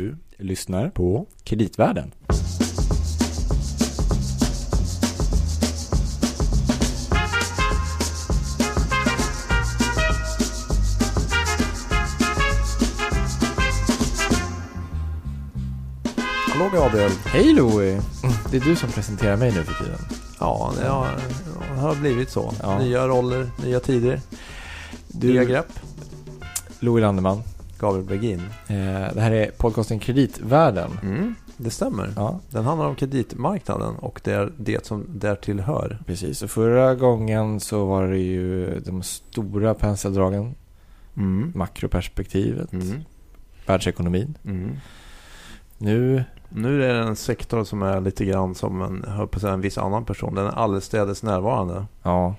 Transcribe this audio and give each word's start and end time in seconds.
Du 0.00 0.16
lyssnar 0.38 0.90
på 0.90 1.26
Kreditvärlden. 1.44 2.12
Hallå 16.52 16.70
Gabriel. 16.74 17.10
Hej 17.26 17.52
Louie! 17.52 18.00
Det 18.50 18.56
är 18.56 18.60
du 18.60 18.76
som 18.76 18.90
presenterar 18.90 19.36
mig 19.36 19.52
nu 19.54 19.64
för 19.64 19.84
tiden. 19.84 19.98
Ja, 20.40 20.72
det 20.80 20.88
har, 20.88 21.08
det 21.74 21.80
har 21.80 21.94
blivit 21.94 22.30
så. 22.30 22.54
Ja. 22.62 22.78
Nya 22.78 23.06
roller, 23.08 23.50
nya 23.64 23.80
tider, 23.80 24.20
Du- 25.08 25.28
nya 25.32 25.44
grepp. 25.44 25.66
Louie 26.80 27.02
Landeman. 27.04 27.42
Gabriel 27.80 28.06
Bergin. 28.06 28.40
Eh, 28.68 29.14
det 29.14 29.20
här 29.20 29.30
är 29.30 29.50
podcasten 29.50 29.98
Kreditvärlden. 29.98 30.90
Mm, 31.02 31.34
det 31.56 31.70
stämmer. 31.70 32.12
Ja, 32.16 32.40
Den 32.50 32.64
handlar 32.64 32.86
om 32.86 32.94
kreditmarknaden 32.94 33.94
och 33.96 34.20
det 34.24 34.32
är 34.32 34.52
det 34.56 34.86
som 34.86 35.04
därtill 35.08 35.60
hör. 35.60 35.98
precis. 36.06 36.42
Och 36.42 36.50
förra 36.50 36.94
gången 36.94 37.60
så 37.60 37.84
var 37.86 38.06
det 38.08 38.18
ju 38.18 38.80
de 38.80 39.02
stora 39.02 39.74
penseldragen. 39.74 40.54
Mm. 41.16 41.52
Makroperspektivet. 41.54 42.72
Mm. 42.72 43.00
Världsekonomin. 43.66 44.38
Mm. 44.44 44.76
Nu, 45.78 46.24
Nu 46.48 46.84
är 46.84 46.94
det 46.94 47.00
en 47.00 47.16
sektor 47.16 47.64
som 47.64 47.82
är 47.82 48.00
lite 48.00 48.24
grann 48.24 48.54
som 48.54 48.82
en, 48.82 49.04
hör 49.08 49.26
på 49.26 49.46
en 49.46 49.60
viss 49.60 49.78
annan 49.78 50.04
person. 50.04 50.34
Den 50.34 50.46
är 50.46 50.50
allestädes 50.58 51.22
närvarande. 51.22 51.84
ja. 52.02 52.34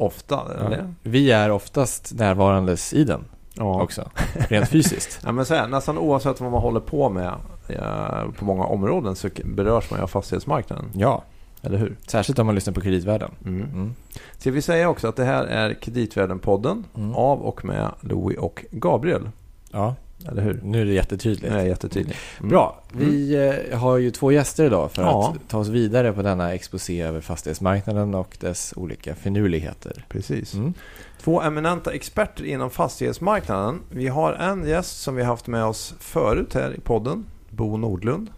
Ofta, 0.00 0.42
eller? 0.60 0.94
Vi 1.02 1.30
är 1.30 1.50
oftast 1.50 2.12
närvarandes 2.14 2.92
i 2.92 3.04
den 3.04 3.24
Ja. 3.58 3.82
också. 3.82 4.10
Rent 4.34 4.68
fysiskt. 4.68 5.20
Ja, 5.24 5.32
men 5.32 5.46
så 5.46 5.54
här, 5.54 5.68
nästan 5.68 5.98
oavsett 5.98 6.40
vad 6.40 6.52
man 6.52 6.62
håller 6.62 6.80
på 6.80 7.08
med 7.10 7.32
eh, 7.68 8.30
på 8.38 8.44
många 8.44 8.64
områden 8.64 9.16
så 9.16 9.28
berörs 9.44 9.90
man 9.90 9.98
ju 10.00 10.02
av 10.02 10.06
fastighetsmarknaden. 10.08 10.84
Ja, 10.94 11.22
Eller 11.62 11.78
hur? 11.78 11.96
särskilt 12.06 12.38
om 12.38 12.46
man 12.46 12.54
lyssnar 12.54 12.74
på 12.74 12.80
Kreditvärlden. 12.80 13.30
Mm. 13.46 13.62
Mm. 13.62 13.94
Ska 14.38 14.50
vi 14.50 14.62
säga 14.62 14.88
också 14.88 15.08
att 15.08 15.16
det 15.16 15.24
här 15.24 15.44
är 15.44 15.74
Kreditvärlden-podden 15.74 16.84
Mm. 16.96 17.14
av 17.14 17.40
och 17.42 17.64
med 17.64 17.88
Louis 18.00 18.38
och 18.38 18.64
Gabriel. 18.70 19.30
Ja, 19.72 19.94
Eller 20.26 20.42
hur? 20.42 20.60
nu 20.64 20.80
är 20.80 20.84
det 20.84 20.92
jättetydligt. 20.92 21.52
Är 21.52 21.64
jättetydligt. 21.64 22.18
Mm. 22.38 22.48
Bra. 22.50 22.82
Vi 22.92 23.34
eh, 23.70 23.78
har 23.78 23.96
ju 23.96 24.10
två 24.10 24.32
gäster 24.32 24.64
idag 24.64 24.92
för 24.92 25.02
Ja. 25.02 25.34
att 25.36 25.48
ta 25.48 25.58
oss 25.58 25.68
vidare 25.68 26.12
på 26.12 26.22
denna 26.22 26.54
exposé 26.54 27.02
över 27.02 27.20
fastighetsmarknaden 27.20 28.14
och 28.14 28.36
dess 28.40 28.72
olika 28.76 29.14
finurligheter. 29.14 30.04
Precis. 30.08 30.54
Mm. 30.54 30.74
Två 31.22 31.42
eminenta 31.42 31.92
experter 31.92 32.44
inom 32.44 32.70
fastighetsmarknaden. 32.70 33.80
Vi 33.90 34.08
har 34.08 34.32
en 34.32 34.66
gäst 34.68 35.00
som 35.02 35.14
vi 35.16 35.22
haft 35.22 35.46
med 35.46 35.64
oss 35.64 35.94
förut 36.00 36.54
här 36.54 36.74
i 36.76 36.80
podden. 36.80 37.24
Bo 37.50 37.76
Nordlund. 37.76 38.28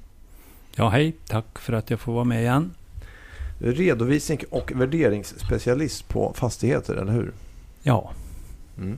Ja, 0.76 0.88
hej. 0.88 1.16
Tack 1.28 1.58
för 1.58 1.72
att 1.72 1.90
jag 1.90 2.00
får 2.00 2.12
vara 2.12 2.24
med 2.24 2.40
igen. 2.42 2.70
Redovisning 3.58 4.40
och 4.50 4.72
värderingsspecialist 4.74 6.08
på 6.08 6.32
fastigheter, 6.36 6.94
eller 6.94 7.12
hur? 7.12 7.32
Ja, 7.82 8.12
Mm. 8.78 8.96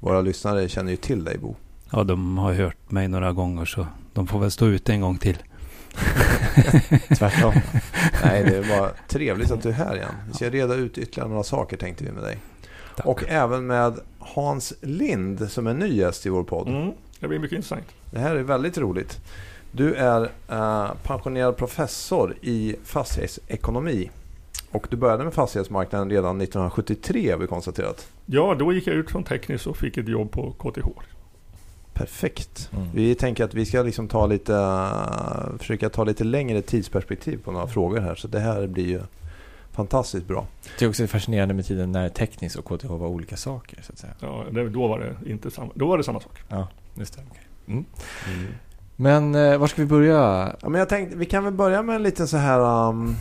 Våra 0.00 0.20
lyssnare 0.20 0.68
känner 0.68 0.90
ju 0.90 0.96
till 0.96 1.24
dig 1.24 1.38
Bo. 1.38 1.54
Ja, 1.92 2.04
de 2.04 2.38
har 2.38 2.52
hört 2.52 2.90
mig 2.90 3.08
några 3.08 3.32
gånger 3.32 3.64
så 3.64 3.86
de 4.12 4.26
får 4.26 4.38
väl 4.38 4.50
stå 4.50 4.66
ut 4.66 4.88
en 4.88 5.00
gång 5.00 5.18
till. 5.18 5.36
Tvärtom. 7.18 7.54
Nej, 8.24 8.44
det 8.44 8.56
är 8.56 8.78
bara 8.78 8.90
trevligt 9.08 9.50
att 9.50 9.62
du 9.62 9.68
är 9.68 9.72
här 9.72 9.96
igen. 9.96 10.14
Vi 10.28 10.34
ska 10.34 10.50
reda 10.50 10.74
ut 10.74 10.98
ytterligare 10.98 11.28
några 11.28 11.42
saker 11.42 11.76
tänkte 11.76 12.04
vi 12.04 12.12
med 12.12 12.22
dig. 12.22 12.38
Tack. 12.96 13.06
Och 13.06 13.24
även 13.28 13.66
med 13.66 14.00
Hans 14.18 14.74
Lind 14.80 15.50
som 15.50 15.66
är 15.66 15.74
ny 15.74 15.96
gäst 15.96 16.26
i 16.26 16.28
vår 16.28 16.44
podd. 16.44 16.68
Mm, 16.68 16.92
det 17.20 17.28
blir 17.28 17.38
mycket 17.38 17.56
intressant. 17.56 17.84
Det 18.10 18.18
här 18.18 18.36
är 18.36 18.42
väldigt 18.42 18.78
roligt. 18.78 19.20
Du 19.72 19.94
är 19.94 20.30
eh, 20.48 20.90
pensionerad 21.02 21.56
professor 21.56 22.34
i 22.40 22.76
fastighetsekonomi. 22.84 24.10
Och 24.70 24.86
du 24.90 24.96
började 24.96 25.24
med 25.24 25.34
fastighetsmarknaden 25.34 26.10
redan 26.10 26.40
1973 26.40 27.30
har 27.30 27.38
vi 27.38 27.46
konstaterat. 27.46 28.08
Ja, 28.26 28.56
då 28.58 28.72
gick 28.72 28.86
jag 28.86 28.96
ut 28.96 29.10
från 29.10 29.24
tekniskt 29.24 29.66
och 29.66 29.76
fick 29.76 29.96
ett 29.96 30.08
jobb 30.08 30.30
på 30.30 30.52
KTH. 30.52 30.86
Perfekt. 31.98 32.70
Mm. 32.72 32.88
Vi 32.94 33.14
tänker 33.14 33.44
att 33.44 33.54
vi 33.54 33.66
ska 33.66 33.82
liksom 33.82 34.08
ta 34.08 34.26
lite, 34.26 34.52
försöka 35.58 35.88
ta 35.88 36.04
lite 36.04 36.24
längre 36.24 36.62
tidsperspektiv 36.62 37.42
på 37.44 37.52
några 37.52 37.66
frågor 37.66 38.00
här. 38.00 38.14
Så 38.14 38.28
det 38.28 38.40
här 38.40 38.66
blir 38.66 38.86
ju 38.86 39.00
fantastiskt 39.72 40.26
bra. 40.26 40.46
Det 40.78 40.84
är 40.84 40.88
också 40.88 41.06
fascinerande 41.06 41.54
med 41.54 41.66
tiden 41.66 41.92
när 41.92 42.08
tekniskt 42.08 42.56
och 42.56 42.64
KTH 42.64 42.86
var 42.86 43.08
olika 43.08 43.36
saker. 43.36 43.82
Så 43.82 43.92
att 43.92 43.98
säga. 43.98 44.12
Ja, 44.20 44.44
det, 44.50 44.68
då, 44.68 44.88
var 44.88 44.98
det 44.98 45.30
inte 45.30 45.50
samma, 45.50 45.72
då 45.74 45.86
var 45.86 45.98
det 45.98 46.04
samma 46.04 46.20
sak. 46.20 46.42
Ja, 46.48 46.68
just 46.94 47.16
det. 47.16 47.22
okej. 47.30 47.42
Mm. 47.66 47.84
Men 48.96 49.34
eh, 49.34 49.58
var 49.58 49.66
ska 49.66 49.82
vi 49.82 49.88
börja? 49.88 50.56
Ja, 50.60 50.68
men 50.68 50.78
jag 50.78 50.88
tänkte, 50.88 51.16
vi 51.16 51.26
kan 51.26 51.44
väl 51.44 51.52
börja 51.52 51.82
med 51.82 51.96
en 51.96 52.02
liten 52.02 52.28
så 52.28 52.36
här... 52.36 52.88
Um, 52.88 53.16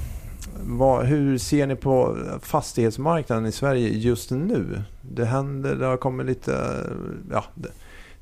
vad, 0.60 1.06
hur 1.06 1.38
ser 1.38 1.68
ni 1.68 1.76
på 1.76 2.18
fastighetsmarknaden 2.42 3.46
i 3.46 3.52
Sverige 3.52 3.90
just 3.90 4.32
nu? 4.32 4.82
Det 5.02 5.26
händer, 5.26 5.76
det 5.76 5.86
har 5.86 5.98
kommit 5.98 6.26
lite... 6.26 6.84
Ja, 7.32 7.44
det, 7.56 7.70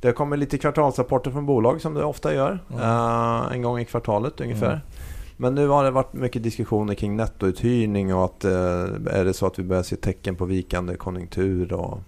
det 0.05 0.13
kommit 0.13 0.39
lite 0.39 0.57
kvartalsrapporter 0.57 1.31
från 1.31 1.45
bolag 1.45 1.81
som 1.81 1.93
det 1.93 2.03
ofta 2.03 2.33
gör. 2.33 2.59
Mm. 2.69 2.81
eh, 2.81 3.51
en 3.51 3.61
gång 3.61 3.79
i 3.79 3.85
kvartalet 3.85 4.41
ungefär. 4.41 4.67
Mm. 4.67 4.79
Men 5.37 5.55
nu 5.55 5.67
har 5.67 5.83
det 5.83 5.91
varit 5.91 6.13
mycket 6.13 6.43
diskussioner 6.43 6.93
kring 6.93 7.15
nettouthyrning 7.15 8.15
och 8.15 8.25
att 8.25 8.45
eh, 8.45 8.51
är 9.11 9.25
det 9.25 9.33
så 9.33 9.45
att 9.45 9.59
vi 9.59 9.63
börjar 9.63 9.83
se 9.83 9.95
tecken 9.95 10.35
på 10.35 10.45
vikande 10.45 10.95
konjunktur 10.95 11.73
och, 11.73 11.99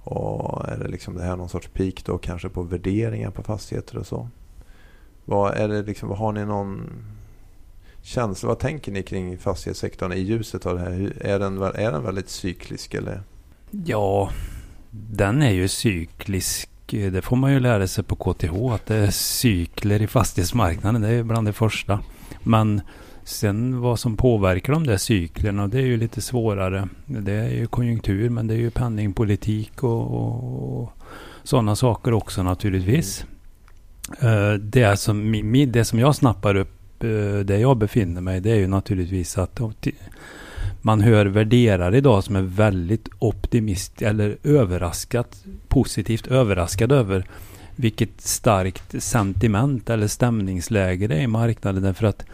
och 0.00 0.68
är 0.68 0.78
det 0.78 0.88
liksom 0.88 1.14
det 1.14 1.22
här 1.22 1.36
någon 1.36 1.48
sorts 1.48 1.68
peak 1.68 2.04
då 2.04 2.18
kanske 2.18 2.48
på 2.48 2.62
värderingar 2.62 3.30
på 3.30 3.42
fastigheter 3.42 3.98
och 3.98 4.06
så? 4.06 4.28
Vad 5.24 5.54
är 5.54 5.68
det 5.68 5.82
liksom, 5.82 6.10
har 6.10 6.32
ni 6.32 6.44
någon 6.44 6.90
känsla, 8.02 8.48
vad 8.48 8.58
tänker 8.58 8.92
ni 8.92 9.02
kring 9.02 9.38
fastighetssektorn 9.38 10.12
i 10.12 10.18
ljuset 10.18 10.66
av 10.66 10.74
det 10.74 10.80
här? 10.80 11.12
Är 11.20 11.38
den, 11.38 11.62
är 11.62 11.92
den 11.92 12.02
väldigt 12.02 12.28
cyklisk 12.28 12.94
eller? 12.94 13.22
Ja, 13.70 14.30
den 14.90 15.42
är 15.42 15.50
ju 15.50 15.68
cyklisk. 15.68 16.70
Eh, 16.94 17.12
det 17.12 17.22
får 17.22 17.36
man 17.36 17.52
ju 17.52 17.60
lära 17.60 17.86
sig 17.86 18.04
på 18.04 18.16
KTH 18.16 18.54
att 18.74 18.86
det 18.86 18.96
är 18.96 19.10
cykler 19.10 20.02
i 20.02 20.06
fastighetsmarknaden. 20.06 21.02
Det 21.02 21.08
är 21.08 21.22
bland 21.22 21.46
det 21.46 21.52
första. 21.52 22.00
Men 22.42 22.80
sen 23.24 23.80
vad 23.80 23.98
som 23.98 24.16
påverkar 24.16 24.72
de 24.72 24.86
där 24.86 24.96
cyklerna, 24.96 25.68
det 25.68 25.78
är 25.78 25.86
ju 25.86 25.96
lite 25.96 26.20
svårare. 26.20 26.88
Det 27.06 27.32
är 27.32 27.50
ju 27.50 27.66
konjunktur, 27.66 28.30
men 28.30 28.46
det 28.46 28.54
är 28.54 28.58
ju 28.58 28.70
penningpolitik 28.70 29.82
och, 29.82 30.02
och, 30.02 30.82
och 30.82 30.92
sådana 31.42 31.76
saker 31.76 32.12
också 32.12 32.42
naturligtvis. 32.42 33.24
Mm. 34.20 34.70
Det 34.70 34.96
som, 34.96 35.32
det 35.68 35.84
som 35.84 35.98
jag 35.98 36.16
snappar 36.16 36.54
upp 36.54 37.04
eh, 37.04 37.38
där 37.44 37.56
jag 37.56 37.76
befinner 37.76 38.20
mig, 38.20 38.40
det 38.40 38.50
är 38.50 38.56
ju 38.56 38.66
naturligtvis 38.66 39.38
att 39.38 39.60
man 40.86 41.00
hör 41.00 41.26
värderare 41.26 41.96
idag 41.96 42.24
som 42.24 42.36
är 42.36 42.42
väldigt 42.42 43.08
optimist 43.18 44.02
eller 44.02 44.36
överraskat, 44.42 45.44
positivt 45.68 46.26
överraskad 46.26 46.92
över 46.92 47.26
vilket 47.76 48.20
starkt 48.20 49.02
sentiment 49.02 49.90
eller 49.90 50.06
stämningsläge 50.06 51.06
det 51.06 51.14
är 51.14 51.20
i 51.20 51.26
marknaden. 51.26 51.82
Därför 51.82 52.06
att 52.06 52.24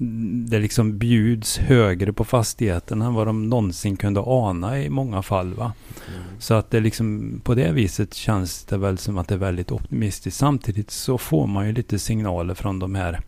mm, 0.00 0.46
det 0.50 0.58
liksom 0.58 0.98
bjuds 0.98 1.58
högre 1.58 2.12
på 2.12 2.24
fastigheterna 2.24 3.06
än 3.06 3.14
vad 3.14 3.26
de 3.26 3.48
någonsin 3.48 3.96
kunde 3.96 4.20
ana 4.26 4.80
i 4.80 4.90
många 4.90 5.22
fall. 5.22 5.54
Va? 5.54 5.72
Så 6.38 6.54
att 6.54 6.70
det 6.70 6.80
liksom 6.80 7.40
på 7.44 7.54
det 7.54 7.72
viset 7.72 8.14
känns 8.14 8.64
det 8.64 8.76
väl 8.76 8.98
som 8.98 9.18
att 9.18 9.28
det 9.28 9.34
är 9.34 9.38
väldigt 9.38 9.72
optimistiskt. 9.72 10.38
Samtidigt 10.38 10.90
så 10.90 11.18
får 11.18 11.46
man 11.46 11.66
ju 11.66 11.72
lite 11.72 11.98
signaler 11.98 12.54
från 12.54 12.78
de 12.78 12.94
här 12.94 13.20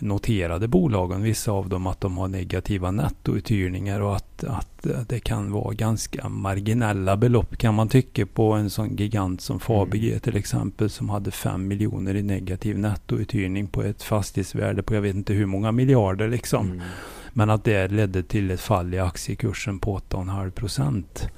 noterade 0.00 0.68
bolagen, 0.68 1.22
vissa 1.22 1.52
av 1.52 1.68
dem, 1.68 1.86
att 1.86 2.00
de 2.00 2.18
har 2.18 2.28
negativa 2.28 2.90
nettouthyrningar 2.90 4.00
och 4.00 4.16
att, 4.16 4.44
att 4.44 4.86
det 5.08 5.20
kan 5.20 5.52
vara 5.52 5.74
ganska 5.74 6.28
marginella 6.28 7.16
belopp 7.16 7.56
kan 7.56 7.74
man 7.74 7.88
tycka 7.88 8.26
på 8.26 8.52
en 8.52 8.70
sån 8.70 8.96
gigant 8.96 9.40
som 9.40 9.60
Fabege 9.60 10.18
till 10.18 10.36
exempel 10.36 10.90
som 10.90 11.08
hade 11.08 11.30
5 11.30 11.68
miljoner 11.68 12.14
i 12.14 12.22
negativ 12.22 12.78
nettouthyrning 12.78 13.66
på 13.66 13.82
ett 13.82 14.02
fastighetsvärde 14.02 14.82
på 14.82 14.94
jag 14.94 15.02
vet 15.02 15.14
inte 15.14 15.32
hur 15.32 15.46
många 15.46 15.72
miljarder 15.72 16.28
liksom. 16.28 16.66
Mm. 16.66 16.82
Men 17.32 17.50
att 17.50 17.64
det 17.64 17.88
ledde 17.88 18.22
till 18.22 18.50
ett 18.50 18.60
fall 18.60 18.94
i 18.94 18.98
aktiekursen 18.98 19.78
på 19.78 19.98
8,5 19.98 20.50
procent. 20.50 21.28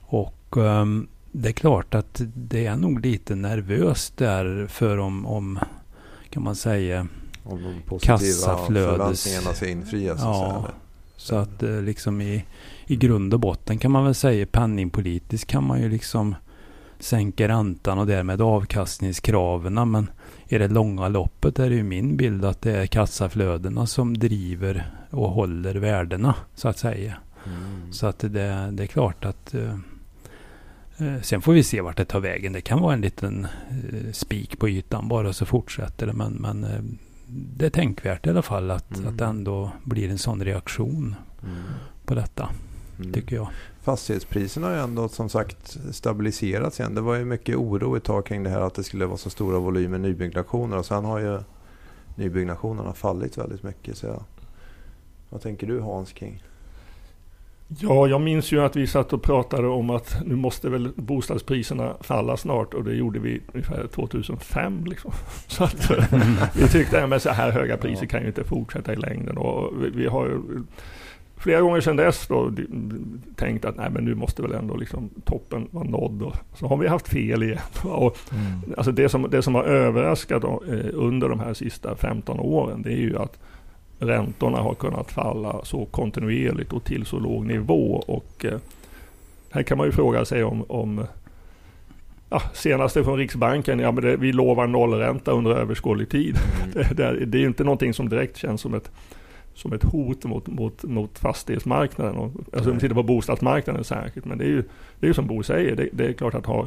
Och 0.00 0.56
ehm, 0.56 1.08
det 1.32 1.48
är 1.48 1.52
klart 1.52 1.94
att 1.94 2.22
det 2.34 2.66
är 2.66 2.76
nog 2.76 3.00
lite 3.00 3.34
nervöst 3.34 4.16
där 4.16 4.66
för 4.66 4.98
om, 4.98 5.26
om 5.26 5.58
kan 6.30 6.42
man 6.42 6.56
säga, 6.56 7.06
Om 7.44 7.62
de 7.62 7.82
positiva 7.86 8.16
Kassaflödes- 8.16 8.68
förväntningarna 8.96 9.54
ska 9.54 9.68
infrias. 9.68 10.18
Ja. 10.20 10.68
Så 11.16 11.36
att 11.36 11.62
eh, 11.62 11.82
liksom 11.82 12.20
i, 12.20 12.44
i 12.86 12.96
grund 12.96 13.34
och 13.34 13.40
botten 13.40 13.78
kan 13.78 13.90
man 13.90 14.04
väl 14.04 14.14
säga 14.14 14.46
penningpolitiskt 14.46 15.50
kan 15.50 15.64
man 15.64 15.82
ju 15.82 15.88
liksom 15.88 16.34
sänka 16.98 17.48
räntan 17.48 17.98
och 17.98 18.06
därmed 18.06 18.40
avkastningskraven. 18.40 19.90
Men 19.90 20.10
i 20.48 20.58
det 20.58 20.68
långa 20.68 21.08
loppet 21.08 21.58
är 21.58 21.70
det 21.70 21.76
ju 21.76 21.82
min 21.82 22.16
bild 22.16 22.44
att 22.44 22.62
det 22.62 22.76
är 22.76 22.86
kassaflödena 22.86 23.86
som 23.86 24.18
driver 24.18 24.90
och 25.10 25.30
håller 25.30 25.74
värdena 25.74 26.34
så 26.54 26.68
att 26.68 26.78
säga. 26.78 27.16
Mm. 27.46 27.92
Så 27.92 28.06
att 28.06 28.18
det, 28.18 28.68
det 28.72 28.82
är 28.82 28.86
klart 28.86 29.24
att 29.24 29.54
eh, 29.54 29.76
Eh, 30.98 31.20
Sen 31.22 31.42
får 31.42 31.52
vi 31.52 31.62
se 31.62 31.80
vart 31.80 31.96
det 31.96 32.04
tar 32.04 32.20
vägen. 32.20 32.52
Det 32.52 32.60
kan 32.60 32.80
vara 32.80 32.94
en 32.94 33.00
liten 33.00 33.46
eh, 33.70 34.12
spik 34.12 34.58
på 34.58 34.68
ytan 34.68 35.08
bara 35.08 35.32
så 35.32 35.46
fortsätter 35.46 36.06
det. 36.06 36.12
Men, 36.12 36.32
men 36.32 36.64
eh, 36.64 36.80
det 37.56 37.66
är 37.66 37.70
tänkvärt 37.70 38.26
i 38.26 38.30
alla 38.30 38.42
fall 38.42 38.70
att, 38.70 38.96
Mm. 38.96 39.08
att 39.08 39.18
det 39.18 39.24
ändå 39.24 39.70
blir 39.84 40.10
en 40.10 40.18
sån 40.18 40.44
reaktion 40.44 41.14
på 42.04 42.14
detta, 42.14 42.48
Mm. 42.98 43.12
tycker 43.12 43.36
jag. 43.36 43.48
Fastighetspriserna 43.82 44.66
har 44.66 44.74
ju 44.74 44.80
ändå 44.80 45.08
som 45.08 45.28
sagt 45.28 45.76
stabiliserats 45.90 46.80
igen. 46.80 46.94
Det 46.94 47.00
var 47.00 47.14
ju 47.14 47.24
mycket 47.24 47.56
oro 47.56 47.96
ett 47.96 48.04
tag 48.04 48.26
kring 48.26 48.42
det 48.42 48.50
här 48.50 48.60
att 48.60 48.74
det 48.74 48.84
skulle 48.84 49.06
vara 49.06 49.16
så 49.16 49.30
stora 49.30 49.58
volymer 49.58 49.98
nybyggnationer 49.98 50.76
och 50.78 50.86
sen 50.86 51.04
har 51.04 51.18
ju 51.18 51.38
nybyggnationerna 52.16 52.92
fallit 52.92 53.38
väldigt 53.38 53.62
mycket. 53.62 53.96
Så 53.98 54.06
jag, 54.06 54.22
vad 55.30 55.40
tänker 55.42 55.66
du 55.66 55.80
Hans 55.80 56.12
kring? 56.12 56.42
Ja, 57.68 58.06
jag 58.08 58.20
minns 58.20 58.52
ju 58.52 58.60
att 58.60 58.76
vi 58.76 58.86
satt 58.86 59.12
och 59.12 59.22
pratade 59.22 59.68
om 59.68 59.90
att 59.90 60.22
nu 60.26 60.36
måste 60.36 60.68
väl 60.70 60.92
bostadspriserna 60.96 61.94
falla 62.00 62.36
snart 62.36 62.74
och 62.74 62.84
det 62.84 62.94
gjorde 62.94 63.18
vi 63.18 63.40
ungefär 63.52 63.86
2005. 63.86 64.84
Liksom. 64.84 65.12
Så 65.46 65.64
att 65.64 65.90
eh, 65.90 66.04
vi 66.54 66.68
tyckte 66.68 67.04
att 67.04 67.22
så 67.22 67.30
här 67.30 67.50
höga 67.50 67.76
priser 67.76 68.06
kan 68.06 68.20
ju 68.20 68.26
inte 68.26 68.44
fortsätta 68.44 68.92
i 68.92 68.96
längden. 68.96 69.38
Och 69.38 69.72
vi, 69.82 69.90
vi 69.90 70.06
har 70.06 70.26
ju 70.26 70.40
flera 71.36 71.60
gånger 71.60 71.80
sedan 71.80 71.96
dess 71.96 72.26
då 72.26 72.52
tänkt 73.36 73.64
att 73.64 73.76
nej, 73.76 73.90
men 73.90 74.04
nu 74.04 74.14
måste 74.14 74.42
väl 74.42 74.52
ändå 74.52 74.76
liksom 74.76 75.10
toppen 75.24 75.68
vara 75.70 75.84
nådd. 75.84 76.22
Och 76.22 76.36
så 76.54 76.68
har 76.68 76.76
vi 76.76 76.88
haft 76.88 77.08
fel 77.08 77.42
igen. 77.42 77.58
Och 77.82 78.16
Alltså 78.76 78.92
det, 78.92 79.08
som, 79.08 79.30
det 79.30 79.42
som 79.42 79.54
har 79.54 79.64
överraskat 79.64 80.42
då, 80.42 80.62
eh, 80.68 80.86
under 80.92 81.28
de 81.28 81.40
här 81.40 81.54
sista 81.54 81.96
15 81.96 82.40
åren 82.40 82.82
det 82.82 82.92
är 82.92 83.00
ju 83.00 83.18
att 83.18 83.38
räntorna 83.98 84.58
har 84.58 84.74
kunnat 84.74 85.10
falla 85.12 85.64
så 85.64 85.84
kontinuerligt 85.84 86.72
och 86.72 86.84
till 86.84 87.06
så 87.06 87.18
låg 87.18 87.46
nivå. 87.46 88.04
Och 88.06 88.44
eh, 88.44 88.58
här 89.50 89.62
kan 89.62 89.78
man 89.78 89.86
ju 89.86 89.92
fråga 89.92 90.24
sig 90.24 90.44
om, 90.44 90.64
om 90.68 91.06
ja, 92.30 92.42
senaste 92.54 93.04
från 93.04 93.18
Riksbanken, 93.18 93.78
ja, 93.78 93.92
men 93.92 94.04
det, 94.04 94.16
vi 94.16 94.32
lovar 94.32 94.66
nollränta 94.66 95.30
under 95.30 95.50
överskådlig 95.50 96.08
tid. 96.08 96.36
Det, 96.72 96.94
det, 96.94 97.26
det 97.26 97.38
är 97.38 97.40
ju 97.40 97.46
inte 97.46 97.64
någonting 97.64 97.94
som 97.94 98.08
direkt 98.08 98.36
känns 98.36 98.60
som 98.60 98.74
ett, 98.74 98.90
som 99.54 99.72
ett 99.72 99.84
hot 99.84 100.24
mot, 100.24 100.46
mot, 100.46 100.82
mot 100.84 101.18
fastighetsmarknaden. 101.18 102.16
Och, 102.16 102.30
alltså 102.52 102.70
om 102.70 102.76
vi 102.76 102.80
tittar 102.80 102.94
på 102.94 103.02
bostadsmarknaden 103.02 103.84
särskilt. 103.84 104.26
Men 104.26 104.38
det 104.38 104.44
är 104.44 104.48
ju, 104.48 104.62
det 105.00 105.06
är 105.06 105.08
ju 105.08 105.14
som 105.14 105.26
Bo 105.26 105.42
säger, 105.42 105.76
det, 105.76 105.88
det 105.92 106.06
är 106.06 106.12
klart 106.12 106.34
att 106.34 106.46
ha, 106.46 106.66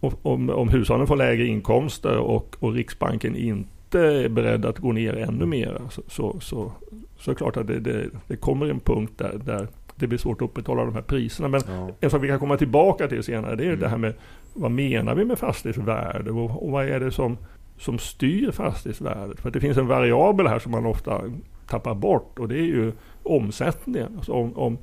om, 0.00 0.50
om 0.50 0.68
hushållen 0.68 1.06
får 1.06 1.16
lägre 1.16 1.46
inkomster 1.46 2.16
och, 2.18 2.56
och 2.58 2.72
Riksbanken 2.72 3.36
inte 3.36 3.68
är 4.00 4.28
beredd 4.28 4.64
att 4.66 4.78
gå 4.78 4.92
ner 4.92 5.16
ännu 5.16 5.46
mer 5.46 5.80
så, 5.90 6.02
så, 6.08 6.40
så, 6.40 6.72
så 7.18 7.30
är 7.30 7.34
det 7.34 7.38
klart 7.38 7.56
att 7.56 7.66
det, 7.66 7.80
det, 7.80 8.06
det 8.26 8.36
kommer 8.36 8.66
en 8.66 8.80
punkt 8.80 9.12
där, 9.16 9.40
där 9.44 9.68
det 9.96 10.06
blir 10.06 10.18
svårt 10.18 10.42
att 10.42 10.48
upprätthålla 10.48 10.84
de 10.84 10.94
här 10.94 11.02
priserna. 11.02 11.48
Men 11.48 11.60
Ja. 11.68 11.88
en 12.00 12.10
sak 12.10 12.22
vi 12.22 12.28
kan 12.28 12.38
komma 12.38 12.56
tillbaka 12.56 13.08
till 13.08 13.22
senare 13.22 13.56
det 13.56 13.62
är 13.64 13.66
Mm. 13.68 13.80
det 13.80 13.88
här 13.88 13.96
med 13.98 14.14
vad 14.54 14.70
menar 14.70 15.14
vi 15.14 15.24
med 15.24 15.38
fastighetsvärde 15.38 16.30
och, 16.30 16.62
och 16.64 16.70
vad 16.70 16.84
är 16.88 17.00
det 17.00 17.10
som, 17.10 17.38
som 17.78 17.98
styr 17.98 18.50
fastighetsvärdet? 18.50 19.40
För 19.40 19.48
att 19.48 19.54
det 19.54 19.60
finns 19.60 19.76
en 19.78 19.86
variabel 19.86 20.46
här 20.46 20.58
som 20.58 20.72
man 20.72 20.86
ofta 20.86 21.20
tappar 21.68 21.94
bort 21.94 22.38
och 22.38 22.48
det 22.48 22.56
är 22.58 22.62
ju 22.66 22.92
omsättningen. 23.22 24.12
Alltså 24.16 24.32
om, 24.32 24.58
om, 24.58 24.78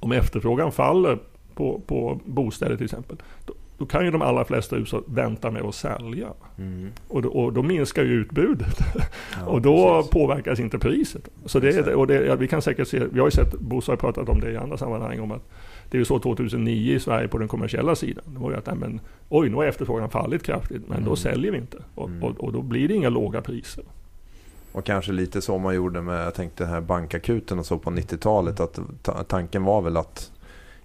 om 0.00 0.12
efterfrågan 0.12 0.72
faller 0.72 1.18
på, 1.54 1.80
på 1.86 2.20
bostäder 2.24 2.76
till 2.76 2.84
exempel 2.84 3.16
då, 3.46 3.54
då 3.82 3.86
kan 3.88 4.04
ju 4.04 4.10
de 4.10 4.22
allra 4.22 4.44
flesta 4.44 4.76
hushåll 4.76 5.02
vänta 5.06 5.50
med 5.50 5.62
att 5.62 5.74
sälja. 5.74 6.28
Mm. 6.58 6.88
Och 7.08 7.22
då, 7.22 7.28
och 7.28 7.52
då 7.52 7.62
minskar 7.62 8.02
ju 8.04 8.10
utbudet. 8.12 8.78
Ja, 9.40 9.46
och 9.46 9.62
då 9.62 9.94
precis. 9.96 10.10
påverkas 10.10 10.60
inte 10.60 10.78
priset. 10.78 11.28
Så 11.46 11.58
det, 11.60 11.68
är- 11.76 11.94
och 11.94 12.06
det, 12.06 12.14
ja, 12.26 12.34
vi 12.36 12.48
kan 12.48 12.62
säkert 12.62 12.88
se, 12.88 13.02
vi 13.12 13.18
har 13.20 13.26
ju 13.26 13.30
sett, 13.30 13.52
Bosse 13.60 13.92
har 13.92 13.96
pratat 13.96 14.28
om 14.28 14.40
det 14.40 14.50
i 14.50 14.56
andra 14.56 14.76
sammanhang, 14.76 15.20
om 15.20 15.32
att 15.32 15.48
det 15.90 15.96
är 15.96 15.98
ju 15.98 16.04
så 16.04 16.18
2009 16.18 16.94
i 16.94 17.00
Sverige 17.00 17.28
på 17.28 17.38
den 17.38 17.48
kommersiella 17.48 17.94
sidan. 17.96 18.24
Det 18.26 18.38
var 18.40 18.50
ju 18.50 18.56
att, 18.56 18.66
nej, 18.66 18.76
men, 18.76 19.00
oj 19.28 19.48
nu 19.50 19.56
har 19.56 19.64
efterfrågan 19.64 20.10
fallit 20.10 20.42
kraftigt, 20.42 20.82
men 20.88 20.96
Mm. 20.96 21.08
då 21.08 21.16
säljer 21.16 21.52
vi 21.52 21.58
inte. 21.58 21.76
Och, 21.94 22.08
Mm. 22.08 22.22
och, 22.22 22.40
och 22.44 22.52
då 22.52 22.62
blir 22.62 22.88
det 22.88 22.94
inga 22.94 23.08
låga 23.08 23.40
priser. 23.40 23.84
Och 24.72 24.84
kanske 24.84 25.12
lite 25.12 25.42
så 25.42 25.58
man 25.58 25.74
gjorde 25.74 26.02
med, 26.02 26.26
jag 26.26 26.34
tänkte 26.34 26.66
här 26.66 26.80
bankakuten 26.80 27.58
och 27.58 27.66
så 27.66 27.78
på 27.78 27.90
90-talet. 27.90 28.60
Att 28.60 28.78
ta- 29.02 29.22
tanken 29.24 29.64
var 29.64 29.82
väl 29.82 29.96
att 29.96 30.30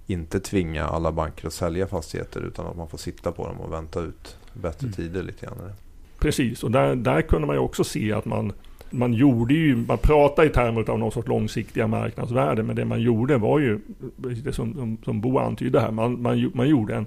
inte 0.07 0.39
tvinga 0.39 0.85
alla 0.85 1.11
banker 1.11 1.47
att 1.47 1.53
sälja 1.53 1.87
fastigheter 1.87 2.41
utan 2.41 2.65
att 2.67 2.77
man 2.77 2.87
får 2.87 2.97
sitta 2.97 3.31
på 3.31 3.47
dem 3.47 3.59
och 3.59 3.73
vänta 3.73 4.01
ut 4.01 4.37
bättre 4.53 4.87
Mm. 4.87 4.93
tider 4.93 5.23
lite 5.23 5.45
grann. 5.45 5.71
Precis, 6.19 6.63
och 6.63 6.71
där, 6.71 6.95
där 6.95 7.21
kunde 7.21 7.47
man 7.47 7.55
ju 7.55 7.59
också 7.59 7.83
se 7.83 8.13
att 8.13 8.25
man 8.25 8.53
man 8.89 9.13
gjorde 9.13 9.53
ju, 9.53 9.75
man 9.75 9.97
pratade 9.97 10.47
i 10.47 10.51
termer 10.51 10.89
av 10.89 10.99
någon 10.99 11.11
sorts 11.11 11.27
långsiktiga 11.27 11.87
marknadsvärden, 11.87 12.65
men 12.65 12.75
det 12.75 12.85
man 12.85 13.01
gjorde 13.01 13.37
var 13.37 13.59
ju, 13.59 13.79
det 14.17 14.53
som, 14.53 14.73
som, 14.73 14.97
som 15.05 15.21
Bo 15.21 15.37
antydde 15.37 15.79
här, 15.79 15.91
man, 15.91 16.21
man, 16.21 16.51
man 16.53 16.69
gjorde 16.69 16.95
en 16.95 17.05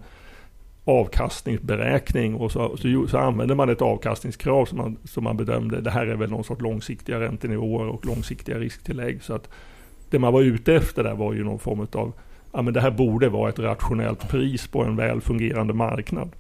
avkastningsberäkning 0.85 2.35
och 2.35 2.53
så, 2.53 2.77
så, 2.77 3.07
så 3.09 3.19
använde 3.19 3.55
man 3.55 3.69
ett 3.69 3.83
avkastningskrav 3.83 4.67
som 4.67 4.79
man, 4.79 4.97
som 5.05 5.25
man 5.25 5.37
bedömde, 5.37 5.81
det 5.81 5.91
här 5.91 6.07
är 6.07 6.17
väl 6.17 6.31
någon 6.31 6.45
sorts 6.45 6.61
långsiktiga 6.63 7.21
räntenivåer 7.21 7.87
och 7.87 8.07
långsiktiga 8.07 8.59
risktillägg. 8.59 9.23
Så 9.23 9.35
att 9.35 9.49
det 10.11 10.19
man 10.19 10.33
var 10.33 10.43
ute 10.43 10.75
efter 10.75 11.05
där 11.05 11.15
var 11.15 11.33
ju 11.33 11.45
någon 11.45 11.59
form 11.59 11.87
av, 11.93 12.13
ja 12.53 12.63
men 12.63 12.75
det 12.75 12.81
här 12.81 12.91
borde 12.91 13.29
vara 13.29 13.49
ett 13.49 13.59
rationellt 13.59 14.29
pris 14.29 14.67
på 14.67 14.85
en 14.85 14.97
väl 14.97 15.21
fungerande 15.21 15.75
marknad. 15.75 16.31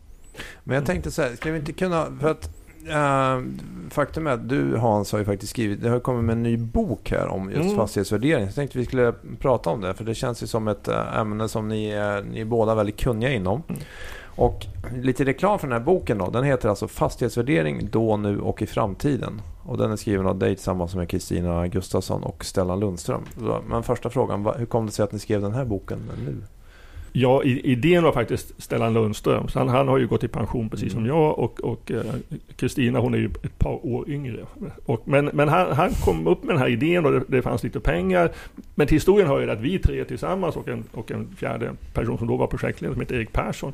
Men 0.65 0.75
jag 0.75 0.87
tänkte 0.87 1.11
så 1.11 1.23
här, 1.23 1.31
ska 1.37 1.51
vi 1.53 1.59
inte 1.59 1.73
kunna... 1.73 2.07
För 2.21 2.31
att, 2.31 2.51
eh, 2.89 3.41
faktum 3.91 4.27
är 4.27 4.31
att 4.31 4.49
du 4.49 4.77
Hans 4.77 5.13
har 5.13 5.19
ju 5.19 5.25
faktiskt 5.25 5.51
skrivit, 5.51 5.83
det 5.83 5.89
har 5.91 6.01
kommit 6.01 6.25
med 6.25 6.33
en 6.33 6.43
ny 6.43 6.57
bok 6.57 7.11
här 7.11 7.27
om 7.29 7.51
just 7.51 7.63
Mm. 7.65 7.77
fastighetsvärdering. 7.77 8.45
Så 8.45 8.49
jag 8.49 8.55
tänkte 8.55 8.79
vi 8.79 8.85
skulle 8.85 9.15
prata 9.39 9.71
om 9.71 9.81
det, 9.81 9.95
för 9.95 10.05
det 10.05 10.15
känns 10.15 10.43
ju 10.43 10.47
som 10.47 10.69
ett 10.69 10.89
eh, 10.89 11.19
ämne 11.19 11.49
som 11.49 11.69
ni, 11.69 11.91
är- 11.91 12.23
ni 12.23 12.41
är 12.41 12.45
båda 12.45 12.75
väldigt 12.75 13.01
kunniga 13.01 13.33
inom. 13.33 13.63
Mm. 13.69 13.81
Och 14.37 14.67
lite 14.97 15.25
reklam 15.25 15.59
för 15.59 15.67
den 15.67 15.79
här 15.79 15.85
boken 15.85 16.19
då. 16.19 16.31
Den 16.31 16.45
heter 16.45 16.69
alltså 16.69 16.89
Fastighetsvärdering 16.89 17.89
då, 17.93 18.17
nu 18.17 18.41
och 18.41 18.63
i 18.63 18.67
framtiden. 18.67 19.43
Och 19.71 19.77
den 19.79 19.93
är 19.93 19.97
skriven 19.97 20.27
av 20.27 20.39
dig 20.39 20.55
tillsammans 20.55 20.95
med 20.95 21.09
Kristina 21.09 21.69
Gustafsson 21.69 22.23
och 22.23 22.45
Stellan 22.45 22.81
Lundström. 22.81 23.23
Men 23.69 23.83
första 23.83 24.11
frågan, 24.11 24.53
hur 24.59 24.67
kom 24.67 24.87
det 24.87 24.93
sig 24.93 25.03
att 25.03 25.13
ni 25.13 25.19
skrev 25.19 25.41
den 25.41 25.53
här 25.53 25.65
boken 25.65 25.99
nu? 26.27 26.37
Ja, 27.13 27.43
idén 27.45 28.03
var 28.03 28.13
faktiskt 28.13 28.63
Stellan 28.63 28.95
Lundström. 28.95 29.47
Han, 29.55 29.69
han 29.69 29.89
har 29.89 29.99
ju 29.99 30.07
gått 30.07 30.25
i 30.25 30.29
pension 30.29 30.69
precis 30.69 30.93
som 30.93 30.99
Mm. 30.99 31.17
jag 31.17 31.39
och 31.39 31.61
och, 31.61 31.91
eh, 31.91 32.03
Kristina 32.57 32.99
hon 32.99 33.15
är 33.15 33.19
ju 33.19 33.27
ett 33.27 33.59
par 33.59 33.87
år 33.87 34.11
yngre. 34.11 34.47
Och, 34.87 35.01
men 35.05 35.25
men 35.25 35.49
han, 35.49 35.73
han 35.73 35.91
kom 35.91 36.27
upp 36.27 36.45
med 36.45 36.55
den 36.55 36.63
här 36.63 36.69
idén 36.69 37.07
och 37.07 37.13
det, 37.13 37.23
det 37.29 37.43
fanns 37.43 37.63
lite 37.63 37.81
pengar. 37.81 38.31
Men 38.75 38.87
till 38.87 38.97
historien 38.97 39.29
hör 39.29 39.41
ju 39.41 39.51
att 39.51 39.61
vi 39.61 39.79
tre 39.79 40.05
tillsammans 40.05 40.57
och 40.57 40.69
en, 40.69 40.85
och 40.93 41.11
en 41.11 41.29
fjärde 41.37 41.73
person 41.95 42.19
som 42.19 42.27
då 42.27 42.37
var 42.37 42.47
projektledare 42.47 42.95
som 42.95 43.01
heter 43.01 43.15
Erik 43.15 43.33
Persson. 43.33 43.73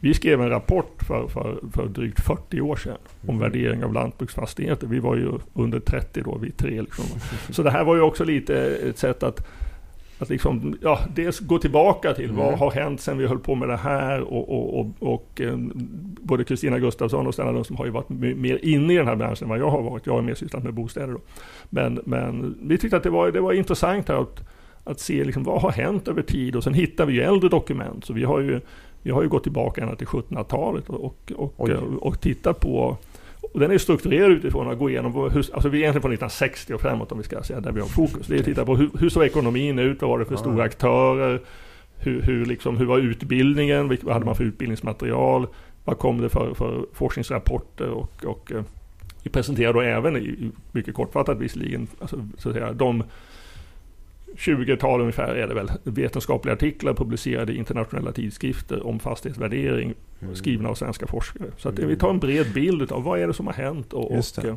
Vi 0.00 0.14
skrev 0.14 0.40
en 0.42 0.48
rapport 0.50 1.02
för, 1.06 1.28
för, 1.28 1.58
för 1.72 1.86
drygt 1.86 2.20
40 2.20 2.60
år 2.60 2.76
sedan 2.76 2.96
om 3.22 3.28
Mm. 3.28 3.40
värdering 3.40 3.84
av 3.84 3.92
lantbruksfastigheter. 3.92 4.86
Vi 4.86 4.98
var 4.98 5.16
ju 5.16 5.32
under 5.54 5.80
30 5.80 6.22
då, 6.22 6.38
vi 6.38 6.50
tre. 6.50 6.80
Liksom. 6.82 7.04
Så 7.50 7.62
det 7.62 7.70
här 7.70 7.84
var 7.84 7.94
ju 7.96 8.00
också 8.02 8.24
lite 8.24 8.56
ett 8.88 8.98
sätt 8.98 9.22
att 9.22 9.46
att 10.20 10.28
liksom, 10.28 10.78
ja, 10.82 11.00
dels 11.14 11.38
gå 11.40 11.58
tillbaka 11.58 12.14
till 12.14 12.24
Mm. 12.30 12.36
vad 12.36 12.58
har 12.58 12.70
hänt 12.70 13.00
sen 13.00 13.18
vi 13.18 13.26
höll 13.26 13.38
på 13.38 13.54
med 13.54 13.68
det 13.68 13.76
här 13.76 14.20
och, 14.20 14.48
och, 14.48 14.80
och, 14.80 14.86
och 15.14 15.40
eh, 15.40 15.56
både 16.20 16.44
Kristina 16.44 16.78
Gustafsson 16.78 17.26
och 17.26 17.34
Stellan 17.34 17.54
Lundström 17.54 17.76
har 17.76 17.84
ju 17.84 17.90
varit 17.90 18.08
mer 18.08 18.58
inne 18.64 18.92
i 18.94 18.96
den 18.96 19.06
här 19.06 19.16
branschen 19.16 19.44
än 19.44 19.48
vad 19.48 19.58
jag 19.58 19.70
har 19.70 19.82
varit. 19.82 20.06
Jag 20.06 20.12
har 20.14 20.22
mer 20.22 20.34
sysslat 20.34 20.64
med 20.64 20.74
bostäder 20.74 21.12
då. 21.12 21.20
Men, 21.70 22.00
men 22.04 22.58
vi 22.62 22.78
tyckte 22.78 22.96
att 22.96 23.02
det 23.02 23.10
var, 23.10 23.30
det 23.32 23.40
var 23.40 23.52
intressant 23.52 24.08
här 24.08 24.22
att, 24.22 24.48
att 24.84 25.00
se 25.00 25.24
liksom, 25.24 25.44
vad 25.44 25.62
har 25.62 25.70
hänt 25.72 26.08
över 26.08 26.22
tid 26.22 26.56
och 26.56 26.64
sen 26.64 26.74
hittar 26.74 27.06
vi 27.06 27.12
ju 27.12 27.22
äldre 27.22 27.48
dokument. 27.48 28.04
Så 28.04 28.12
vi 28.12 28.24
har 28.24 28.40
ju, 28.40 28.60
vi 29.08 29.12
har 29.12 29.22
ju 29.22 29.28
gått 29.28 29.42
tillbaka 29.42 29.82
ända 29.82 29.96
till 29.96 30.06
1700-talet 30.06 30.88
och, 30.88 31.16
och, 31.36 31.54
och, 31.56 31.68
och, 32.00 32.20
tittat 32.20 32.60
på 32.60 32.96
och 33.52 33.60
den 33.60 33.70
är 33.70 33.78
strukturerad 33.78 34.30
utifrån 34.30 34.70
att 34.70 34.78
gå 34.78 34.90
igenom, 34.90 35.12
hur, 35.12 35.54
alltså 35.54 35.68
vi 35.68 35.78
är 35.78 35.82
egentligen 35.82 36.02
från 36.02 36.12
1960 36.12 36.74
och 36.74 36.80
framåt 36.80 37.12
om 37.12 37.18
vi 37.18 37.24
ska 37.24 37.42
säga, 37.42 37.60
där 37.60 37.72
vi 37.72 37.80
har 37.80 37.88
fokus. 37.88 38.26
Det 38.26 38.34
är 38.34 38.38
att 38.38 38.44
titta 38.44 38.64
på 38.64 38.76
hur, 38.76 38.90
hur 38.98 39.08
såg 39.08 39.24
ekonomin 39.24 39.78
ut, 39.78 40.02
vad 40.02 40.10
var 40.10 40.18
det 40.18 40.24
för 40.24 40.34
Ja. 40.34 40.38
stora 40.38 40.64
aktörer, 40.64 41.40
hur, 41.96 42.22
hur, 42.22 42.46
liksom, 42.46 42.76
hur 42.76 42.86
var 42.86 42.98
utbildningen, 42.98 43.88
vad 44.02 44.12
hade 44.12 44.26
man 44.26 44.34
för 44.34 44.44
utbildningsmaterial, 44.44 45.46
vad 45.84 45.98
kom 45.98 46.20
det 46.20 46.28
för, 46.28 46.54
för 46.54 46.86
forskningsrapporter? 46.92 47.90
Och, 47.90 48.24
och 48.24 48.52
eh, 48.52 48.62
vi 49.22 49.30
presenterar 49.30 49.72
då 49.72 49.80
även, 49.80 50.52
mycket 50.72 50.94
kortfattat 50.94 51.38
visserligen, 51.38 51.86
alltså, 52.00 52.28
så 52.38 52.48
att 52.48 52.54
säga, 52.54 52.72
de 52.72 53.02
20-tal 54.36 55.00
ungefär 55.00 55.34
är 55.34 55.48
det 55.48 55.54
väl, 55.54 55.70
vetenskapliga 55.84 56.54
artiklar 56.54 56.94
publicerade 56.94 57.52
i 57.52 57.56
internationella 57.56 58.12
tidskrifter 58.12 58.86
om 58.86 58.98
fastighetsvärdering 58.98 59.94
Mm. 60.22 60.34
skrivna 60.34 60.68
av 60.68 60.74
svenska 60.74 61.06
forskare. 61.06 61.44
Så 61.56 61.68
att 61.68 61.78
Mm. 61.78 61.90
vi 61.90 61.96
tar 61.96 62.10
en 62.10 62.18
bred 62.18 62.46
bild 62.54 62.92
av 62.92 63.02
vad 63.02 63.20
är 63.20 63.26
det 63.26 63.34
som 63.34 63.46
har 63.46 63.54
hänt 63.54 63.92
och, 63.92 64.16
Just 64.16 64.42
det. 64.42 64.56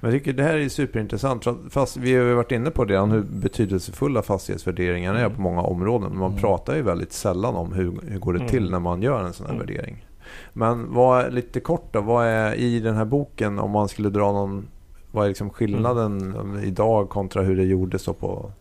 Men 0.00 0.10
jag 0.12 0.20
tycker 0.20 0.32
det 0.32 0.42
här 0.42 0.56
är 0.56 0.68
superintressant. 0.68 1.46
Fast 1.70 1.96
vi 1.96 2.14
har 2.16 2.24
ju 2.24 2.34
varit 2.34 2.52
inne 2.52 2.70
på 2.70 2.84
det 2.84 2.92
redan 2.92 3.10
hur 3.10 3.20
betydelsefulla 3.22 4.22
fastighetsvärderingarna 4.22 5.18
är 5.18 5.24
Mm. 5.24 5.36
på 5.36 5.42
många 5.42 5.60
områden. 5.62 6.18
Man 6.18 6.30
Mm. 6.30 6.40
pratar 6.40 6.76
ju 6.76 6.82
väldigt 6.82 7.12
sällan 7.12 7.54
om 7.54 7.72
hur, 7.72 7.92
hur 8.06 8.18
går 8.18 8.32
det 8.32 8.38
Mm. 8.38 8.50
till 8.50 8.70
när 8.70 8.78
man 8.80 9.02
gör 9.02 9.24
en 9.24 9.32
sån 9.32 9.46
här 9.46 9.54
Mm. 9.54 9.66
värdering. 9.66 10.06
Men 10.52 10.94
vad 10.94 11.34
lite 11.34 11.60
kort 11.60 11.92
då, 11.92 12.00
vad 12.00 12.26
är 12.26 12.54
i 12.54 12.80
den 12.80 12.94
här 12.96 13.04
boken 13.04 13.58
om 13.58 13.70
man 13.70 13.88
skulle 13.88 14.10
dra 14.10 14.32
någon, 14.32 14.66
vad 15.10 15.24
är 15.24 15.28
liksom 15.28 15.50
skillnaden 15.50 16.34
Mm. 16.34 16.64
idag 16.64 17.08
kontra 17.08 17.42
hur 17.42 17.56
det 17.56 17.64
gjordes 17.64 18.04
på, 18.06 18.52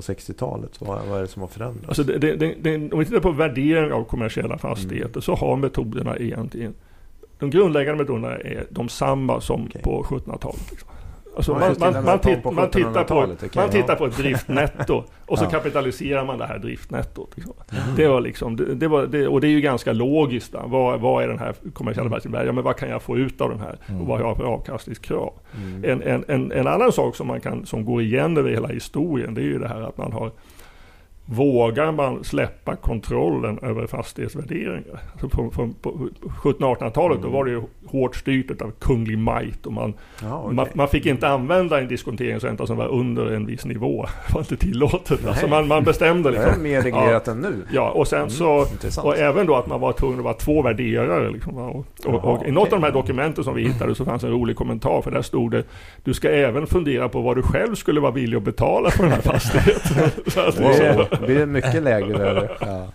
på 0.00 0.02
på 0.04 0.12
60-talet? 0.12 0.80
Vad, 0.80 1.06
vad 1.08 1.18
är 1.18 1.22
det 1.22 1.28
som 1.28 1.42
har 1.42 1.48
förändrats? 1.48 1.88
Alltså 1.88 2.02
det, 2.02 2.18
det, 2.18 2.54
det, 2.60 2.92
om 2.92 2.98
vi 2.98 3.04
tittar 3.04 3.20
på 3.20 3.30
värdering 3.30 3.92
av 3.92 4.04
kommersiella 4.04 4.58
fastigheter 4.58 5.08
Mm. 5.08 5.22
så 5.22 5.34
har 5.34 5.56
metoderna 5.56 6.16
egentligen 6.16 6.74
de 7.38 7.50
grundläggande 7.50 8.02
metoderna 8.04 8.36
är 8.36 8.66
de 8.70 8.88
samma 8.88 9.40
som 9.40 9.66
Okej. 9.66 9.82
på 9.82 10.02
1700-talet. 10.02 10.70
Liksom. 10.70 10.88
Alltså 11.38 11.52
man, 11.52 11.76
man, 11.78 12.04
man, 12.04 12.18
titt, 12.18 12.42
på 12.42 12.50
man, 12.50 12.70
tittar 12.70 12.90
på, 12.92 12.98
1700-talet, 12.98 13.38
okej, 13.38 13.50
man 13.54 13.70
tittar 13.70 13.96
på 13.96 14.06
ett 14.06 14.16
driftnetto 14.16 15.04
och 15.26 15.38
så 15.38 15.44
Ja. 15.48 15.50
kapitaliserar 15.50 16.24
man 16.24 16.38
det 16.38 16.46
här 16.46 16.58
driftnettot. 16.58 17.30
Liksom. 17.34 17.54
Mm. 17.70 17.96
Det 17.96 18.08
var 18.08 18.20
liksom, 18.20 18.56
det, 18.56 18.74
det 18.74 18.88
var, 18.88 19.06
det, 19.06 19.28
och 19.28 19.40
det 19.40 19.46
är 19.46 19.50
ju 19.50 19.60
ganska 19.60 19.92
logiskt. 19.92 20.52
Då. 20.52 20.62
Vad, 20.66 21.00
vad 21.00 21.24
är 21.24 21.28
den 21.28 21.38
här 21.38 21.54
kommersiella 21.72 22.06
Mm. 22.06 22.12
verksamheten? 22.12 22.46
Ja, 22.46 22.52
men 22.52 22.64
vad 22.64 22.76
kan 22.76 22.88
jag 22.88 23.02
få 23.02 23.16
ut 23.16 23.40
av 23.40 23.50
den 23.50 23.60
här? 23.60 23.76
Mm. 23.86 24.00
Och 24.00 24.06
vad 24.06 24.20
har 24.20 24.26
jag 24.28 24.36
för 24.36 24.44
avkastningskrav? 24.44 25.32
Mm. 25.56 25.84
En, 25.84 26.02
en, 26.02 26.24
en, 26.28 26.52
en 26.52 26.66
annan 26.66 26.92
sak 26.92 27.16
som, 27.16 27.26
man 27.26 27.40
kan, 27.40 27.66
som 27.66 27.84
går 27.84 28.02
igen 28.02 28.36
över 28.36 28.50
hela 28.50 28.68
historien 28.68 29.34
det 29.34 29.40
är 29.40 29.44
ju 29.44 29.58
det 29.58 29.68
här 29.68 29.80
att 29.80 29.96
man 29.98 30.12
har 30.12 30.30
Vågar 31.30 31.92
man 31.92 32.24
släppa 32.24 32.76
kontrollen 32.76 33.58
över 33.62 33.86
fastighetsvärderingar? 33.86 35.00
Alltså 35.12 35.28
på, 35.28 35.50
på, 35.50 35.68
på 35.82 36.08
1700-1800-talet 36.42 37.18
då 37.22 37.28
Mm. 37.28 37.32
var 37.32 37.44
det 37.44 37.50
ju 37.50 37.62
hårt 37.86 38.16
styrt 38.16 38.62
av 38.62 38.70
kunglig 38.80 39.18
might 39.18 39.66
och 39.66 39.72
man, 39.72 39.94
Ja, 40.22 40.40
okej. 40.44 40.54
man, 40.56 40.66
man 40.74 40.88
fick 40.88 41.06
inte 41.06 41.28
använda 41.28 41.80
en 41.80 41.88
diskonteringsränta 41.88 42.66
som 42.66 42.76
var 42.76 42.88
under 42.88 43.26
en 43.26 43.46
viss 43.46 43.64
nivå. 43.64 44.06
Det 44.28 44.34
var 44.34 44.40
inte 44.40 44.56
tillåtet. 44.56 45.26
Alltså 45.26 45.46
man, 45.48 45.68
man 45.68 45.84
bestämde 45.84 46.30
Det 46.30 46.36
är 46.38 46.46
liksom. 46.46 46.62
mer 46.62 46.82
reglerat 46.82 47.28
än 47.28 47.40
nu. 47.40 47.54
Ja, 47.72 47.90
och 47.90 48.08
sen 48.08 48.18
Mm, 48.18 48.30
så 48.30 48.66
Intressant. 48.72 49.06
och 49.06 49.16
även 49.18 49.46
då 49.46 49.54
att 49.56 49.66
man 49.66 49.80
var 49.80 49.92
tvungen 49.92 50.18
att 50.18 50.24
vara 50.24 50.34
två 50.34 50.62
värderare. 50.62 51.30
Liksom, 51.30 51.56
och, 51.56 51.76
och, 51.78 51.86
Jaha, 52.04 52.14
och 52.16 52.46
i 52.46 52.50
något 52.50 52.62
okej. 52.62 52.74
av 52.74 52.80
de 52.80 52.86
här 52.86 52.92
dokumenten 52.92 53.44
som 53.44 53.54
vi 53.54 53.62
hittade 53.62 53.94
så 53.94 54.04
fanns 54.04 54.24
en 54.24 54.30
rolig 54.30 54.56
kommentar. 54.56 55.02
För 55.02 55.10
där 55.10 55.22
stod 55.22 55.50
det 55.50 55.64
Du 56.04 56.14
ska 56.14 56.28
även 56.30 56.66
fundera 56.66 57.08
på 57.08 57.20
vad 57.20 57.36
du 57.36 57.42
själv 57.42 57.74
skulle 57.74 58.00
vara 58.00 58.12
villig 58.12 58.36
att 58.36 58.42
betala 58.42 58.90
för 58.90 59.02
den 59.02 59.12
här 59.12 59.20
fastigheten. 59.32 60.10
så 60.26 60.40
att, 60.40 60.60
Wow, 60.60 61.17
blir 61.26 61.38
det 61.38 61.46
mycket 61.46 61.82
lägre 61.82 62.18
där? 62.18 62.56
Ja. 62.60 62.86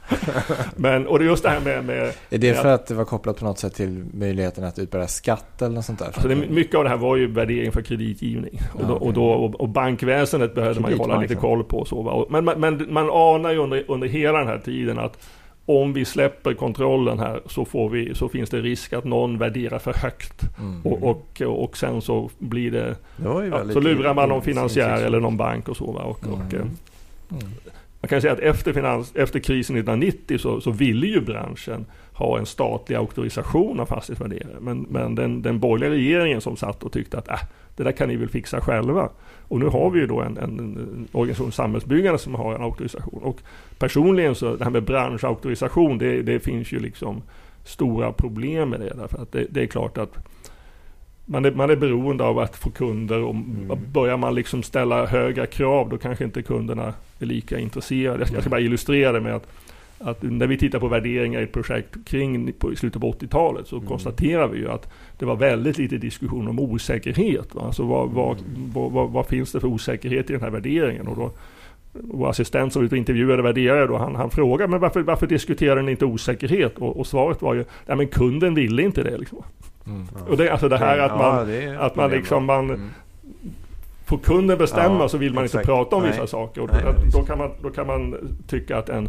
Men, 0.76 1.08
och 1.08 1.20
det 1.20 1.26
är 1.26 1.30
just 1.30 1.44
det 1.44 1.50
här 1.50 1.60
med, 1.60 1.86
med 1.86 2.14
Är 2.30 2.38
det 2.38 2.54
för 2.54 2.68
att 2.74 2.88
det 2.88 2.94
var 2.94 3.06
kopplat 3.06 3.38
på 3.40 3.46
något 3.46 3.60
sätt 3.60 3.74
till 3.76 4.06
möjligheten 4.14 4.64
att 4.64 4.80
utbära 4.80 5.08
skatt 5.08 5.62
eller 5.62 5.76
något 5.76 5.86
sånt 5.86 6.00
där? 6.00 6.06
Alltså 6.06 6.28
det, 6.28 6.36
mycket 6.36 6.76
av 6.76 6.84
det 6.84 6.90
här 6.90 6.98
var 6.98 7.16
ju 7.16 7.28
värdering 7.32 7.72
för 7.72 7.82
kreditgivning. 7.82 8.60
Och, 8.74 8.82
Ja, 8.82 8.88
då, 8.88 8.94
okej. 8.96 9.08
och, 9.08 9.14
då, 9.14 9.26
och, 9.60 9.70
bankväsendet 9.70 10.56
behövde 10.56 10.82
man 10.82 10.92
ju 10.92 10.98
hålla 10.98 11.20
lite 11.22 11.36
koll 11.36 11.64
på. 11.64 11.86
Så, 11.86 12.02
va? 12.02 12.26
Men, 12.30 12.46
men, 12.46 12.60
men 12.60 12.94
man 12.94 13.10
anar 13.10 13.52
ju 13.52 13.58
under, 13.58 13.84
under 13.88 14.08
hela 14.08 14.38
den 14.40 14.48
här 14.48 14.60
tiden 14.60 15.00
att 15.00 15.18
om 15.66 15.94
vi 15.94 16.06
släpper 16.06 16.54
kontrollen 16.54 17.20
här 17.20 17.42
så, 17.46 17.66
får 17.66 17.90
vi, 17.90 18.16
så 18.16 18.30
finns 18.30 18.50
det 18.50 18.62
risk 18.62 18.94
att 18.94 19.04
någon 19.04 19.38
värderar 19.38 19.80
för 19.80 19.94
högt. 19.94 20.42
Mm. 20.60 20.82
Och, 20.82 21.04
och, 21.04 21.42
och 21.64 21.78
sen 21.78 22.02
så 22.02 22.30
blir 22.40 22.72
det... 22.72 22.96
Det 23.18 23.24
Ja, 23.24 23.74
så 23.74 23.80
lurar 23.80 24.14
man 24.14 24.30
någon 24.30 24.38
in- 24.38 24.44
finansiär 24.44 25.02
eller 25.06 25.20
någon 25.20 25.38
bank 25.38 25.70
och 25.70 25.78
så. 25.78 25.92
Va? 25.92 26.02
Och, 26.02 26.20
och, 26.28 26.54
Mm. 26.54 26.56
eh, 26.56 26.62
Mm 27.32 27.44
man 28.04 28.10
kan 28.10 28.22
säga 28.22 28.34
att 28.34 28.40
efter, 28.40 28.74
finans, 28.74 29.16
efter 29.16 29.40
krisen 29.40 29.76
1990 29.76 30.38
så, 30.38 30.62
så 30.62 30.72
ville 30.72 31.08
ju 31.08 31.22
branschen 31.22 31.86
ha 32.14 32.40
en 32.40 32.46
statlig 32.46 32.96
auktorisation 32.96 33.80
av 33.80 33.86
fastighetsvärderare. 33.86 34.60
Men, 34.60 34.82
men 34.90 35.16
den, 35.16 35.42
den 35.42 35.60
borgerliga 35.60 35.90
regeringen 35.90 36.42
som 36.42 36.58
satt 36.58 36.84
och 36.84 36.92
tyckte 36.92 37.18
att 37.18 37.28
äh, 37.28 37.40
det 37.76 37.84
där 37.84 37.92
kan 37.92 38.08
ni 38.10 38.16
väl 38.16 38.30
fixa 38.30 38.62
själva. 38.62 39.10
Och 39.48 39.60
nu 39.60 39.66
har 39.66 39.90
vi 39.90 40.00
ju 40.00 40.08
då 40.08 40.22
en, 40.22 40.38
en, 40.38 40.60
en 40.60 41.08
organisation, 41.12 41.52
Samhällsbyggande, 41.52 42.20
som 42.20 42.36
har 42.36 42.56
en 42.56 42.62
auktorisation. 42.62 43.24
Och 43.24 43.40
personligen 43.78 44.36
så, 44.36 44.56
det 44.56 44.64
här 44.64 44.72
med 44.72 44.84
branschauktorisation, 44.84 45.98
det, 45.98 46.22
det 46.22 46.40
finns 46.40 46.72
ju 46.72 46.80
liksom 46.80 47.22
stora 47.64 48.12
problem 48.12 48.70
med 48.70 48.80
det. 48.80 48.94
Därför 48.98 49.22
att 49.22 49.32
det, 49.32 49.46
det 49.50 49.62
är 49.62 49.68
klart 49.68 49.98
att 49.98 50.18
man 51.34 51.46
är, 51.46 51.52
man 51.52 51.70
är 51.70 51.76
beroende 51.76 52.24
av 52.24 52.40
att 52.40 52.56
få 52.56 52.70
kunder 52.70 53.20
och 53.24 53.36
Mm. 53.36 53.78
börjar 53.94 54.18
man 54.18 54.36
liksom 54.36 54.64
ställa 54.64 55.06
höga 55.06 55.46
krav 55.46 55.90
då 55.90 55.98
kanske 55.98 56.24
inte 56.24 56.42
kunderna 56.42 56.94
är 57.20 57.26
lika 57.26 57.60
intresserade. 57.60 58.20
Jag 58.20 58.28
ska, 58.28 58.42
ska 58.42 58.50
bara 58.50 58.60
illustrera 58.62 59.12
det 59.12 59.22
med 59.22 59.36
att, 59.36 59.48
att 60.00 60.24
när 60.24 60.48
vi 60.48 60.58
tittar 60.58 60.80
på 60.80 60.88
värderingar 60.88 61.40
i 61.42 61.44
ett 61.44 61.52
projekt 61.52 61.98
kring 62.06 62.54
på, 62.54 62.74
i 62.74 62.76
slutet 62.76 63.02
på 63.02 63.12
80-talet 63.12 63.68
så 63.68 63.76
Mm. 63.76 63.88
konstaterar 63.88 64.48
vi 64.48 64.58
ju 64.60 64.70
att 64.70 64.90
det 65.20 65.26
var 65.26 65.36
väldigt 65.36 65.78
lite 65.78 65.98
diskussion 65.98 66.48
om 66.48 66.60
osäkerhet. 66.60 67.56
Va? 67.56 67.62
Alltså 67.66 67.84
vad, 67.84 68.10
vad, 68.10 68.38
Mm. 68.38 68.72
vad, 68.74 68.92
vad, 68.92 69.10
vad 69.10 69.26
finns 69.26 69.52
det 69.52 69.60
för 69.60 69.68
osäkerhet 69.68 70.30
i 70.30 70.34
den 70.34 70.42
här 70.42 70.50
värderingen? 70.50 71.08
Och 71.08 71.16
då, 71.18 71.32
vår 71.94 72.30
assistent 72.30 72.74
som 72.74 72.96
intervjuade 72.96 73.42
värderare 73.44 73.88
då, 73.88 73.98
han, 73.98 74.16
han 74.16 74.30
frågade 74.30 74.72
men 74.72 74.80
varför, 74.80 75.02
varför 75.02 75.28
diskuterar 75.28 75.82
ni 75.82 75.92
inte 75.92 76.06
osäkerhet? 76.06 76.78
Och, 76.78 77.00
och 77.00 77.08
svaret 77.08 77.42
var 77.42 77.54
ju, 77.54 77.66
nej 77.88 77.98
men 77.98 78.08
kunden 78.08 78.54
ville 78.56 78.82
inte 78.84 79.04
det. 79.04 79.18
Liksom. 79.18 79.44
Mm. 79.88 80.08
Och 80.30 80.38
det, 80.38 80.50
alltså 80.50 80.70
det 80.70 80.78
här 80.78 81.00
att 81.00 81.18
man, 81.18 81.54
ja, 81.54 81.80
att 81.80 81.96
man 81.96 82.12
liksom, 82.12 82.46
man, 82.46 82.66
Mm. 82.70 82.90
Får 84.06 84.18
kunden 84.18 84.58
bestämma 84.58 85.00
Ja, 85.00 85.10
så 85.10 85.18
vill 85.18 85.34
man 85.34 85.44
exakt. 85.46 85.62
inte 85.62 85.66
prata 85.66 85.96
om 85.96 86.02
Nej. 86.04 86.12
vissa 86.12 86.28
saker. 86.28 86.62
Och 86.62 86.70
Nej, 86.74 86.82
då, 87.12 87.20
då, 87.20 87.26
kan 87.26 87.38
man, 87.38 87.52
då 87.64 87.70
kan 87.70 87.88
man 87.88 88.16
tycka 88.48 88.78
att 88.78 88.90
en, 88.90 89.08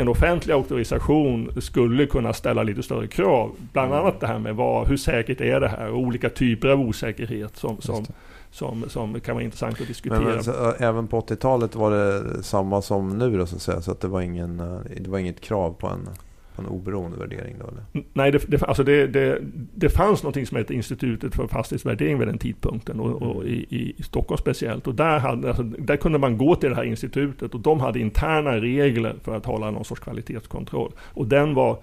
en 0.00 0.08
offentlig 0.08 0.54
auktorisation 0.54 1.50
skulle 1.60 2.06
kunna 2.06 2.32
ställa 2.32 2.62
lite 2.62 2.82
större 2.82 3.06
krav. 3.06 3.50
Bland 3.72 3.92
Mm. 3.92 4.00
annat 4.04 4.20
det 4.20 4.26
här 4.26 4.38
med 4.38 4.56
vad, 4.56 4.88
hur 4.88 4.96
säkert 4.96 5.40
är 5.40 5.60
det 5.60 5.68
här 5.68 5.88
och 5.90 5.98
olika 5.98 6.30
typer 6.30 6.68
av 6.68 6.80
osäkerhet 6.80 7.56
som, 7.56 7.80
som, 7.80 8.04
som, 8.50 8.84
som 8.88 9.20
kan 9.20 9.34
vara 9.34 9.44
intressant 9.44 9.80
att 9.80 9.86
diskutera. 9.88 10.20
Men, 10.20 10.30
men, 10.34 10.44
så, 10.44 10.72
även 10.78 11.06
på 11.06 11.20
80-talet 11.20 11.74
var 11.74 11.90
det 11.90 12.42
samma 12.42 12.82
som 12.82 13.18
nu 13.18 13.38
då 13.38 13.46
så 13.46 13.56
att 13.56 13.62
säga. 13.62 13.80
Så 13.80 13.90
att 13.90 14.00
det 14.00 14.08
var, 14.08 14.20
ingen, 14.20 14.56
det 15.00 15.08
var 15.10 15.18
inget 15.18 15.40
krav 15.40 15.72
på 15.78 15.86
en, 15.86 16.08
på 16.54 16.62
en 16.62 16.68
oberoende 16.68 17.18
värdering 17.18 17.56
då 17.60 17.68
eller? 17.68 18.04
Nej, 18.12 18.32
det, 18.32 18.50
det, 18.50 18.62
alltså 18.62 18.84
det, 18.84 19.06
det, 19.06 19.38
det 19.74 19.88
fanns 19.88 20.22
något 20.22 20.48
som 20.48 20.56
hette 20.56 20.74
Institutet 20.74 21.34
för 21.34 21.46
fastighetsvärdering 21.46 22.18
vid 22.18 22.28
den 22.28 22.38
tidpunkten 22.38 23.00
och, 23.00 23.22
och 23.22 23.34
Mm. 23.44 23.54
i, 23.54 23.94
i 23.98 24.02
Stockholm 24.02 24.38
speciellt. 24.38 24.86
Och 24.86 24.94
där, 24.94 25.18
hade, 25.18 25.48
alltså, 25.48 25.62
där 25.62 25.96
kunde 25.96 26.18
man 26.18 26.38
gå 26.38 26.54
till 26.54 26.68
det 26.68 26.76
här 26.76 26.84
institutet 26.84 27.54
och 27.54 27.60
de 27.60 27.80
hade 27.80 28.00
interna 28.00 28.56
regler 28.56 29.14
för 29.22 29.36
att 29.36 29.46
hålla 29.46 29.70
någon 29.70 29.84
sorts 29.84 30.00
kvalitetskontroll. 30.00 30.92
Och 30.98 31.26
den 31.26 31.54
var 31.54 31.78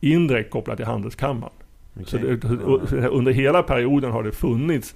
indirekt 0.00 0.50
kopplad 0.50 0.76
till 0.76 0.86
Handelskammaren. 0.86 1.52
Så 2.04 2.16
det, 2.16 2.44
och 2.44 2.92
under 2.92 3.32
hela 3.32 3.62
perioden 3.62 4.10
har 4.10 4.22
det 4.22 4.32
funnits, 4.32 4.94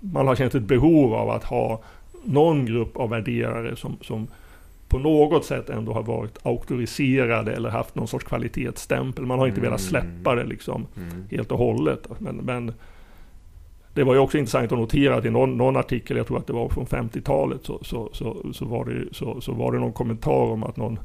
man 0.00 0.26
har 0.26 0.34
känt 0.36 0.54
ett 0.54 0.62
behov 0.62 1.14
av 1.14 1.30
att 1.30 1.44
ha 1.44 1.82
någon 2.24 2.66
grupp 2.66 2.96
av 2.96 3.10
värderare 3.10 3.76
som, 3.76 3.96
som 4.00 4.26
på 4.88 4.98
något 4.98 5.44
sätt 5.44 5.70
ändå 5.70 5.92
har 5.92 6.02
varit 6.02 6.38
auktoriserade 6.46 7.52
eller 7.52 7.68
haft 7.70 7.94
någon 7.94 8.08
sorts 8.08 8.24
kvalitetsstämpel. 8.24 9.26
Man 9.26 9.38
har 9.38 9.46
inte 9.46 9.60
Mm. 9.60 9.70
velat 9.70 9.80
släppa 9.80 10.34
det 10.34 10.44
liksom 10.44 10.86
Mm. 10.96 11.24
helt 11.30 11.52
och 11.52 11.58
hållet. 11.58 12.08
Men, 12.18 12.36
men 12.36 12.72
det 13.94 14.04
var 14.04 14.14
ju 14.14 14.20
också 14.20 14.38
intressant 14.38 14.72
att 14.72 14.78
notera 14.78 15.14
att 15.16 15.24
i 15.24 15.30
någon, 15.30 15.56
någon 15.56 15.76
artikel, 15.76 16.16
jag 16.16 16.26
tror 16.26 16.38
att 16.38 16.46
det 16.46 16.52
var 16.52 16.68
från 16.68 16.86
50-talet, 16.86 17.60
så, 17.64 17.78
så, 17.82 18.08
så, 18.12 18.36
så, 18.52 18.64
var 18.64 18.84
det, 18.84 19.14
så, 19.14 19.40
så 19.40 19.52
var 19.52 19.72
det 19.72 19.78
någon 19.78 19.92
kommentar 19.92 20.50
om 20.52 20.64
att 20.64 20.76
någon 20.76 20.98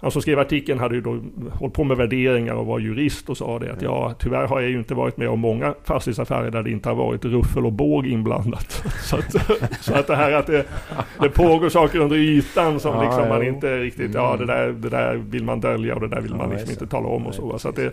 han 0.00 0.10
som 0.10 0.22
skrev 0.22 0.38
artikeln 0.38 0.80
hade 0.80 0.94
ju 0.94 1.00
då 1.00 1.20
hållit 1.52 1.74
på 1.74 1.84
med 1.84 1.96
värderingar 1.96 2.54
och 2.54 2.66
var 2.66 2.78
jurist 2.78 3.30
och 3.30 3.36
sa 3.36 3.58
det 3.58 3.72
att 3.72 3.82
ja, 3.82 4.14
tyvärr 4.18 4.46
har 4.46 4.60
jag 4.60 4.70
ju 4.70 4.78
inte 4.78 4.94
varit 4.94 5.16
med 5.16 5.28
om 5.28 5.40
många 5.40 5.74
fastighetsaffärer 5.84 6.50
där 6.50 6.62
det 6.62 6.70
inte 6.70 6.88
har 6.88 6.96
varit 6.96 7.24
ruffel 7.24 7.66
och 7.66 7.72
båg 7.72 8.06
inblandat. 8.06 8.72
Så 9.02 9.16
att, 9.16 9.32
så 9.80 9.94
att 9.94 10.06
det 10.06 10.16
här 10.16 10.32
att 10.32 10.46
det, 10.46 10.64
det 11.20 11.28
pågår 11.28 11.68
saker 11.68 11.98
under 11.98 12.16
ytan 12.16 12.80
som 12.80 12.94
Ja, 12.94 13.02
liksom 13.04 13.28
man 13.28 13.42
inte 13.42 13.78
riktigt, 13.78 14.14
ja 14.14 14.36
det 14.36 14.46
där, 14.46 14.72
det 14.72 14.88
där 14.88 15.14
vill 15.14 15.44
man 15.44 15.60
dölja 15.60 15.94
och 15.94 16.00
det 16.00 16.08
där 16.08 16.20
vill 16.20 16.34
man 16.34 16.50
liksom 16.50 16.70
inte 16.70 16.86
tala 16.86 17.08
om 17.08 17.26
och 17.26 17.34
så. 17.34 17.58
Så 17.58 17.68
att 17.68 17.76
det, 17.76 17.92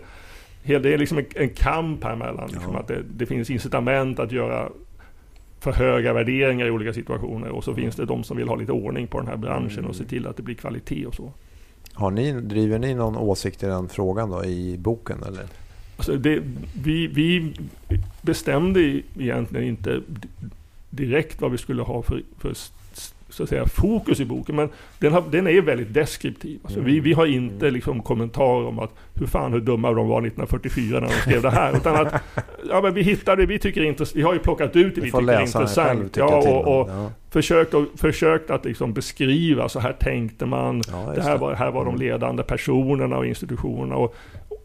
det 0.63 0.93
är 0.93 0.97
liksom 0.97 1.17
en, 1.17 1.25
en 1.35 1.49
kamp 1.49 2.03
här 2.03 2.15
mellan 2.15 2.47
liksom 2.47 2.75
att 2.75 2.87
det, 2.87 2.97
det 3.15 3.25
finns 3.25 3.49
incitament 3.49 4.19
att 4.19 4.31
göra 4.31 4.69
för 5.59 5.71
höga 5.71 6.13
värderingar 6.13 6.65
i 6.65 6.71
olika 6.71 6.93
situationer 6.93 7.49
och 7.49 7.63
så 7.63 7.73
finns 7.73 7.95
det 7.95 8.05
de 8.05 8.23
som 8.23 8.37
vill 8.37 8.47
ha 8.47 8.55
lite 8.55 8.71
ordning 8.71 9.07
på 9.07 9.19
den 9.19 9.27
här 9.27 9.37
branschen 9.37 9.79
Mm. 9.79 9.89
och 9.89 9.95
se 9.95 10.03
till 10.03 10.27
att 10.27 10.37
det 10.37 10.43
blir 10.43 10.55
kvalitet 10.55 11.05
och 11.05 11.15
så. 11.15 11.31
Har 11.93 12.11
ni, 12.11 12.31
driver 12.31 12.79
ni 12.79 12.93
någon 12.93 13.17
åsikt 13.17 13.63
i 13.63 13.65
den 13.65 13.89
frågan 13.89 14.29
då 14.29 14.45
i 14.45 14.77
boken 14.77 15.23
eller? 15.23 15.45
Alltså 15.97 16.15
det, 16.15 16.43
vi, 16.83 17.07
vi 17.07 17.53
bestämde 18.21 19.01
egentligen 19.19 19.67
inte 19.67 20.01
direkt 20.89 21.41
vad 21.41 21.51
vi 21.51 21.57
skulle 21.57 21.81
ha 21.81 22.01
för, 22.01 22.23
för 22.37 22.53
så 23.33 23.43
att 23.43 23.49
säga, 23.49 23.65
fokus 23.65 24.19
i 24.19 24.25
boken. 24.25 24.55
Men 24.55 24.69
den, 24.99 25.13
har, 25.13 25.23
den 25.31 25.47
är 25.47 25.61
väldigt 25.61 25.93
deskriptiv. 25.93 26.59
Alltså 26.63 26.79
Mm. 26.79 26.91
vi, 26.91 26.99
vi 26.99 27.13
har 27.13 27.25
inte 27.25 27.65
Mm. 27.65 27.73
liksom 27.73 28.01
kommentarer 28.01 28.67
om 28.67 28.79
att 28.79 28.91
hur 29.15 29.25
fan 29.27 29.53
hur 29.53 29.59
dumma 29.59 29.91
de 29.91 30.07
var 30.07 30.17
1944 30.21 30.99
när 30.99 31.07
de 31.07 31.13
skrev 31.13 31.41
det 31.41 31.49
här. 31.49 31.77
Utan 31.77 31.95
att 32.07 32.13
ja, 32.69 32.81
men 32.81 32.93
vi 32.93 33.01
hittade, 33.01 33.45
vi 33.45 33.59
tycker 33.59 33.83
inte, 33.83 34.05
vi 34.15 34.21
har 34.21 34.33
ju 34.33 34.39
plockat 34.39 34.75
ut 34.75 34.95
det 34.95 35.01
vi 35.01 35.11
får 35.11 35.19
tycker 35.19 35.33
är 35.33 35.41
intressant. 35.41 36.17
Ja, 36.17 36.25
och, 36.37 36.79
och 36.81 36.89
ja. 36.89 37.09
försökt, 37.31 37.73
att, 37.73 37.85
försökt 37.95 38.49
att 38.51 38.65
liksom 38.65 38.93
beskriva, 38.93 39.69
så 39.69 39.79
här 39.79 39.93
tänkte 39.93 40.45
man. 40.45 40.81
Ja, 40.91 41.13
Det 41.15 41.21
här 41.21 41.37
var, 41.37 41.53
här 41.53 41.71
var 41.71 41.85
de 41.85 41.95
Mm. 41.95 41.99
ledande 42.07 42.43
personerna 42.43 43.17
och 43.17 43.25
institutionerna. 43.25 43.95
Och, 43.95 44.15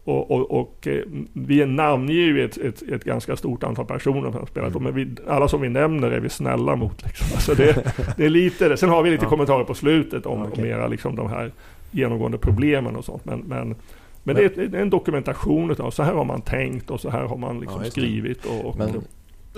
och, 0.09 0.31
och, 0.31 0.51
och 0.59 0.87
eh, 0.87 1.03
vi 1.33 1.65
namnger 1.65 2.13
ju 2.13 2.45
ett, 2.45 2.57
ett, 2.57 2.81
ett 2.81 3.03
ganska 3.03 3.35
stort 3.35 3.63
antal 3.63 3.85
personer 3.85 4.31
som 4.31 4.39
har 4.39 4.45
spelat. 4.45 4.69
Mm. 4.75 4.83
Men 4.83 4.93
vi, 4.95 5.07
alla 5.27 5.47
som 5.47 5.61
vi 5.61 5.69
nämner 5.69 6.11
är 6.11 6.19
vi 6.19 6.29
snälla 6.29 6.75
mot. 6.75 7.03
Liksom. 7.05 7.27
Alltså 7.33 7.55
det, 7.55 7.93
det 8.17 8.25
är 8.25 8.29
lite 8.29 8.69
det. 8.69 8.77
Sen 8.77 8.89
har 8.89 9.03
vi 9.03 9.09
lite 9.11 9.23
Ja. 9.25 9.29
kommentarer 9.29 9.63
på 9.63 9.73
slutet 9.73 10.25
om, 10.25 10.41
Okej. 10.41 10.53
om 10.55 10.61
mera 10.69 10.87
liksom 10.87 11.15
de 11.15 11.29
här 11.29 11.51
genomgående 11.91 12.37
problemen 12.37 12.95
och 12.95 13.05
sånt. 13.05 13.25
Men, 13.25 13.39
men, 13.39 13.75
men 14.23 14.35
det 14.35 14.43
är, 14.57 14.67
det 14.67 14.77
är 14.77 14.81
en 14.81 14.89
dokumentation 14.89 15.75
av 15.79 15.91
så 15.91 16.03
här 16.03 16.13
har 16.13 16.25
man 16.25 16.41
tänkt 16.41 16.89
och 16.91 16.99
så 17.01 17.09
här 17.09 17.21
har 17.23 17.37
man 17.37 17.59
liksom 17.59 17.81
Ja, 17.83 17.91
skrivit. 17.91 18.45
Och, 18.45 18.65
och, 18.65 18.77
Men 18.77 18.89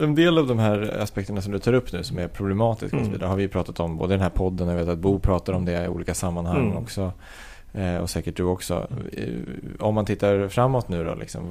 en 0.02 0.16
del 0.16 0.38
av 0.38 0.48
de 0.48 0.60
här 0.60 0.98
aspekterna 1.02 1.42
som 1.42 1.52
du 1.54 1.60
tar 1.60 1.74
upp 1.74 1.94
nu 1.94 2.04
som 2.04 2.18
är 2.20 2.28
problematiska 2.28 2.86
och 2.98 3.02
så 3.02 3.08
Mm. 3.08 3.12
vidare 3.12 3.30
har 3.30 3.36
vi 3.36 3.48
pratat 3.48 3.80
om 3.80 3.98
både 3.98 4.14
i 4.14 4.18
den 4.18 4.24
här 4.24 4.30
podden 4.30 4.68
och 4.68 4.74
jag 4.74 4.80
vet 4.80 4.88
att 4.90 5.00
Bo 5.00 5.20
pratar 5.20 5.54
om 5.54 5.66
det 5.66 5.86
i 5.86 5.88
olika 5.88 6.14
sammanhang 6.14 6.66
Mm. 6.66 6.78
också. 6.78 7.12
Eh, 7.74 7.96
och 7.98 8.10
säkert 8.10 8.36
du 8.38 8.44
också. 8.44 8.88
Eh, 9.14 9.28
Om 9.80 9.96
man 9.96 10.06
tittar 10.06 10.48
framåt 10.48 10.90
nu 10.90 11.04
då, 11.04 11.16
liksom, 11.16 11.42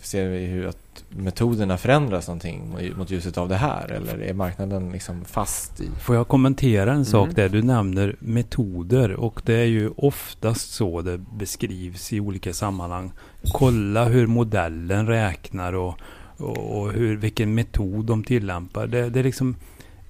ser 0.00 0.28
vi 0.28 0.46
hur 0.46 0.66
att 0.66 1.04
metoderna 1.08 1.76
förändras 1.78 2.28
någonting 2.28 2.76
mot- 2.96 3.10
ljuset 3.10 3.38
av 3.38 3.48
det 3.48 3.56
här? 3.56 3.92
Eller 3.92 4.18
är 4.22 4.34
marknaden 4.34 4.92
liksom 4.92 5.24
fast 5.24 5.80
i? 5.80 5.88
Får 6.02 6.16
jag 6.16 6.28
kommentera 6.28 6.92
en 6.92 7.04
sak 7.04 7.24
Mm. 7.24 7.34
där? 7.34 7.48
Du 7.48 7.62
nämner 7.62 8.16
metoder 8.18 9.12
och 9.12 9.42
det 9.44 9.54
är 9.54 9.64
ju 9.64 9.90
oftast 9.96 10.70
så 10.72 11.02
det 11.02 11.18
beskrivs 11.18 12.12
i 12.12 12.20
olika 12.20 12.52
sammanhang. 12.52 13.12
Kolla 13.52 14.04
hur 14.04 14.26
modellen 14.26 15.06
räknar 15.06 15.72
och, 15.72 15.94
och, 16.38 16.92
hur, 16.92 17.16
vilken 17.16 17.54
metod 17.54 18.04
de 18.04 18.24
tillämpar. 18.24 18.86
Det, 18.86 19.10
det 19.10 19.18
är 19.20 19.24
liksom 19.24 19.56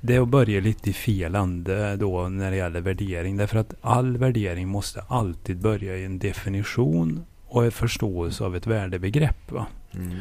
det 0.01 0.15
är 0.15 0.21
att 0.21 0.29
börja 0.29 0.61
lite 0.61 0.91
i 0.91 0.93
fel 0.93 1.35
ände 1.35 1.97
då 1.97 2.29
när 2.29 2.51
det 2.51 2.57
gäller 2.57 2.81
värdering. 2.81 3.37
Därför 3.37 3.59
att 3.59 3.75
all 3.81 4.17
värdering 4.17 4.69
måste 4.69 5.01
alltid 5.09 5.59
börja 5.59 5.97
i 5.97 6.05
en 6.05 6.19
definition 6.19 7.25
och 7.47 7.65
en 7.65 7.73
förståelse 7.73 8.45
av 8.45 8.57
ett 8.57 8.67
värdebegrepp. 8.67 9.53
Va? 9.53 9.67
Mm. 9.95 10.17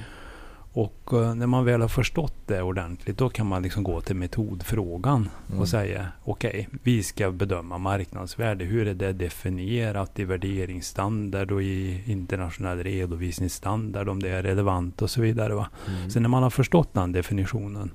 Och 0.73 1.13
eh, 1.13 1.35
när 1.35 1.47
man 1.47 1.65
väl 1.65 1.81
har 1.81 1.87
förstått 1.87 2.33
det 2.45 2.61
ordentligt 2.61 3.17
då 3.17 3.29
kan 3.29 3.47
man 3.47 3.61
liksom 3.63 3.83
gå 3.83 4.01
till 4.01 4.15
metodfrågan 4.15 5.29
Mm. 5.47 5.59
och 5.59 5.69
säga 5.69 6.07
okej, 6.23 6.69
vi 6.83 7.03
ska 7.03 7.31
bedöma 7.31 7.77
marknadsvärde. 7.77 8.65
Hur 8.65 8.87
är 8.87 8.93
det 8.93 9.13
definierat 9.13 10.19
i 10.19 10.23
värderingsstandard 10.23 11.51
och 11.51 11.63
i 11.63 12.03
internationell 12.05 12.83
redovisningsstandard 12.83 14.09
om 14.09 14.23
det 14.23 14.29
är 14.29 14.43
relevant 14.43 15.01
och 15.01 15.09
så 15.09 15.21
vidare. 15.21 15.53
Va? 15.53 15.69
Mm. 15.87 16.09
Så 16.09 16.19
när 16.19 16.29
man 16.29 16.43
har 16.43 16.49
förstått 16.49 16.93
den 16.93 17.11
definitionen 17.11 17.91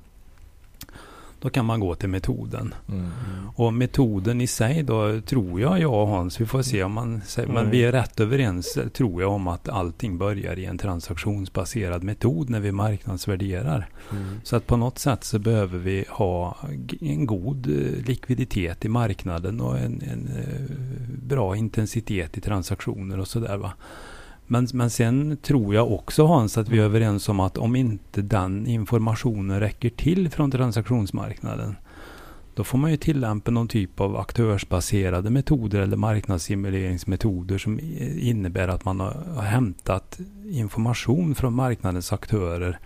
då 1.43 1.49
kan 1.49 1.65
man 1.65 1.79
gå 1.79 1.95
till 1.95 2.09
metoden. 2.09 2.73
Mm. 2.89 3.09
Och 3.55 3.73
metoden 3.73 4.41
i 4.41 4.47
sig 4.47 4.83
då 4.83 5.21
tror 5.21 5.61
jag, 5.61 5.79
jag 5.79 5.93
och 5.93 6.07
Hans, 6.07 6.41
vi 6.41 6.45
får 6.45 6.61
se 6.61 6.83
om 6.83 6.91
man 6.91 7.21
säger, 7.25 7.47
men 7.47 7.57
Mm. 7.57 7.71
vi 7.71 7.83
är 7.83 7.91
rätt 7.91 8.19
överens 8.19 8.77
tror 8.93 9.21
jag 9.21 9.31
om 9.31 9.47
att 9.47 9.69
allting 9.69 10.17
börjar 10.17 10.59
i 10.59 10.65
en 10.65 10.77
transaktionsbaserad 10.77 12.03
metod 12.03 12.49
när 12.49 12.59
vi 12.59 12.71
marknadsvärderar. 12.71 13.89
Mm. 14.11 14.23
Så 14.43 14.55
att 14.55 14.67
på 14.67 14.77
något 14.77 14.99
sätt 14.99 15.23
så 15.23 15.39
behöver 15.39 15.77
vi 15.77 16.05
ha 16.09 16.57
en 17.01 17.25
god 17.25 17.67
eh, 17.67 18.05
likviditet 18.07 18.85
i 18.85 18.89
marknaden 18.89 19.61
och 19.61 19.77
en, 19.77 20.01
en 20.01 20.27
eh, 20.37 20.75
bra 21.27 21.55
intensitet 21.55 22.37
i 22.37 22.41
transaktioner 22.41 23.19
och 23.19 23.27
sådär 23.27 23.57
va. 23.57 23.73
Men, 24.47 24.67
men 24.73 24.89
sen 24.89 25.37
tror 25.37 25.75
jag 25.75 25.91
också 25.91 26.25
Hans 26.25 26.57
att 26.57 26.69
vi 26.69 26.79
är 26.79 26.83
överens 26.83 27.29
om 27.29 27.39
att 27.39 27.57
om 27.57 27.75
inte 27.75 28.21
den 28.21 28.67
informationen 28.67 29.59
räcker 29.59 29.89
till 29.89 30.29
från 30.29 30.51
transaktionsmarknaden 30.51 31.75
då 32.55 32.63
får 32.63 32.77
man 32.77 32.91
ju 32.91 32.97
tillämpa 32.97 33.51
någon 33.51 33.67
typ 33.67 33.99
av 33.99 34.17
aktörsbaserade 34.17 35.29
metoder 35.29 35.79
eller 35.79 35.97
marknadssimuleringsmetoder 35.97 37.57
som 37.57 37.79
innebär 38.19 38.67
att 38.67 38.85
man 38.85 38.99
har 38.99 39.13
har 39.35 39.43
hämtat 39.43 40.19
information 40.45 41.35
från 41.35 41.53
marknadens 41.53 42.13
aktörer. 42.13 42.79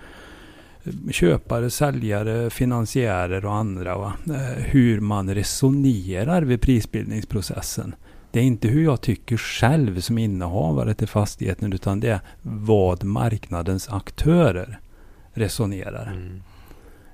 Köpare, 1.12 1.70
säljare, 1.70 2.50
finansiärer 2.50 3.46
och 3.46 3.54
andra. 3.56 3.98
Va? 3.98 4.14
Eh, 4.26 4.64
Hur 4.64 5.00
man 5.00 5.36
resonerar 5.36 6.42
vid 6.42 6.62
prisbildningsprocessen. 6.62 7.96
Det 8.38 8.42
är 8.42 8.46
inte 8.46 8.68
hur 8.68 8.84
jag 8.84 9.02
tycker 9.02 9.38
själv 9.38 10.00
som 10.00 10.18
innehavare 10.18 10.94
till 10.94 11.08
fastigheten 11.08 11.74
utan 11.74 12.00
det 12.00 12.10
är 12.10 12.20
vad 12.42 13.04
marknadens 13.04 13.90
aktörer 13.90 14.80
resonerar. 15.34 16.12
Mm. 16.12 16.42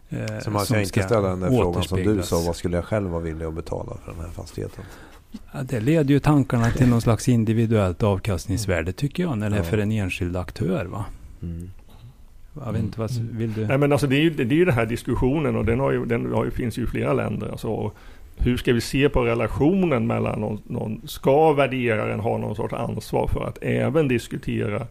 eh, 0.09 0.39
Så 0.39 0.51
man 0.51 0.65
ska 0.65 0.73
som 0.73 0.81
inte 0.81 1.03
ställa 1.03 1.29
den 1.29 1.39
där 1.39 1.49
frågan 1.49 1.83
som 1.83 2.03
du 2.03 2.23
sa. 2.23 2.43
Vad 2.45 2.55
skulle 2.55 2.77
jag 2.77 2.85
själv 2.85 3.09
vara 3.09 3.21
villig 3.21 3.45
att 3.45 3.53
betala 3.53 3.97
för 4.05 4.11
den 4.11 4.21
här 4.21 4.29
fastigheten? 4.29 4.83
Ja, 5.53 5.63
det 5.63 5.79
leder 5.79 6.09
ju 6.09 6.19
tankarna 6.19 6.71
till 6.71 6.89
någon 6.89 7.01
slags 7.01 7.29
individuellt 7.29 8.03
avkastningsvärde 8.03 8.91
tycker 8.91 9.23
jag 9.23 9.37
när 9.37 9.49
det 9.49 9.57
är 9.57 9.63
för 9.63 9.77
en 9.77 9.91
enskild 9.91 10.37
aktör. 10.37 10.85
Va? 10.85 11.05
Mm. 11.41 11.71
Jag 12.65 12.73
vet 12.73 12.83
inte, 12.83 12.99
vad 12.99 13.11
vill 13.11 13.53
du? 13.53 13.67
Nej 13.67 13.77
men 13.77 13.91
alltså 13.91 14.07
det 14.07 14.15
är 14.15 14.21
ju, 14.21 14.29
det 14.29 14.55
är 14.55 14.57
ju 14.57 14.65
den 14.65 14.75
här 14.75 14.85
diskussionen 14.85 15.55
och 15.55 15.65
den, 15.65 15.79
har 15.79 15.91
ju, 15.91 16.05
den 16.05 16.33
har 16.33 16.45
ju, 16.45 16.51
finns 16.51 16.77
ju 16.77 16.83
i 16.83 16.87
flera 16.87 17.13
länder. 17.13 17.49
Alltså, 17.49 17.67
och 17.67 17.95
hur 18.38 18.58
ska 18.58 18.74
vi 18.74 18.82
se 18.82 19.10
på 19.10 19.24
relationen 19.24 20.08
mellan 20.08 20.39
någon, 20.41 20.62
någon, 20.65 21.02
ska 21.08 21.54
värderaren 21.54 22.19
ha 22.19 22.38
någon 22.38 22.56
sorts 22.56 22.74
ansvar 22.74 23.28
för 23.28 23.43
att 23.48 23.58
även 23.62 24.08
diskutera 24.08 24.88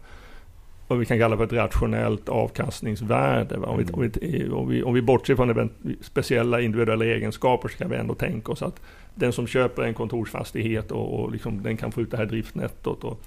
vad 0.87 0.99
vi 0.99 1.05
kan 1.05 1.19
kalla 1.19 1.37
för 1.37 1.43
ett 1.43 1.53
rationellt 1.53 2.29
avkastningsvärde. 2.29 3.57
Om, 3.57 3.77
vi, 3.77 3.85
om, 3.93 4.01
vi, 4.21 4.49
om, 4.49 4.69
vi, 4.69 4.83
om 4.83 4.93
vi 4.93 5.01
bortser 5.01 5.35
från 5.35 5.69
speciella 6.01 6.61
individuella 6.61 7.05
egenskaper 7.05 7.69
så 7.69 7.77
kan 7.77 7.89
vi 7.89 7.95
ändå 7.95 8.13
tänka 8.13 8.51
oss 8.51 8.61
att 8.61 8.81
den 9.15 9.31
som 9.33 9.47
köper 9.47 9.83
en 9.83 9.93
kontorsfastighet 9.93 10.91
och, 10.91 11.19
och 11.19 11.31
liksom, 11.31 11.63
den 11.63 11.77
kan 11.77 11.91
få 11.91 12.01
ut 12.01 12.11
det 12.11 12.17
här 12.17 12.25
driftnettot. 12.25 13.03
Och, 13.03 13.21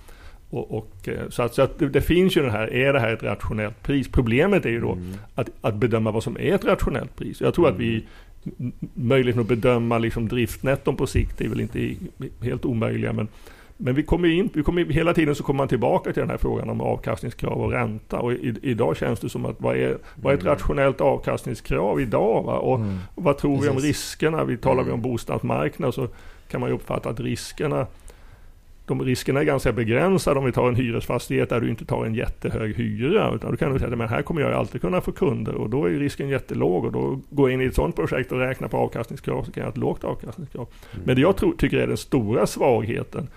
och, 0.51 0.75
och, 0.79 1.09
eh, 1.09 1.29
så 1.29 1.43
att, 1.43 1.55
så 1.55 1.63
att 1.63 1.79
det, 1.79 1.89
det 1.89 2.01
finns 2.01 2.37
ju 2.37 2.43
den 2.43 2.51
här, 2.51 2.75
är 2.75 2.93
det 2.93 3.01
här 3.01 3.13
ett 3.13 3.23
rationellt 3.23 3.83
pris? 3.83 4.09
Problemet 4.09 4.67
är 4.67 4.71
ju 4.71 4.81
då 4.81 4.93
Mm. 4.93 5.13
att, 5.35 5.49
att 5.61 5.75
bedöma 5.75 6.11
vad 6.11 6.23
som 6.23 6.37
är 6.37 6.55
ett 6.55 6.65
rationellt 6.65 7.17
pris. 7.17 7.41
Jag 7.41 7.55
tror 7.55 7.69
att 7.69 7.77
vi 7.77 7.95
m- 7.97 8.03
möjligheten 8.95 9.41
att 9.43 9.49
bedöma 9.49 9.99
liksom 9.99 10.29
driftnetton 10.29 10.97
på 10.97 11.07
sikt 11.07 11.41
är 11.41 11.49
väl 11.49 11.61
inte 11.61 11.95
helt 12.43 12.65
omöjliga. 12.65 13.13
Men, 13.13 13.29
men 13.77 13.95
vi 13.95 14.03
kommer 14.03 14.29
in, 14.29 14.51
vi 14.55 14.63
kommer, 14.63 14.85
hela 14.85 15.15
tiden 15.15 15.35
så 15.35 15.43
kommer 15.43 15.59
man 15.59 15.69
tillbaka 15.69 16.13
till 16.13 16.21
den 16.21 16.31
här 16.31 16.37
frågan 16.39 16.71
om 16.71 16.81
avkastningskrav 16.81 17.53
och 17.63 17.71
ränta. 17.73 18.19
Och 18.19 18.33
i, 18.33 18.55
idag 18.63 18.97
känns 18.97 19.21
det 19.21 19.29
som 19.29 19.47
att 19.47 19.57
vad 19.61 19.77
är, 19.77 19.99
vad 20.15 20.33
är 20.33 20.37
ett 20.37 20.43
Mm. 20.43 20.53
rationellt 20.55 21.01
avkastningskrav 21.01 22.01
idag? 22.01 22.43
Va? 22.43 22.59
Och, 22.59 22.77
Mm. 22.77 22.99
och 23.15 23.23
vad 23.23 23.39
tror 23.39 23.61
vi 23.63 23.69
om 23.69 23.75
Precis. 23.75 23.89
riskerna? 23.89 24.45
Vi 24.45 24.57
talar 24.57 24.83
vi 24.83 24.91
om 24.91 24.99
Mm. 25.01 25.11
bostadsmarknad 25.11 25.95
så 25.95 26.09
kan 26.51 26.61
man 26.61 26.71
ju 26.71 26.75
uppfatta 26.77 27.09
att 27.09 27.21
riskerna 27.21 27.87
de 28.87 29.03
riskerna 29.03 29.41
är 29.41 29.45
ganska 29.45 29.73
begränsade 29.73 30.39
om 30.39 30.47
vi 30.47 30.53
tar 30.53 30.69
en 30.69 30.77
hyresfastighet 30.77 31.49
där 31.49 31.61
du 31.61 31.71
inte 31.71 31.85
tar 31.85 32.05
en 32.05 32.15
jättehög 32.15 32.75
hyra. 32.77 33.35
Utan 33.35 33.51
du 33.51 33.57
kan 33.57 33.73
du 33.73 33.79
säga 33.79 34.05
att 34.05 34.11
här 34.11 34.23
kommer 34.23 34.41
jag 34.41 34.53
alltid 34.53 34.81
kunna 34.81 35.01
få 35.01 35.13
kunder 35.13 35.55
och 35.55 35.71
då 35.71 35.85
är 35.85 35.91
risken 35.91 36.29
jättelåg. 36.29 36.85
Och 36.85 36.93
då 36.93 37.21
går 37.31 37.51
jag 37.51 37.55
in 37.55 37.61
i 37.61 37.65
ett 37.65 37.75
sådant 37.75 37.97
projekt 37.97 38.33
och 38.33 38.39
räknar 38.39 38.69
på 38.69 38.77
avkastningskrav 38.77 39.43
så 39.45 39.53
kan 39.53 39.61
jag 39.61 39.67
ha 39.67 39.73
ett 39.73 39.79
lågt 39.79 40.05
avkastningskrav. 40.05 40.69
Men 41.05 41.15
det 41.17 41.21
jag 41.21 41.37
tror, 41.37 41.53
tycker 41.53 41.79
är 41.79 41.87
den 41.87 41.97
stora 41.97 42.47
svagheten 42.47 43.29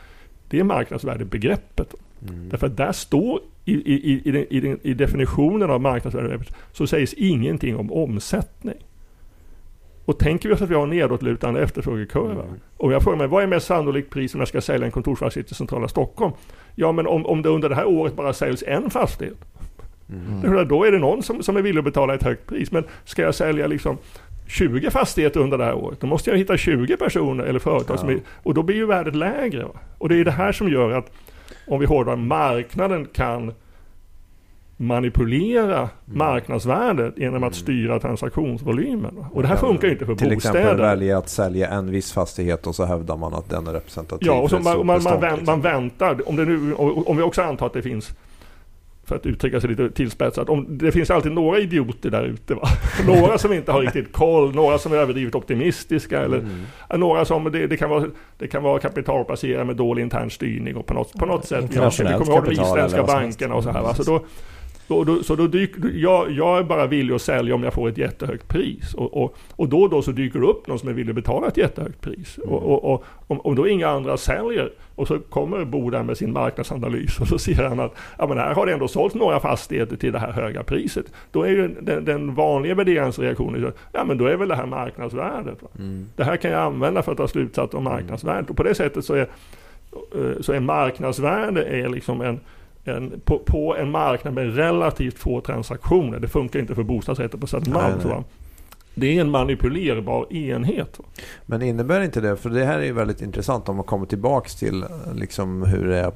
det 0.50 0.60
är 0.60 0.64
marknadsvärdebegreppet. 0.64 1.96
Mm. 2.30 2.50
Därför 2.50 2.68
att 2.68 2.78
där 2.78 2.92
står 2.92 3.40
i, 3.66 3.74
i, 3.74 4.22
i, 4.26 4.58
i, 4.58 4.78
i 4.82 4.94
definitionen 4.94 5.70
av 5.70 5.82
marknadsvärdebegreppet 5.82 6.56
så 6.72 6.88
sägs 6.88 7.14
ingenting 7.14 7.76
om 7.78 7.92
omsättning. 7.92 8.78
Och 10.10 10.20
tänker 10.20 10.50
vi 10.50 10.56
oss 10.56 10.62
att 10.62 10.70
vi 10.70 10.76
har 10.76 10.84
en 10.84 10.90
nedåtlutande 10.90 11.62
efterfrågekurva. 11.62 12.44
Mm. 12.44 12.60
Och 12.78 12.94
jag 12.94 13.04
frågar 13.04 13.18
mig, 13.18 13.28
vad 13.28 13.44
är 13.44 13.48
mest 13.48 13.66
sannolikt 13.66 14.10
pris 14.10 14.34
om 14.34 14.42
jag 14.42 14.48
ska 14.48 14.62
sälja 14.62 14.86
en 14.86 14.92
kontorsfastighet 14.92 15.52
i 15.52 15.56
centrala 15.56 15.88
Stockholm? 15.88 16.34
Ja, 16.76 16.92
men 16.92 17.08
om, 17.08 17.26
om 17.26 17.42
det 17.42 17.50
under 17.50 17.70
det 17.70 17.76
här 17.76 17.88
året 17.88 18.16
bara 18.16 18.34
säljs 18.34 18.64
en 18.68 18.90
fastighet. 18.90 19.38
Mm. 20.10 20.68
Då 20.68 20.84
är 20.84 20.92
det 20.92 21.00
någon 21.00 21.24
som, 21.24 21.44
som 21.44 21.58
är 21.58 21.62
villig 21.62 21.80
att 21.80 21.86
betala 21.86 22.14
ett 22.14 22.24
högt 22.24 22.48
pris. 22.48 22.72
Men 22.72 22.84
ska 23.06 23.22
jag 23.22 23.36
sälja 23.36 23.68
liksom 23.68 23.98
20 24.48 24.92
fastigheter 24.92 25.40
under 25.40 25.58
det 25.58 25.64
här 25.64 25.76
året, 25.76 26.00
då 26.02 26.08
måste 26.08 26.30
jag 26.30 26.38
hitta 26.38 26.58
20 26.58 26.98
personer 26.98 27.44
eller 27.44 27.60
företag. 27.60 27.96
Ja. 27.96 28.00
Som 28.00 28.10
är, 28.10 28.20
och 28.44 28.54
då 28.54 28.64
blir 28.64 28.76
ju 28.76 28.86
värdet 28.86 29.16
lägre. 29.16 29.64
Va? 29.64 29.80
Och 29.98 30.10
det 30.10 30.16
är 30.16 30.26
det 30.26 30.32
här 30.32 30.52
som 30.52 30.70
gör 30.70 30.92
att 30.92 31.12
om 31.68 31.80
vi 31.80 31.86
hårdrar 31.86 32.16
marknaden 32.16 33.06
kan 33.14 33.54
manipulera 34.82 35.90
marknadsvärdet 36.06 37.14
genom 37.18 37.36
Mm. 37.36 37.48
att 37.48 37.56
styra 37.56 38.00
transaktionsvolymen. 38.00 39.18
Och 39.32 39.42
det 39.42 39.48
här 39.48 39.56
funkar 39.56 39.88
ju 39.88 39.94
inte 39.94 40.06
för 40.06 40.16
Till 40.16 40.32
exempel 40.32 40.62
bostäder. 40.64 40.84
välja 40.84 41.18
att 41.18 41.30
sälja 41.30 41.68
en 41.70 41.92
viss 41.92 42.12
fastighet 42.12 42.68
och 42.68 42.76
så 42.76 42.86
hävdar 42.86 43.18
man 43.18 43.34
att 43.34 43.50
den 43.50 43.68
är 43.68 43.74
representativ 43.74 44.28
Ja, 44.28 44.34
och 44.34 44.50
så 44.50 44.60
man, 44.60 44.86
man, 44.86 45.04
man, 45.04 45.20
vänt, 45.22 45.38
liksom. 45.40 45.46
man 45.46 45.62
väntar. 45.62 46.30
Om, 46.30 46.36
det 46.36 46.46
nu, 46.46 46.74
om 46.74 47.18
vi 47.18 47.24
också 47.24 47.42
antar 47.42 47.66
att 47.66 47.74
det 47.74 47.82
finns, 47.82 48.12
för 49.06 49.16
att 49.16 49.26
uttrycka 49.26 49.62
sig 49.62 49.70
lite 49.70 49.90
tillspetsat, 49.92 50.50
om, 50.50 50.78
det 50.78 50.92
finns 50.92 51.10
alltid 51.12 51.32
några 51.32 51.60
idioter 51.60 52.10
där 52.10 52.24
ute. 52.24 52.56
Va? 52.56 52.68
några 53.08 53.38
som 53.38 53.54
inte 53.54 53.72
har 53.72 53.82
riktigt 53.82 54.14
koll, 54.14 54.56
några 54.56 54.78
som 54.78 54.94
är 54.94 54.98
överdrivet 54.98 55.36
optimistiska. 55.36 56.22
Eller, 56.22 56.38
Mm. 56.40 57.00
Några 57.00 57.26
som, 57.26 57.44
det, 57.52 57.68
det, 57.68 57.78
kan 57.78 57.90
vara, 57.90 58.06
det 58.38 58.48
kan 58.48 58.64
vara 58.64 58.80
kapitalplacerare 58.80 59.66
med 59.66 59.76
dålig 59.76 60.02
intern 60.04 60.30
styrning 60.32 60.76
och 60.76 60.86
på 60.86 60.94
något, 60.94 61.14
på 61.14 61.26
något 61.26 61.46
sätt. 61.46 61.66
Ja, 61.76 61.90
vi 62.00 62.04
kommer 62.06 62.34
ihåg 62.36 62.46
de 62.46 62.52
isländska 62.52 63.04
bankerna 63.04 63.56
och 63.56 63.64
så 63.64 63.70
här. 63.70 63.82
Va? 63.82 63.94
Så 63.96 64.04
då, 64.04 64.26
då, 64.90 65.04
då, 65.04 65.24
så 65.24 65.36
då 65.36 65.48
dyker, 65.48 65.92
jag, 65.96 66.32
jag 66.32 66.58
är 66.58 66.64
bara 66.64 66.88
villig 66.88 67.16
att 67.16 67.22
sälja 67.22 67.56
om 67.56 67.64
jag 67.64 67.74
får 67.74 67.90
ett 67.90 67.98
jättehögt 67.98 68.48
pris. 68.48 68.94
Och, 68.94 69.24
och, 69.24 69.38
och 69.52 69.70
då 69.70 69.82
och 69.82 69.90
då 69.90 70.02
så 70.02 70.12
dyker 70.12 70.40
det 70.40 70.46
upp 70.46 70.68
någon 70.68 70.80
som 70.80 70.90
är 70.90 70.94
villig 70.94 71.12
att 71.12 71.16
betala 71.16 71.48
ett 71.48 71.58
jättehögt 71.58 72.02
pris. 72.02 72.38
Och, 72.38 72.64
och, 72.64 72.94
och 72.94 73.06
om, 73.28 73.42
om 73.42 73.56
då 73.56 73.68
inga 73.68 73.88
andra 73.88 74.18
säljer 74.18 74.72
och 74.96 75.08
så 75.08 75.20
kommer 75.20 75.66
Bo 75.66 75.90
där 75.90 76.04
med 76.04 76.18
sin 76.18 76.34
marknadsanalys 76.34 77.20
och 77.20 77.28
så 77.28 77.38
ser 77.38 77.64
han 77.64 77.80
att 77.80 77.96
ja, 78.18 78.28
men 78.28 78.38
här 78.38 78.54
har 78.54 78.66
det 78.66 78.74
ändå 78.74 78.88
sålt 78.88 79.14
några 79.14 79.40
fastigheter 79.40 79.96
till 79.96 80.12
det 80.12 80.20
här 80.20 80.32
höga 80.32 80.64
priset. 80.64 81.06
Då 81.32 81.44
är 81.44 81.50
ju 81.50 81.68
den, 81.82 82.06
den 82.06 82.36
vanliga 82.36 82.76
värderingsreaktionen 82.76 83.72
ja 83.92 84.04
men 84.04 84.18
då 84.18 84.26
är 84.26 84.36
väl 84.36 84.48
det 84.48 84.56
här 84.56 84.66
marknadsvärdet. 84.66 85.58
Mm. 85.80 86.06
Det 86.16 86.24
här 86.24 86.38
kan 86.38 86.52
jag 86.52 86.62
använda 86.62 87.02
för 87.02 87.12
att 87.12 87.18
ta 87.18 87.28
slutsats 87.28 87.74
om 87.74 87.84
marknadsvärdet. 87.84 88.50
Och 88.50 88.58
på 88.58 88.64
det 88.64 88.76
sättet 88.76 89.06
så 89.06 89.14
är, 89.14 89.28
eh, 90.16 90.42
så 90.42 90.54
är 90.54 90.60
marknadsvärde 90.60 91.64
är 91.64 91.90
liksom 91.90 92.22
en, 92.22 92.40
en, 92.96 93.22
på, 93.26 93.40
på, 93.40 93.76
en 93.76 93.92
marknad 93.92 94.34
med 94.34 94.56
relativt 94.56 95.18
få 95.18 95.42
transaktioner. 95.42 96.20
Det 96.20 96.28
funkar 96.28 96.60
inte 96.60 96.76
för 96.76 96.84
bostadsrätter 96.84 97.38
på 97.38 97.48
Södermalm. 97.48 98.24
Det 98.96 99.18
är 99.18 99.22
en 99.22 99.30
manipulerbar 99.30 100.34
enhet. 100.34 101.00
Men 101.46 101.62
innebär 101.62 102.02
inte 102.02 102.22
det, 102.22 102.38
för 102.38 102.50
det 102.50 102.66
här 102.66 102.80
är 102.80 102.94
väldigt 102.94 103.22
intressant 103.22 103.70
om 103.70 103.76
man 103.76 103.86
kommer 103.86 104.06
tillbaks 104.06 104.56
till 104.56 104.86
liksom 105.14 105.64
hur 105.64 105.88
det 105.88 105.98
är 105.98 106.12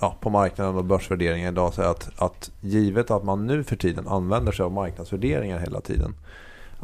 ja, 0.00 0.16
på 0.20 0.30
marknaden 0.30 0.76
och 0.76 0.84
börsvärderingar 0.84 1.52
idag. 1.52 1.74
Så 1.74 1.82
att, 1.82 2.10
att 2.22 2.50
givet 2.60 3.10
att 3.10 3.24
man 3.24 3.46
nu 3.46 3.64
för 3.64 3.76
tiden 3.76 4.08
använder 4.08 4.52
sig 4.52 4.64
av 4.64 4.72
marknadsvärderingar 4.72 5.58
hela 5.58 5.80
tiden 5.80 6.14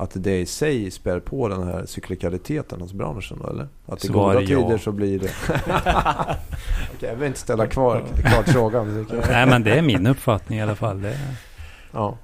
att 0.03 0.11
det 0.15 0.41
i 0.41 0.47
sig 0.47 0.91
spär 0.91 1.21
på 1.21 1.49
den 1.49 1.63
här 1.63 1.87
cyklikaliteten 1.87 2.81
hos 2.81 2.93
branschen? 2.93 3.39
Då, 3.43 3.51
eller? 3.51 3.69
Att 3.87 4.05
i 4.05 4.07
Svar 4.07 4.35
goda 4.35 4.47
tider 4.47 4.79
så 4.79 4.93
blir 4.93 5.19
det... 5.19 5.31
okay, 6.97 7.09
jag 7.09 7.17
vill 7.17 7.27
inte 7.27 7.39
ställa 7.39 7.67
kvar, 7.67 8.05
klart 8.25 8.49
frågan. 8.49 9.07
Nej, 9.29 9.47
men 9.47 9.63
det 9.63 9.79
är 9.79 9.83
min 9.83 10.07
uppfattning 10.07 10.59
i 10.59 10.63
alla 10.63 10.75
fall. 10.75 11.03
Det... 11.03 11.19
Ja 11.93 12.17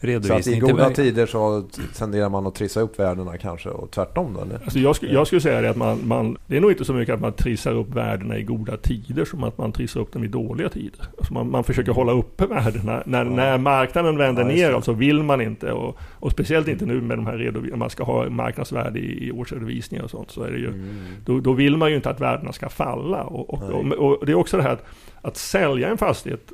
redovisning. 0.00 0.60
Så 0.60 0.66
att 0.66 0.70
i 0.70 0.72
goda 0.72 0.90
tider 0.90 1.26
så 1.26 1.64
tenderar 1.98 2.28
man 2.28 2.46
att 2.46 2.54
trissa 2.54 2.80
upp 2.80 2.98
värdena 2.98 3.38
kanske 3.38 3.68
och 3.68 3.90
tvärtom 3.90 4.34
då? 4.34 4.40
Eller? 4.40 4.54
Alltså 4.54 4.78
jag, 4.78 4.96
sk 4.96 5.02
jag 5.02 5.26
skulle 5.26 5.40
säga 5.40 5.60
det 5.60 5.70
att 5.70 5.76
man, 5.76 6.08
man, 6.08 6.36
det 6.46 6.56
är 6.56 6.60
nog 6.60 6.70
inte 6.70 6.84
så 6.84 6.92
mycket 6.92 7.14
att 7.14 7.20
man 7.20 7.32
trissar 7.32 7.72
upp 7.72 7.94
värdena 7.94 8.38
i 8.38 8.42
goda 8.42 8.76
tider 8.76 9.24
som 9.24 9.44
att 9.44 9.58
man 9.58 9.72
trissar 9.72 10.00
upp 10.00 10.12
dem 10.12 10.24
i 10.24 10.28
dåliga 10.28 10.68
tider. 10.68 11.00
Alltså 11.18 11.34
man, 11.34 11.50
man 11.50 11.64
försöker 11.64 11.92
hålla 11.92 12.12
uppe 12.12 12.46
värdena. 12.46 13.02
När, 13.06 13.24
ja. 13.24 13.30
när 13.30 13.58
marknaden 13.58 14.16
vänder 14.16 14.42
ja, 14.42 14.48
neråt 14.48 14.84
så 14.84 14.92
vill 14.92 15.22
man 15.22 15.40
inte 15.40 15.72
och, 15.72 15.98
och 16.10 16.32
speciellt 16.32 16.68
inte 16.68 16.86
nu 16.86 17.00
med 17.00 17.18
de 17.18 17.26
här 17.26 17.36
redovisningarna, 17.36 17.76
man 17.76 17.90
ska 17.90 18.04
ha 18.04 18.30
marknadsvärde 18.30 18.98
i, 18.98 19.26
i 19.26 19.32
årsredovisningar 19.32 20.04
och 20.04 20.10
sånt. 20.10 20.30
Så 20.30 20.42
är 20.42 20.50
det 20.50 20.58
ju, 20.58 20.68
mm. 20.68 21.04
då, 21.24 21.40
då, 21.40 21.52
vill 21.52 21.76
man 21.76 21.90
ju 21.90 21.96
inte 21.96 22.10
att 22.10 22.20
värdena 22.20 22.52
ska 22.52 22.68
falla. 22.68 23.22
Och, 23.22 23.54
och, 23.54 23.62
och, 23.62 24.18
och 24.20 24.26
det 24.26 24.32
är 24.32 24.36
också 24.36 24.56
det 24.56 24.62
här 24.62 24.72
att, 24.72 24.84
att 25.22 25.36
sälja 25.36 25.88
en 25.88 25.98
fastighet, 25.98 26.52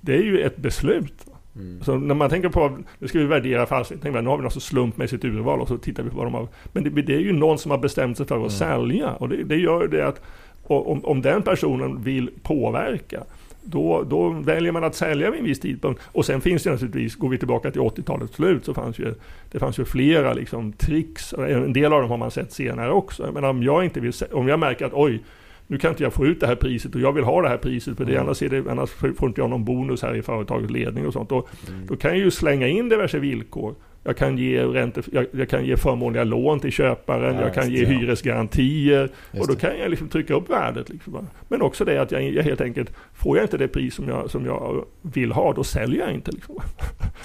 det 0.00 0.14
är 0.14 0.22
ju 0.22 0.40
ett 0.40 0.56
beslut. 0.56 1.29
Mm. 1.56 1.82
Så 1.82 1.96
när 1.96 2.14
man 2.14 2.30
tänker 2.30 2.48
på, 2.48 2.78
nu 2.98 3.08
ska 3.08 3.18
vi 3.18 3.24
värdera 3.24 3.66
fastigheter, 3.66 4.22
nu 4.22 4.28
har 4.28 4.36
vi 4.36 4.42
något 4.42 4.52
så 4.52 4.60
slumpmässigt 4.60 5.24
urval 5.24 5.60
och 5.60 5.68
så 5.68 5.78
tittar 5.78 6.02
vi 6.02 6.10
på 6.10 6.16
vad 6.16 6.26
de 6.26 6.34
har. 6.34 6.48
Men 6.72 6.84
det, 6.84 6.90
det, 6.90 7.14
är 7.14 7.20
ju 7.20 7.32
någon 7.32 7.58
som 7.58 7.70
har 7.70 7.78
bestämt 7.78 8.16
sig 8.16 8.26
för 8.26 8.34
att 8.34 8.38
mm. 8.38 8.50
sälja 8.50 9.12
och 9.12 9.28
det, 9.28 9.44
det, 9.44 9.56
gör 9.56 9.88
det 9.88 10.06
att 10.06 10.20
om, 10.62 11.04
om 11.04 11.22
den 11.22 11.42
personen 11.42 12.02
vill 12.02 12.30
påverka 12.42 13.24
då, 13.62 14.02
då 14.02 14.28
väljer 14.28 14.72
man 14.72 14.84
att 14.84 14.94
sälja 14.94 15.30
vid 15.30 15.40
en 15.40 15.46
viss 15.46 15.60
tidpunkt. 15.60 16.00
Och 16.06 16.26
sen 16.26 16.40
finns 16.40 16.62
det 16.62 16.70
naturligtvis, 16.70 17.16
går 17.16 17.28
vi 17.28 17.38
tillbaka 17.38 17.70
till 17.70 17.80
80-talets 17.80 18.34
slut, 18.34 18.64
så 18.64 18.74
fanns 18.74 18.98
ju, 18.98 19.14
det 19.52 19.58
fanns 19.58 19.78
ju 19.78 19.84
flera 19.84 20.32
liksom, 20.32 20.72
tricks. 20.72 21.32
En 21.32 21.72
del 21.72 21.92
av 21.92 22.00
dem 22.00 22.10
har 22.10 22.16
man 22.16 22.30
sett 22.30 22.52
senare 22.52 22.92
också. 22.92 23.30
Men 23.34 23.44
om 23.44 23.62
jag, 23.62 23.84
inte 23.84 24.00
vill, 24.00 24.12
om 24.32 24.48
jag 24.48 24.58
märker 24.58 24.86
att 24.86 24.92
oj, 24.94 25.22
nu 25.70 25.78
kan 25.78 25.90
inte 25.90 26.02
jag 26.02 26.12
få 26.12 26.26
ut 26.26 26.40
det 26.40 26.46
här 26.46 26.54
priset 26.54 26.94
och 26.94 27.00
jag 27.00 27.12
vill 27.12 27.24
ha 27.24 27.42
det 27.42 27.48
här 27.48 27.56
priset 27.56 27.96
för 27.96 28.04
det, 28.04 28.12
mm. 28.12 28.24
annars, 28.24 28.42
är 28.42 28.48
det, 28.48 28.70
annars 28.70 28.90
får 28.90 29.28
inte 29.28 29.40
jag 29.40 29.50
någon 29.50 29.64
bonus 29.64 30.02
här 30.02 30.14
i 30.14 30.22
företagets 30.22 30.72
ledning 30.72 31.06
och 31.06 31.12
sånt. 31.12 31.32
Och 31.32 31.48
mm. 31.68 31.86
Då 31.86 31.96
kan 31.96 32.10
jag 32.10 32.18
ju 32.18 32.30
slänga 32.30 32.68
in 32.68 32.88
diverse 32.88 33.18
villkor. 33.18 33.74
Jag 34.02 34.16
kan 34.16 34.38
ge, 34.38 34.62
ränte, 34.64 35.02
jag, 35.12 35.26
jag 35.30 35.48
kan 35.48 35.64
ge 35.64 35.76
förmånliga 35.76 36.24
lån 36.24 36.60
till 36.60 36.72
köparen, 36.72 37.34
ja, 37.34 37.42
jag 37.42 37.54
kan 37.54 37.70
ge 37.70 37.84
det, 37.84 37.94
hyresgarantier 37.94 39.10
och 39.40 39.46
då 39.48 39.54
kan 39.54 39.78
jag 39.78 39.90
liksom 39.90 40.08
trycka 40.08 40.34
upp 40.34 40.50
värdet. 40.50 40.88
Liksom. 40.88 41.28
Men 41.48 41.62
också 41.62 41.84
det 41.84 42.02
att 42.02 42.12
jag, 42.12 42.22
jag, 42.22 42.42
helt 42.42 42.60
enkelt, 42.60 42.92
får 43.14 43.36
jag 43.36 43.44
inte 43.44 43.58
det 43.58 43.68
pris 43.68 43.94
som 43.94 44.08
jag, 44.08 44.30
som 44.30 44.46
jag 44.46 44.84
vill 45.02 45.32
ha, 45.32 45.52
då 45.52 45.64
säljer 45.64 46.00
jag 46.00 46.14
inte. 46.14 46.30
Liksom. 46.30 46.58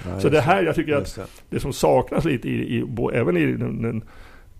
Ja, 0.09 0.19
Så 0.19 0.29
det 0.29 0.41
här, 0.41 0.63
jag 0.63 0.75
tycker 0.75 0.95
att 0.95 1.19
det 1.49 1.59
som 1.59 1.73
saknas 1.73 2.25
lite 2.25 2.49
i, 2.49 2.77
i 2.77 2.83
även 3.13 3.37
i 3.37 3.45
den, 3.45 3.81
den 3.81 4.03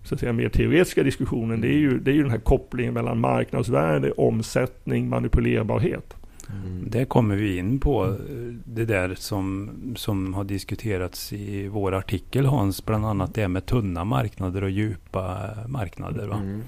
så 0.06 0.14
att 0.14 0.20
säga, 0.20 0.32
mer 0.32 0.48
teoretiska 0.48 1.02
diskussionen, 1.02 1.60
det 1.60 1.68
är, 1.68 1.78
ju, 1.78 1.98
det 1.98 2.10
är 2.10 2.14
ju 2.14 2.22
den 2.22 2.30
här 2.30 2.38
kopplingen 2.38 2.94
mellan 2.94 3.20
marknadsvärde, 3.20 4.12
omsättning, 4.12 5.08
manipulerbarhet. 5.08 6.14
Mm. 6.50 6.90
Där 6.90 7.04
kommer 7.04 7.36
vi 7.36 7.56
in 7.56 7.78
på 7.78 8.16
det 8.64 8.84
där 8.84 9.14
som, 9.14 9.70
som 9.96 10.34
har 10.34 10.44
diskuterats 10.44 11.32
i 11.32 11.68
vår 11.68 11.94
artikel 11.94 12.46
Hans, 12.46 12.84
bland 12.84 13.06
annat 13.06 13.34
det 13.34 13.48
med 13.48 13.66
tunna 13.66 14.04
marknader 14.04 14.64
och 14.64 14.70
djupa 14.70 15.48
marknader. 15.66 16.34
Mm. 16.34 16.62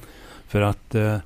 För 0.46 0.60
att 0.60 0.94
eh, 0.94 1.18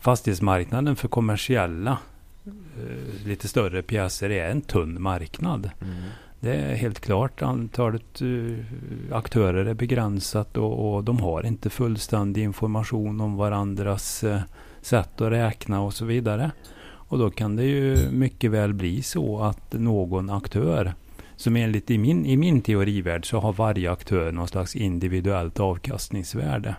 fastighetsmarknaden 0.00 0.96
för 0.96 1.08
kommersiella 1.08 1.98
eh, 2.46 3.26
lite 3.26 3.48
större 3.48 3.82
pjäser 3.82 4.30
är 4.30 4.50
en 4.50 4.60
tunn 4.60 5.02
marknad. 5.02 5.70
Mm. 5.82 5.94
Det 6.40 6.54
är 6.54 6.74
helt 6.74 7.00
klart. 7.00 7.42
Antalet 7.42 8.20
eh, 8.20 9.16
aktörer 9.16 9.64
är 9.64 9.74
begränsat 9.74 10.56
och, 10.56 10.94
och, 10.94 11.04
de 11.04 11.20
har 11.20 11.46
inte 11.46 11.70
fullständig 11.70 12.42
information 12.42 13.20
om 13.20 13.36
varandras 13.36 14.24
eh, 14.24 14.40
sätt 14.80 15.20
att 15.20 15.32
räkna 15.32 15.80
och 15.80 15.94
så 15.94 16.04
vidare. 16.04 16.50
Och 16.80 17.18
då 17.18 17.30
kan 17.30 17.56
det 17.56 17.64
ju 17.64 18.10
mycket 18.10 18.50
väl 18.50 18.74
bli 18.74 19.02
så 19.02 19.40
att 19.40 19.72
någon 19.72 20.30
aktör 20.30 20.94
som 21.36 21.56
enligt 21.56 21.90
i 21.90 21.98
min, 21.98 22.26
i 22.26 22.36
min 22.36 22.60
teorivärld 22.60 23.28
så 23.28 23.38
har 23.40 23.52
varje 23.52 23.92
aktör 23.92 24.32
någon 24.32 24.48
slags 24.48 24.76
individuellt 24.76 25.60
avkastningsvärde. 25.60 26.76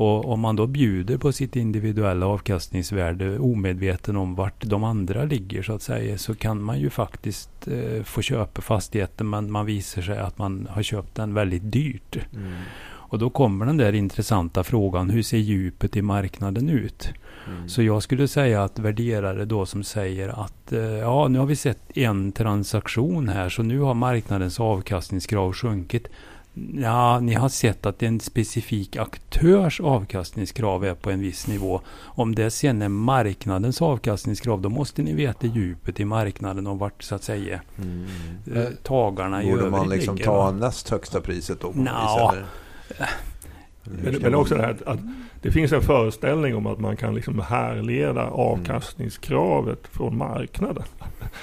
Och 0.00 0.32
om 0.32 0.40
man 0.40 0.56
då 0.56 0.66
bjuder 0.66 1.18
på 1.18 1.32
sitt 1.32 1.56
individuella 1.56 2.26
avkastningsvärde 2.26 3.38
omedveten 3.38 4.16
om 4.16 4.34
vart 4.34 4.64
de 4.64 4.84
andra 4.84 5.24
ligger 5.24 5.62
så 5.62 5.72
att 5.72 5.82
säga 5.82 6.18
så 6.18 6.34
kan 6.34 6.62
man 6.62 6.80
ju 6.80 6.90
faktiskt 6.90 7.68
eh, 7.68 8.02
få 8.02 8.22
köpa 8.22 8.62
fastigheten 8.62 9.30
men 9.30 9.52
man 9.52 9.66
visar 9.66 10.02
sig 10.02 10.18
att 10.18 10.38
man 10.38 10.68
har 10.70 10.82
köpt 10.82 11.14
den 11.14 11.34
väldigt 11.34 11.72
dyrt. 11.72 12.18
Mm. 12.34 12.52
Och 12.82 13.18
då 13.18 13.30
kommer 13.30 13.66
den 13.66 13.76
där 13.76 13.92
intressanta 13.92 14.64
frågan 14.64 15.10
hur 15.10 15.22
ser 15.22 15.38
djupet 15.38 15.96
i 15.96 16.02
marknaden 16.02 16.68
ut? 16.68 17.10
Mm. 17.46 17.68
Så 17.68 17.82
jag 17.82 18.02
skulle 18.02 18.28
säga 18.28 18.64
att 18.64 18.78
värderare 18.78 19.44
då 19.44 19.66
som 19.66 19.82
säger 19.82 20.28
att 20.44 20.72
eh, 20.72 20.80
ja 20.80 21.28
nu 21.28 21.38
har 21.38 21.46
vi 21.46 21.56
sett 21.56 21.96
en 21.96 22.32
transaktion 22.32 23.28
här 23.28 23.48
så 23.48 23.62
nu 23.62 23.80
har 23.80 23.94
marknadens 23.94 24.60
avkastningskrav 24.60 25.52
sjunkit. 25.52 26.08
Ja, 26.54 27.20
ni 27.20 27.34
har 27.34 27.48
sett 27.48 27.86
att 27.86 28.02
en 28.02 28.20
specifik 28.20 28.96
aktörs 28.96 29.80
avkastningskrav 29.80 30.84
är 30.84 30.94
på 30.94 31.10
en 31.10 31.20
viss 31.20 31.46
nivå. 31.46 31.80
Om 31.98 32.34
det 32.34 32.50
sen 32.50 32.82
är 32.82 32.88
marknadens 32.88 33.82
avkastningskrav, 33.82 34.60
då 34.60 34.68
måste 34.68 35.02
ni 35.02 35.12
veta 35.12 35.46
djupet 35.46 36.00
i 36.00 36.04
marknaden 36.04 36.66
och 36.66 36.78
vart 36.78 37.02
så 37.02 37.14
att 37.14 37.24
säga 37.24 37.60
mm. 37.78 38.06
eh, 38.54 38.68
tagarna 38.82 39.42
i 39.42 39.50
Borde 39.50 39.70
man 39.70 39.88
liksom 39.88 40.14
ligger, 40.14 40.30
ta 40.30 40.50
näst 40.50 40.88
högsta 40.88 41.20
priset 41.20 41.60
då? 41.60 41.72
Nå, 41.74 42.34
men, 44.02 44.22
men 44.22 44.34
också 44.34 44.54
det 44.54 44.62
här 44.62 44.70
att, 44.70 44.82
att, 44.82 45.00
det 45.42 45.50
finns 45.50 45.72
en 45.72 45.82
föreställning 45.82 46.56
om 46.56 46.66
att 46.66 46.78
man 46.78 46.96
kan 46.96 47.14
liksom 47.14 47.38
härleda 47.38 48.24
avkastningskravet 48.24 49.78
mm. 49.78 49.90
från 49.90 50.18
marknaden. 50.18 50.84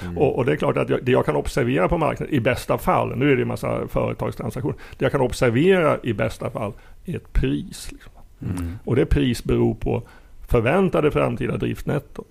Mm. 0.03 0.17
Och, 0.17 0.35
och, 0.35 0.45
det 0.45 0.51
är 0.51 0.55
klart 0.55 0.77
att 0.77 0.89
jag, 0.89 1.03
det 1.03 1.11
jag 1.11 1.25
kan 1.25 1.35
observera 1.35 1.87
på 1.87 1.97
marknaden 1.97 2.35
i 2.35 2.39
bästa 2.39 2.77
fall, 2.77 3.17
nu 3.17 3.31
är 3.31 3.35
det 3.35 3.41
en 3.41 3.47
massa 3.47 3.87
företagstransaktioner, 3.87 4.77
det 4.97 5.05
jag 5.05 5.11
kan 5.11 5.21
observera 5.21 5.97
i 6.03 6.13
bästa 6.13 6.49
fall 6.49 6.73
är 7.05 7.15
ett 7.15 7.33
pris. 7.33 7.91
Liksom. 7.91 8.11
Mm. 8.41 8.79
Och 8.83 8.95
det 8.95 9.05
pris 9.05 9.43
beror 9.43 9.75
på 9.75 10.03
förväntade 10.47 11.11
framtida 11.11 11.57
driftnetto 11.57 12.23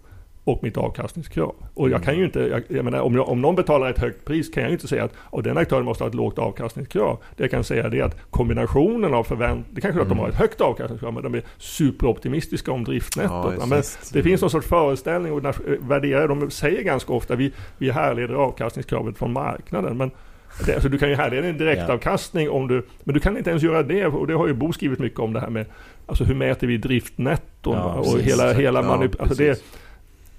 och 0.47 0.63
mitt 0.63 0.77
avkastningskrav. 0.77 1.55
Och 1.75 1.91
jag 1.91 2.03
kan 2.03 2.15
ju 2.15 2.19
mm. 2.19 2.27
inte, 2.27 2.41
jag, 2.41 2.63
jag 2.69 2.85
menar, 2.85 3.01
om, 3.01 3.15
jag, 3.15 3.29
om 3.29 3.41
någon 3.41 3.55
betalar 3.55 3.91
ett 3.91 3.99
högt 3.99 4.25
pris 4.25 4.51
kan 4.51 4.63
jag 4.63 4.73
inte 4.73 4.89
säga 4.89 5.05
att 5.05 5.13
och 5.19 5.43
den 5.43 5.59
aktören 5.59 5.85
måste 5.85 6.05
ha 6.05 6.09
ett 6.09 6.15
lågt 6.15 6.39
avkastningskrav. 6.39 7.19
Det 7.37 7.43
jag 7.43 7.51
kan 7.51 7.65
säga 7.65 7.85
är 7.85 8.03
att 8.03 8.31
kombinationen 8.31 9.15
av 9.15 9.25
förvänt... 9.25 9.67
Det 9.71 9.81
kanske 9.81 10.01
är 10.01 10.03
att 10.03 10.09
de 10.09 10.19
har 10.19 10.29
ett 10.29 10.35
mm. 10.35 10.41
högt 10.41 10.61
avkastningskrav 10.61 11.15
men 11.15 11.23
de 11.23 11.35
är 11.35 11.43
superoptimistiska 11.59 12.73
om 12.73 12.85
driftnettot. 12.85 13.55
Ja, 13.59 13.67
men 13.67 13.83
det 14.13 14.23
finns 14.23 14.41
någon 14.41 14.51
sorts 14.51 14.67
föreställning 14.67 15.33
och 15.33 15.45
värderare, 15.81 16.27
de 16.27 16.51
säger 16.51 16.83
ganska 16.83 17.13
ofta 17.13 17.37
vi, 17.37 17.53
vi 17.79 17.91
härleder 17.91 18.35
avkastningskravet 18.35 19.19
från 19.19 19.33
marknaden. 19.33 19.97
Men 19.97 20.11
det, 20.67 20.75
alltså 20.75 20.89
du 20.89 20.99
kan 20.99 21.09
ju 21.09 21.15
härleda 21.15 21.49
en 21.49 21.59
direktavkastning 21.59 22.51
om 22.51 22.69
du, 22.69 22.87
men 23.05 23.15
du 23.15 23.21
kan 23.21 23.37
inte 23.37 23.51
ens 23.51 23.63
göra 23.63 23.83
det 23.83 24.07
och 24.07 24.27
det 24.27 24.35
har 24.35 24.47
ju 24.47 24.55
Bo 24.55 24.73
skrivit 24.73 24.99
mycket 24.99 25.21
om 25.21 25.33
det 25.33 25.41
här 25.41 25.51
med 25.51 25.67
Alltså 26.09 26.25
hur 26.25 26.35
mäter 26.35 26.67
vi 26.67 26.77
driftnetton 26.77 27.77
ja, 27.77 27.95
och 27.95 28.19
hela, 28.19 28.53
hela 28.53 28.83
manip- 28.83 29.21
alltså 29.21 29.35
det, 29.35 29.63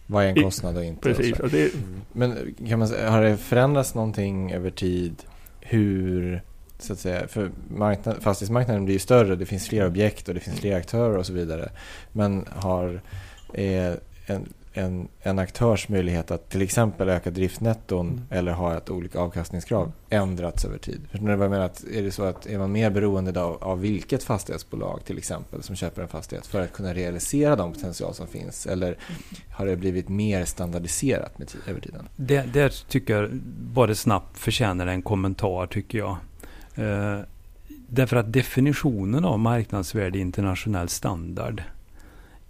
vad 0.07 0.25
är 0.25 0.27
en 0.27 0.43
kostnad 0.43 0.77
och 0.77 0.83
inte? 0.83 1.01
Precis. 1.01 1.39
Och 1.39 1.49
det... 1.49 1.71
Men 2.13 2.55
kan 2.67 2.79
man, 2.79 2.89
har 3.07 3.21
det 3.21 3.37
förändrats 3.37 3.95
någonting 3.95 4.51
över 4.51 4.69
tid? 4.69 5.23
Hur, 5.61 6.41
så 6.79 6.93
att 6.93 6.99
säga, 6.99 7.27
för 7.27 7.51
marknad, 7.69 8.15
fastighetsmarknaden 8.21 8.85
blir 8.85 8.95
ju 8.95 8.99
större, 8.99 9.35
det 9.35 9.45
finns 9.45 9.67
fler 9.67 9.87
objekt 9.87 10.27
och 10.27 10.33
det 10.33 10.39
finns 10.39 10.59
fler 10.59 10.75
aktörer 10.75 11.17
och 11.17 11.25
så 11.25 11.33
vidare. 11.33 11.69
Men 12.11 12.45
har, 12.55 13.01
är 13.53 13.99
en, 14.25 14.53
en, 14.77 15.07
en 15.21 15.39
aktörs 15.39 15.89
möjlighet 15.89 16.31
att 16.31 16.49
till 16.49 16.61
exempel 16.61 17.09
öka 17.09 17.31
driftnetton 17.31 18.07
mm. 18.07 18.23
eller 18.29 18.51
ha 18.51 18.77
ett 18.77 18.89
olika 18.89 19.19
avkastningskrav 19.19 19.91
ändrats 20.09 20.65
över 20.65 20.77
tid. 20.77 21.01
För 21.11 21.19
när 21.19 21.31
jag 21.31 21.39
menar 21.39 21.59
att 21.59 21.83
är 21.93 22.03
det 22.03 22.11
så 22.11 22.23
att 22.23 22.45
är 22.45 22.57
man 22.57 22.71
mer 22.71 22.89
beroende 22.89 23.41
av, 23.41 23.63
av 23.63 23.81
vilket 23.81 24.23
fastighetsbolag 24.23 25.05
till 25.05 25.17
exempel 25.17 25.63
som 25.63 25.75
köper 25.75 26.01
en 26.01 26.07
fastighet 26.07 26.47
för 26.47 26.61
att 26.61 26.73
kunna 26.73 26.93
realisera 26.93 27.55
de 27.55 27.73
potential 27.73 28.13
som 28.13 28.27
finns 28.27 28.65
eller 28.65 28.97
har 29.51 29.65
det 29.65 29.75
blivit 29.75 30.09
mer 30.09 30.45
standardiserat 30.45 31.39
med 31.39 31.47
tid, 31.47 31.61
över 31.67 31.81
tiden? 31.81 32.09
Det, 32.15 32.53
där 32.53 32.89
tycker 32.89 33.15
jag 33.15 33.33
bara 33.73 33.95
snabbt 33.95 34.37
förtjänar 34.37 34.87
en 34.87 35.01
kommentar 35.01 35.67
tycker 35.67 35.97
jag. 35.97 36.17
Eh, 36.75 37.19
därför 37.89 38.15
att 38.15 38.33
definitionen 38.33 39.25
av 39.25 39.39
marknadsvärde 39.39 40.19
internationell 40.19 40.89
standard 40.89 41.63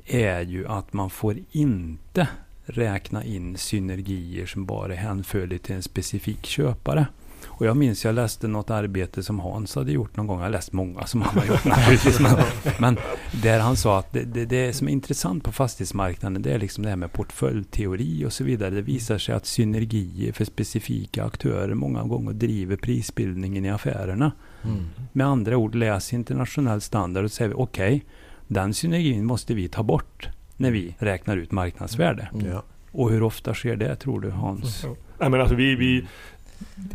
är 0.07 0.41
ju 0.41 0.67
att 0.67 0.93
man 0.93 1.09
får 1.09 1.37
inte 1.51 2.27
räkna 2.65 3.23
in 3.23 3.57
synergier 3.57 4.45
som 4.45 4.65
bara 4.65 4.93
är 4.93 4.97
hänförligt 4.97 5.65
till 5.65 5.75
en 5.75 5.83
specifik 5.83 6.45
köpare. 6.45 7.07
Och 7.45 7.65
jag 7.65 7.77
minns 7.77 8.05
jag 8.05 8.15
läste 8.15 8.47
något 8.47 8.69
arbete 8.69 9.23
som 9.23 9.39
Hans 9.39 9.75
hade 9.75 9.91
gjort 9.91 10.17
någon 10.17 10.27
gång. 10.27 10.37
Jag 10.37 10.45
har 10.45 10.49
läst 10.49 10.73
många 10.73 11.05
som 11.05 11.21
han 11.21 11.37
har 11.37 11.45
gjort 11.45 11.65
naturligtvis. 11.65 12.19
Men, 12.19 12.35
men 12.79 12.97
där 13.41 13.59
han 13.59 13.75
sa 13.77 13.99
att 13.99 14.13
det, 14.13 14.23
det, 14.23 14.45
det, 14.45 14.73
som 14.73 14.87
är 14.87 14.91
intressant 14.91 15.43
på 15.43 15.51
fastighetsmarknaden 15.51 16.41
det 16.41 16.53
är 16.53 16.59
liksom 16.59 16.83
det 16.83 16.89
här 16.89 16.95
med 16.95 17.13
portföljteori 17.13 18.25
och 18.25 18.33
så 18.33 18.43
vidare. 18.43 18.69
Det 18.69 18.81
visar 18.81 19.17
sig 19.17 19.35
att 19.35 19.45
synergier 19.45 20.31
för 20.31 20.45
specifika 20.45 21.23
aktörer 21.23 21.73
många 21.73 22.03
gånger 22.03 22.33
driver 22.33 22.75
prisbildningen 22.75 23.65
i 23.65 23.69
affärerna. 23.69 24.31
Mm. 24.63 24.85
Med 25.13 25.27
andra 25.27 25.57
ord, 25.57 25.75
läs 25.75 26.13
internationell 26.13 26.81
standard 26.81 27.25
och 27.25 27.31
säger 27.31 27.59
okej, 27.59 27.95
okay, 27.95 28.01
den 28.47 28.73
synergin 28.73 29.25
måste 29.25 29.53
vi 29.53 29.67
ta 29.67 29.83
bort 29.83 30.29
när 30.57 30.71
vi 30.71 30.95
räknar 30.99 31.37
ut 31.37 31.51
marknadsvärde. 31.51 32.29
Mm. 32.33 32.57
Och 32.91 33.11
hur 33.11 33.23
ofta 33.23 33.53
sker 33.53 33.75
det 33.75 33.95
tror 33.95 34.21
du 34.21 34.29
Hans? 34.29 34.85
Ja, 35.19 35.29
men 35.29 35.41
alltså 35.41 35.55
vi, 35.55 35.75
vi, 35.75 36.05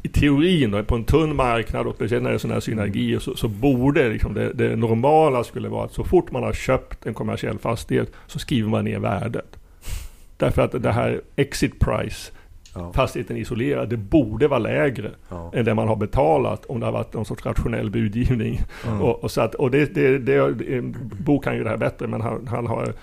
i 0.03 0.09
teorin 0.09 0.71
då, 0.71 0.85
på 0.85 0.95
en 0.95 1.05
tunn 1.05 1.37
marknad 1.37 1.87
och 1.87 1.95
speciellt 1.95 2.23
när 2.23 2.31
det 2.31 2.37
är 2.37 2.39
sådana 2.39 2.55
här 2.55 2.61
synergier 2.61 3.19
så, 3.19 3.37
så 3.37 3.49
borde 3.49 4.09
liksom 4.09 4.35
det, 4.35 4.53
det, 4.53 4.77
normala 4.77 5.45
skulle 5.45 5.69
vara 5.69 5.85
att 5.85 5.93
så 5.93 6.05
fort 6.05 6.33
man 6.33 6.43
har 6.43 6.53
köpt 6.53 7.07
en 7.07 7.15
kommersiell 7.15 7.59
fastighet 7.59 8.13
så 8.27 8.39
skriver 8.39 8.69
man 8.69 8.85
ner 8.85 8.99
värdet. 8.99 9.59
Därför 10.37 10.63
att 10.63 10.83
det 10.83 10.93
här 10.93 11.21
exit 11.37 11.79
price 11.79 12.33
ja. 12.75 12.93
fastigheten 12.93 13.37
isolerad, 13.37 13.89
det 13.89 13.97
borde 13.97 14.49
vara 14.49 14.59
lägre 14.59 15.11
ja. 15.29 15.51
än 15.55 15.65
det 15.65 15.75
man 15.75 15.89
har 15.89 15.97
betalat 15.97 16.67
om 16.67 16.81
det 16.81 16.87
har 16.87 16.93
varit 16.93 17.15
någon 17.15 17.25
sorts 17.25 17.47
rationell 17.47 17.91
budgivning. 17.91 18.61
Mm. 18.87 19.03
Och, 19.03 19.25
och, 19.25 19.31
så 19.31 19.41
att, 19.41 19.55
och 19.55 19.71
det, 19.71 19.95
det, 19.95 20.19
det, 20.19 20.55
Bo 21.21 21.39
kan 21.39 21.57
ju 21.57 21.65
det 21.65 21.71
här 21.71 21.77
bättre 21.77 22.07
men 22.07 22.21
han, 22.21 22.47
han 22.47 22.67
har 22.67 22.95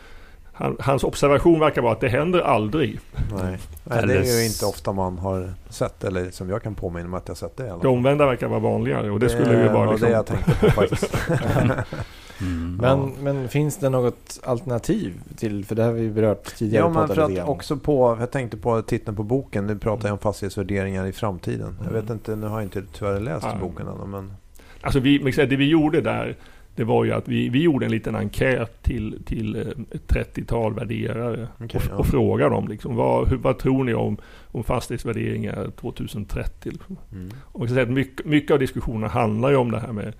han, 0.59 0.77
hans 0.79 1.03
observation 1.03 1.59
verkar 1.59 1.81
vara 1.81 1.93
att 1.93 1.99
det 1.99 2.09
händer 2.09 2.39
aldrig. 2.39 2.99
Nej. 3.41 3.57
Nej, 3.83 4.07
det 4.07 4.13
är 4.13 4.39
ju 4.39 4.45
inte 4.45 4.65
ofta 4.65 4.91
man 4.91 5.17
har 5.17 5.53
sett, 5.69 6.03
eller 6.03 6.31
som 6.31 6.49
jag 6.49 6.63
kan 6.63 6.75
påminna 6.75 7.09
mig 7.09 7.17
att 7.17 7.27
jag 7.27 7.37
sett 7.37 7.57
det. 7.57 7.73
Det 7.81 7.87
omvända 7.87 8.25
verkar 8.25 8.47
vara 8.47 8.59
vanligare 8.59 9.11
och 9.11 9.19
det, 9.19 9.25
det 9.25 9.29
skulle 9.29 9.63
ju 9.63 9.69
vara... 9.69 9.91
Liksom... 9.91 10.09
det 10.09 10.15
jag 10.15 10.25
tänkte 10.25 10.51
på 10.51 10.71
faktiskt. 10.71 11.17
mm. 12.41 12.77
men, 12.81 12.99
ja. 12.99 13.09
men 13.21 13.49
finns 13.49 13.77
det 13.77 13.89
något 13.89 14.39
alternativ 14.43 15.13
till, 15.35 15.65
för 15.65 15.75
det 15.75 15.83
har 15.83 15.91
vi 15.91 16.09
berört 16.09 16.55
tidigare. 16.55 16.85
Ja, 16.85 16.89
men 16.89 17.07
för 17.07 17.39
att 17.41 17.49
också 17.49 17.77
på, 17.77 18.17
jag 18.19 18.31
tänkte 18.31 18.57
på 18.57 18.81
titeln 18.81 19.17
på 19.17 19.23
boken, 19.23 19.67
nu 19.67 19.77
pratar 19.77 20.07
jag 20.07 20.13
om 20.13 20.19
fastighetsvärderingar 20.19 21.05
i 21.05 21.11
framtiden. 21.11 21.67
Mm. 21.67 21.85
Jag 21.85 22.01
vet 22.01 22.09
inte, 22.09 22.35
nu 22.35 22.47
har 22.47 22.59
jag 22.59 22.65
inte 22.65 22.83
tyvärr 22.93 23.19
läst 23.19 23.47
ja. 23.51 23.57
boken 23.61 23.87
än. 23.87 24.09
Men... 24.09 24.33
Alltså 24.81 24.99
vi, 24.99 25.17
det 25.17 25.55
vi 25.55 25.67
gjorde 25.67 26.01
där 26.01 26.35
det 26.79 26.85
var 26.85 27.05
ju 27.05 27.11
att 27.11 27.27
vi, 27.27 27.49
vi 27.49 27.61
gjorde 27.61 27.85
en 27.85 27.91
liten 27.91 28.15
enkät 28.15 28.83
till, 28.83 29.23
till 29.25 29.55
eh, 29.55 29.61
ett 29.91 30.07
30-tal 30.07 30.73
värderare 30.73 31.47
okay, 31.63 31.79
och, 31.79 31.83
ja. 31.89 31.95
och 31.95 32.05
frågade 32.05 32.55
dem 32.55 32.67
liksom, 32.67 32.95
vad, 32.95 33.29
hur, 33.29 33.37
vad 33.37 33.57
tror 33.57 33.83
ni 33.83 33.93
om, 33.93 34.17
om 34.51 34.63
fastighetsvärderingar 34.63 35.71
2030? 35.79 36.69
Liksom. 36.71 36.97
Mm. 37.11 37.29
Och 37.41 37.61
jag 37.61 37.69
säga 37.69 37.83
att 37.83 37.89
mycket, 37.89 38.25
mycket 38.25 38.51
av 38.51 38.59
diskussionen 38.59 39.09
handlar 39.09 39.49
ju 39.49 39.55
om 39.55 39.71
det 39.71 39.79
här 39.79 39.91
med 39.91 40.13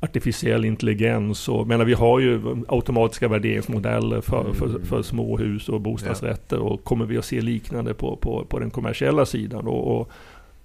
artificiell 0.00 0.64
intelligens 0.64 1.48
och 1.48 1.66
menar, 1.66 1.84
vi 1.84 1.94
har 1.94 2.20
ju 2.20 2.40
automatiska 2.68 3.28
värderingsmodeller 3.28 4.20
för, 4.20 4.40
mm. 4.40 4.54
för, 4.54 4.78
för 4.84 5.02
småhus 5.02 5.68
och 5.68 5.80
bostadsrätter 5.80 6.58
och 6.58 6.84
kommer 6.84 7.04
vi 7.04 7.18
att 7.18 7.24
se 7.24 7.40
liknande 7.40 7.94
på, 7.94 8.16
på, 8.16 8.44
på 8.44 8.58
den 8.58 8.70
kommersiella 8.70 9.26
sidan? 9.26 9.66
Och, 9.66 10.00
och 10.00 10.10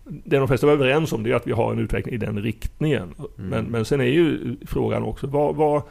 det 0.04 0.38
de 0.38 0.48
flesta 0.48 0.68
var 0.68 0.74
överens 0.74 1.14
om 1.14 1.24
det 1.24 1.32
är 1.32 1.36
att 1.36 1.48
vi 1.48 1.52
har 1.52 1.72
en 1.72 1.80
utveckling 1.80 2.16
i 2.16 2.18
den 2.18 2.42
riktningen. 2.42 3.14
Mm. 3.18 3.50
Men, 3.50 3.66
men 3.66 3.86
sen 3.86 4.02
är 4.02 4.06
ju 4.06 4.56
frågan 4.66 5.04
också, 5.04 5.28
vad, 5.28 5.56
vad, 5.56 5.82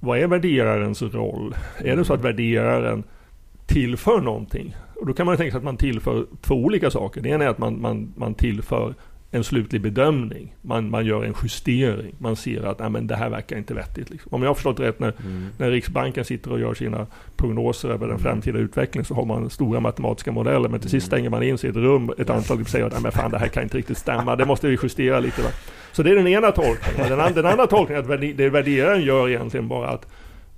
vad 0.00 0.18
är 0.18 0.26
värderarens 0.26 1.02
roll? 1.02 1.54
Mm. 1.78 1.92
Är 1.92 1.96
det 1.96 2.04
så 2.04 2.14
att 2.14 2.24
värderaren 2.24 3.04
tillför 3.66 4.20
någonting? 4.20 4.76
Och 4.94 5.06
då 5.06 5.12
kan 5.12 5.26
man 5.26 5.36
tänka 5.36 5.50
sig 5.50 5.58
att 5.58 5.64
man 5.64 5.76
tillför 5.76 6.26
två 6.40 6.54
olika 6.54 6.90
saker. 6.90 7.20
Det 7.20 7.28
ena 7.28 7.44
är 7.44 7.48
att 7.48 7.58
man, 7.58 7.80
man, 7.80 8.12
man 8.16 8.34
tillför 8.34 8.94
en 9.36 9.44
slutlig 9.44 9.82
bedömning. 9.82 10.54
Man, 10.62 10.90
man 10.90 11.06
gör 11.06 11.24
en 11.24 11.34
justering. 11.42 12.14
Man 12.18 12.36
ser 12.36 12.62
att 12.62 12.78
nej, 12.78 12.90
men 12.90 13.06
det 13.06 13.16
här 13.16 13.28
verkar 13.30 13.56
inte 13.56 13.74
vettigt. 13.74 14.10
Liksom. 14.10 14.34
Om 14.34 14.42
jag 14.42 14.50
har 14.50 14.54
förstått 14.54 14.80
rätt 14.80 15.00
när, 15.00 15.12
mm. 15.20 15.48
när 15.58 15.70
Riksbanken 15.70 16.24
sitter 16.24 16.52
och 16.52 16.60
gör 16.60 16.74
sina 16.74 17.06
prognoser 17.36 17.88
över 17.88 18.06
den 18.06 18.16
mm. 18.16 18.22
framtida 18.22 18.58
utvecklingen 18.58 19.04
så 19.04 19.14
har 19.14 19.24
man 19.24 19.50
stora 19.50 19.80
matematiska 19.80 20.32
modeller. 20.32 20.68
Men 20.68 20.80
till 20.80 20.90
sist 20.90 21.06
mm. 21.06 21.10
stänger 21.10 21.30
man 21.30 21.42
in 21.42 21.58
sig 21.58 21.68
i 21.68 21.70
ett 21.70 21.76
rum 21.76 22.12
ett 22.18 22.30
antal 22.30 22.60
och 22.60 22.68
säger 22.68 22.86
att 22.86 22.92
nej, 22.92 23.02
men 23.02 23.12
fan, 23.12 23.30
det 23.30 23.38
här 23.38 23.48
kan 23.48 23.62
inte 23.62 23.78
riktigt 23.78 23.98
stämma. 23.98 24.36
Det 24.36 24.44
måste 24.44 24.68
vi 24.68 24.78
justera 24.82 25.20
lite. 25.20 25.42
Va? 25.42 25.48
Så 25.92 26.02
det 26.02 26.10
är 26.10 26.16
den 26.16 26.26
ena 26.26 26.52
tolkningen. 26.52 27.18
Den, 27.18 27.34
den 27.34 27.46
andra 27.46 27.66
tolkningen 27.66 28.10
är 28.10 28.14
att 28.14 28.36
det 28.36 28.48
värderaren 28.48 29.02
gör 29.02 29.28
egentligen 29.28 29.68
bara 29.68 29.88
att, 29.88 30.06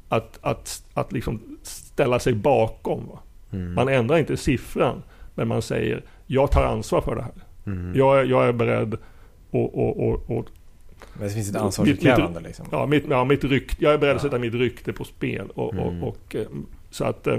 att, 0.08 0.38
att, 0.42 0.82
att 0.94 1.12
liksom 1.12 1.58
ställa 1.62 2.18
sig 2.18 2.34
bakom. 2.34 3.08
Mm. 3.52 3.74
Man 3.74 3.88
ändrar 3.88 4.18
inte 4.18 4.36
siffran. 4.36 5.02
Men 5.34 5.48
man 5.48 5.62
säger 5.62 6.02
jag 6.26 6.50
tar 6.50 6.64
ansvar 6.64 7.00
för 7.00 7.16
det 7.16 7.22
här. 7.22 7.32
Mm. 7.72 7.96
Jag, 7.96 8.26
jag 8.26 8.48
är 8.48 8.52
beredd 8.52 8.94
att... 8.94 9.00
Och, 9.50 10.08
och, 10.08 10.30
och, 10.30 10.46
men 11.12 11.28
det 11.28 11.34
finns 11.34 11.50
ett 11.50 11.56
ansvarsutkrävande 11.56 12.40
liksom? 12.40 12.66
Ja, 12.70 12.86
mitt, 12.86 13.04
ja, 13.10 13.24
mitt 13.24 13.44
rykte, 13.44 13.84
jag 13.84 13.94
är 13.94 13.98
beredd 13.98 14.12
ja. 14.12 14.16
att 14.16 14.22
sätta 14.22 14.38
mitt 14.38 14.54
rykte 14.54 14.92
på 14.92 15.04
spel. 15.04 15.46
Och, 15.54 15.74
mm. 15.74 16.02
och, 16.02 16.34
eh, 16.34 16.46
så 16.90 17.04
att, 17.04 17.26
eh, 17.26 17.38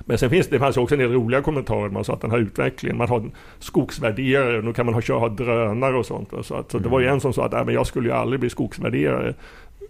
men 0.00 0.18
sen 0.18 0.30
finns 0.30 0.46
det 0.46 0.58
fanns 0.58 0.76
också 0.76 0.94
en 0.94 0.98
del 0.98 1.12
roliga 1.12 1.42
kommentarer. 1.42 1.88
Man 1.88 2.04
sa 2.04 2.12
att 2.12 2.20
den 2.20 2.30
här 2.30 2.38
utvecklingen, 2.38 2.96
man 2.96 3.08
har 3.08 3.30
skogsvärderare, 3.58 4.62
nu 4.62 4.72
kan 4.72 4.86
man 4.86 4.94
ha, 4.94 5.00
köra 5.00 5.18
ha 5.18 5.28
drönare 5.28 5.96
och 5.96 6.06
sånt. 6.06 6.28
Så, 6.42 6.54
att, 6.54 6.70
så 6.70 6.76
mm. 6.76 6.82
det 6.82 6.88
var 6.88 7.00
ju 7.00 7.06
mm. 7.06 7.14
en 7.14 7.20
som 7.20 7.32
sa 7.32 7.44
att 7.44 7.66
men 7.66 7.74
jag 7.74 7.86
skulle 7.86 8.08
ju 8.08 8.14
aldrig 8.14 8.40
bli 8.40 8.50
skogsvärderare 8.50 9.34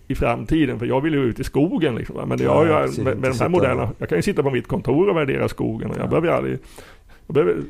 i 0.08 0.14
framtiden, 0.14 0.78
för 0.78 0.86
jag 0.86 1.00
vill 1.00 1.14
ju 1.14 1.24
ut 1.24 1.40
i 1.40 1.44
skogen. 1.44 1.94
Liksom. 1.94 2.28
Men, 2.28 2.38
det 2.38 2.44
ja, 2.44 2.66
jag, 2.66 2.98
med, 2.98 3.18
med 3.18 3.30
de 3.30 3.38
här 3.40 3.48
modellerna, 3.48 3.90
jag 3.98 4.08
kan 4.08 4.18
ju 4.18 4.22
sitta 4.22 4.42
på 4.42 4.50
mitt 4.50 4.68
kontor 4.68 5.08
och 5.08 5.16
värdera 5.16 5.48
skogen. 5.48 5.90
Och 5.90 5.96
jag 5.98 6.08
behöver 6.08 6.28
aldrig 6.28 6.58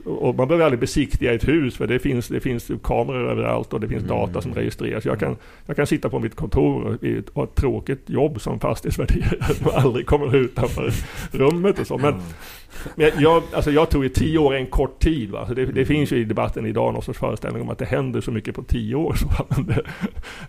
och 0.05 0.35
man 0.35 0.49
behöver 0.49 0.65
aldrig 0.65 0.81
besiktiga 0.81 1.35
ett 1.35 1.49
hus 1.49 1.77
för 1.77 1.87
det 1.87 1.99
finns, 1.99 2.29
det 2.29 2.41
finns 2.41 2.71
kameror 2.83 3.31
överallt 3.31 3.73
och 3.73 3.81
det 3.81 3.89
finns 3.89 4.03
mm. 4.03 4.17
data 4.17 4.41
som 4.41 4.55
registreras. 4.55 5.05
Jag 5.05 5.21
kan, 5.21 5.37
jag 5.67 5.77
kan 5.77 5.87
sitta 5.87 6.09
på 6.09 6.19
mitt 6.19 6.35
kontor 6.35 6.85
och 6.85 7.35
ha 7.35 7.45
ett 7.45 7.55
tråkigt 7.55 8.11
jobb 8.11 8.41
som 8.41 8.61
fastighetsvärderare 8.61 9.55
och 9.65 9.79
aldrig 9.79 10.07
kommer 10.07 10.37
utanför 10.37 10.93
rummet 11.31 11.79
och 11.79 11.87
så. 11.87 11.99
Men, 11.99 12.15
men 12.95 13.11
jag, 13.19 13.43
alltså 13.53 13.71
jag 13.71 13.91
tror 13.91 14.07
att 14.07 14.15
tio 14.15 14.39
år 14.39 14.55
är 14.55 14.59
en 14.59 14.67
kort 14.67 14.99
tid. 14.99 15.31
Va? 15.31 15.47
Så 15.47 15.55
det, 15.55 15.67
det, 15.67 15.85
finns 15.85 16.13
ju 16.13 16.17
i 16.17 16.25
debatten 16.25 16.67
idag 16.67 16.93
någon 16.95 17.03
sorts 17.03 17.19
föreställning 17.19 17.63
om 17.63 17.71
att 17.71 17.79
det 17.79 17.85
händer 17.85 18.21
så 18.21 18.31
mycket 18.31 18.55
på 18.55 18.63
tio 18.63 18.95
år. 18.95 19.15
Så, 19.15 19.27
det, 19.63 19.83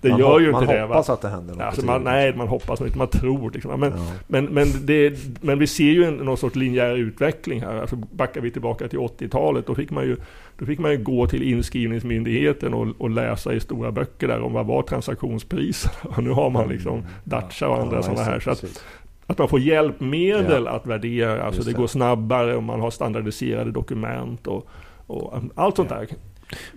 det 0.02 0.10
man 0.10 0.20
gör 0.20 0.40
ju 0.40 0.50
inte 0.50 0.66
det. 0.66 0.80
Man 0.80 0.88
hoppas 0.88 1.10
att 1.10 1.22
det 1.22 1.30
händer 1.30 1.54
något 1.54 1.64
alltså 1.64 1.86
man, 1.86 2.04
Nej, 2.04 2.36
man 2.36 2.48
hoppas 2.48 2.82
inte. 2.82 2.98
Man 2.98 3.08
tror. 3.08 3.52
Liksom. 3.52 3.80
Men, 3.80 3.92
ja. 3.92 4.06
men, 4.28 4.46
men, 4.46 4.68
det, 4.86 5.14
men 5.42 5.60
vi 5.60 5.68
ser 5.68 5.84
ju 5.84 6.04
en, 6.04 6.14
någon 6.14 6.38
sorts 6.38 6.56
linjär 6.56 6.96
utveckling 6.96 7.62
här. 7.62 7.82
Alltså 7.82 7.96
backar 7.96 8.42
vi 8.42 8.52
tillbaka 8.52 8.88
till 8.88 9.00
80-talet, 9.00 9.68
då 9.68 9.76
fick 9.76 9.92
man 9.92 10.04
ju 10.04 10.18
då 10.60 10.66
fick 10.66 10.80
man 10.80 10.92
ju 10.92 10.98
gå 10.98 11.28
till 11.28 11.44
inskrivningsmyndigheten 11.44 12.74
och, 12.74 12.88
och 12.98 13.10
läsa 13.10 13.54
i 13.54 13.60
stora 13.60 13.92
böcker 13.92 14.28
där 14.28 14.42
om 14.42 14.54
vad 14.54 14.66
var 14.66 14.82
transaktionspriser. 14.82 15.92
Och 16.02 16.24
nu 16.24 16.30
har 16.30 16.50
man 16.50 16.70
liksom 16.70 16.94
mm. 16.94 17.06
Dacia 17.24 17.70
och 17.70 17.82
andra 17.82 17.96
ja, 17.96 18.04
sådana 18.04 18.24
här. 18.24 18.40
Så 18.40 18.52
att, 18.52 18.84
att 19.30 19.38
man 19.38 19.50
får 19.50 19.60
hjälpmedel 19.60 20.64
ja. 20.66 20.72
att 20.72 20.88
värdera. 20.88 21.44
Alltså 21.44 21.64
det, 21.64 21.72
det, 21.72 21.78
går 21.78 21.88
snabbare 21.88 22.56
och 22.56 22.64
man 22.64 22.82
har 22.82 22.92
standardiserade 22.92 23.72
dokument 23.72 24.48
och, 24.48 24.68
och 25.08 25.34
allt 25.56 25.76
sånt 25.76 25.90
där. 25.90 26.08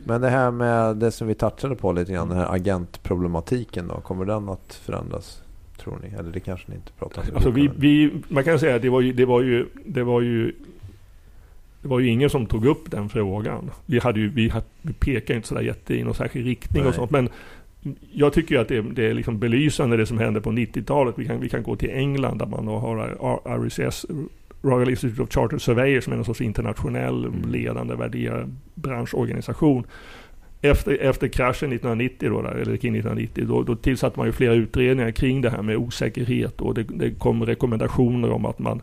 Men 0.04 0.20
det 0.20 0.28
här 0.28 0.50
med 0.50 0.96
det 0.96 1.10
som 1.10 1.28
vi 1.28 1.34
touchade 1.34 1.74
på 1.74 1.92
lite 1.92 2.12
grann, 2.12 2.28
den 2.28 2.38
här 2.38 2.54
agentproblematiken 2.54 3.88
då. 3.88 3.94
Kommer 3.94 4.24
den 4.24 4.48
att 4.48 4.74
förändras? 4.74 5.42
Tror 5.76 5.98
ni? 6.02 6.18
Eller 6.18 6.30
det 6.32 6.40
kanske 6.40 6.70
ni 6.70 6.74
inte 6.74 6.92
pratar 6.92 7.22
om? 7.22 7.28
Alltså 7.34 7.50
vi, 7.50 7.70
vi, 7.76 8.12
man 8.28 8.44
kan 8.44 8.58
säga 8.58 8.76
att 8.76 8.82
det 8.82 8.90
var 8.90 9.00
ju, 9.00 9.12
det 9.12 9.24
var 9.24 9.42
ju, 9.42 9.66
det 9.84 10.02
var 10.02 10.20
ju 10.20 10.52
det 11.82 11.88
var 11.88 11.98
ju 11.98 12.08
ingen 12.08 12.30
som 12.30 12.46
tog 12.46 12.66
upp 12.66 12.90
den 12.90 13.08
frågan. 13.08 13.70
Vi, 13.86 13.98
hade 13.98 14.20
ju, 14.20 14.28
vi, 14.28 14.48
hade, 14.48 14.66
vi 14.82 14.92
pekade 14.92 15.36
inte 15.36 15.48
sådär 15.48 15.62
jätte 15.62 15.94
i 15.94 16.04
någon 16.04 16.14
särskild 16.14 16.46
riktning 16.46 16.82
Nej. 16.82 16.88
och 16.88 16.94
sånt. 16.94 17.10
Men 17.10 17.28
jag 18.12 18.33
tycker 18.33 18.59
att 18.59 18.68
det, 18.68 18.77
är, 18.77 18.83
det 18.83 19.07
är 19.07 19.14
liksom 19.14 19.38
belysande 19.38 19.97
det 19.97 20.07
som 20.07 20.18
hände 20.18 20.40
på 20.40 20.51
90-talet. 20.51 21.14
Vi 21.18 21.27
kan, 21.27 21.40
vi 21.40 21.49
kan 21.49 21.62
gå 21.62 21.77
till 21.77 21.90
England 21.90 22.38
där 22.38 22.47
man 22.47 22.66
har 22.68 23.64
RICS, 23.64 24.07
Royal 24.62 24.90
Institute 24.90 25.23
of 25.23 25.33
Chartered 25.33 25.62
Surveyors, 25.62 26.05
som 26.05 26.12
är 26.12 26.16
en 26.16 26.25
sorts 26.25 26.40
internationell 26.40 27.25
mm. 27.25 27.51
ledande 27.53 27.95
värderad 27.95 28.57
branschorganisation. 28.75 29.85
Efter, 30.61 30.99
efter 31.01 31.29
kraschen 31.29 31.73
1990, 31.73 32.31
då, 32.31 32.40
eller 32.40 32.77
kring 32.77 32.97
1990, 32.97 33.45
då, 33.49 33.62
då 33.62 33.77
tillsatte 33.77 34.18
man 34.18 34.27
ju 34.27 34.33
flera 34.33 34.55
utredningar 34.55 35.11
kring 35.11 35.40
det 35.40 35.51
här 35.51 35.62
med 35.62 35.77
osäkerhet 35.77 36.61
och 36.61 36.75
det, 36.75 36.83
det 36.83 37.11
kom 37.11 37.47
rekommendationer 37.47 38.31
om 38.31 38.47
att 38.47 38.59
man 38.59 38.81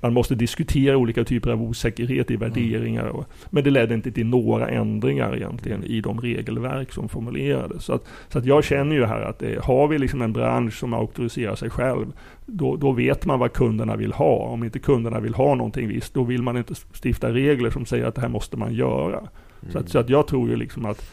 man 0.00 0.12
måste 0.12 0.34
diskutera 0.34 0.96
olika 0.96 1.24
typer 1.24 1.50
av 1.50 1.62
osäkerhet 1.62 2.30
i 2.30 2.34
mm. 2.34 2.48
värderingar. 2.48 3.04
Och, 3.04 3.24
men 3.50 3.64
det 3.64 3.70
ledde 3.70 3.94
inte 3.94 4.10
till 4.10 4.26
några 4.26 4.68
ändringar 4.68 5.36
egentligen 5.36 5.84
i 5.84 6.00
de 6.00 6.20
regelverk 6.20 6.92
som 6.92 7.08
formulerades. 7.08 7.84
Så, 7.84 7.92
att, 7.92 8.04
så 8.28 8.38
att 8.38 8.44
jag 8.44 8.64
känner 8.64 8.96
ju 8.96 9.04
här 9.04 9.20
att 9.20 9.38
det, 9.38 9.64
har 9.64 9.88
vi 9.88 9.98
liksom 9.98 10.22
en 10.22 10.32
bransch 10.32 10.78
som 10.78 10.94
auktoriserar 10.94 11.54
sig 11.54 11.70
själv, 11.70 12.12
då, 12.46 12.76
då 12.76 12.92
vet 12.92 13.26
man 13.26 13.38
vad 13.38 13.52
kunderna 13.52 13.96
vill 13.96 14.12
ha. 14.12 14.36
Om 14.36 14.64
inte 14.64 14.78
kunderna 14.78 15.20
vill 15.20 15.34
ha 15.34 15.54
någonting 15.54 15.88
visst, 15.88 16.14
då 16.14 16.24
vill 16.24 16.42
man 16.42 16.56
inte 16.56 16.74
stifta 17.04 17.32
regler 17.32 17.70
som 17.70 17.86
säger 17.86 18.04
att 18.04 18.14
det 18.14 18.20
här 18.20 18.28
måste 18.28 18.56
man 18.56 18.74
göra. 18.74 19.18
Mm. 19.18 19.28
Så, 19.60 19.68
att, 19.68 19.74
mm. 19.74 19.86
så 19.86 19.98
att 19.98 20.08
jag 20.08 20.26
tror 20.26 20.48
ju 20.48 20.56
liksom 20.56 20.86
att 20.86 21.12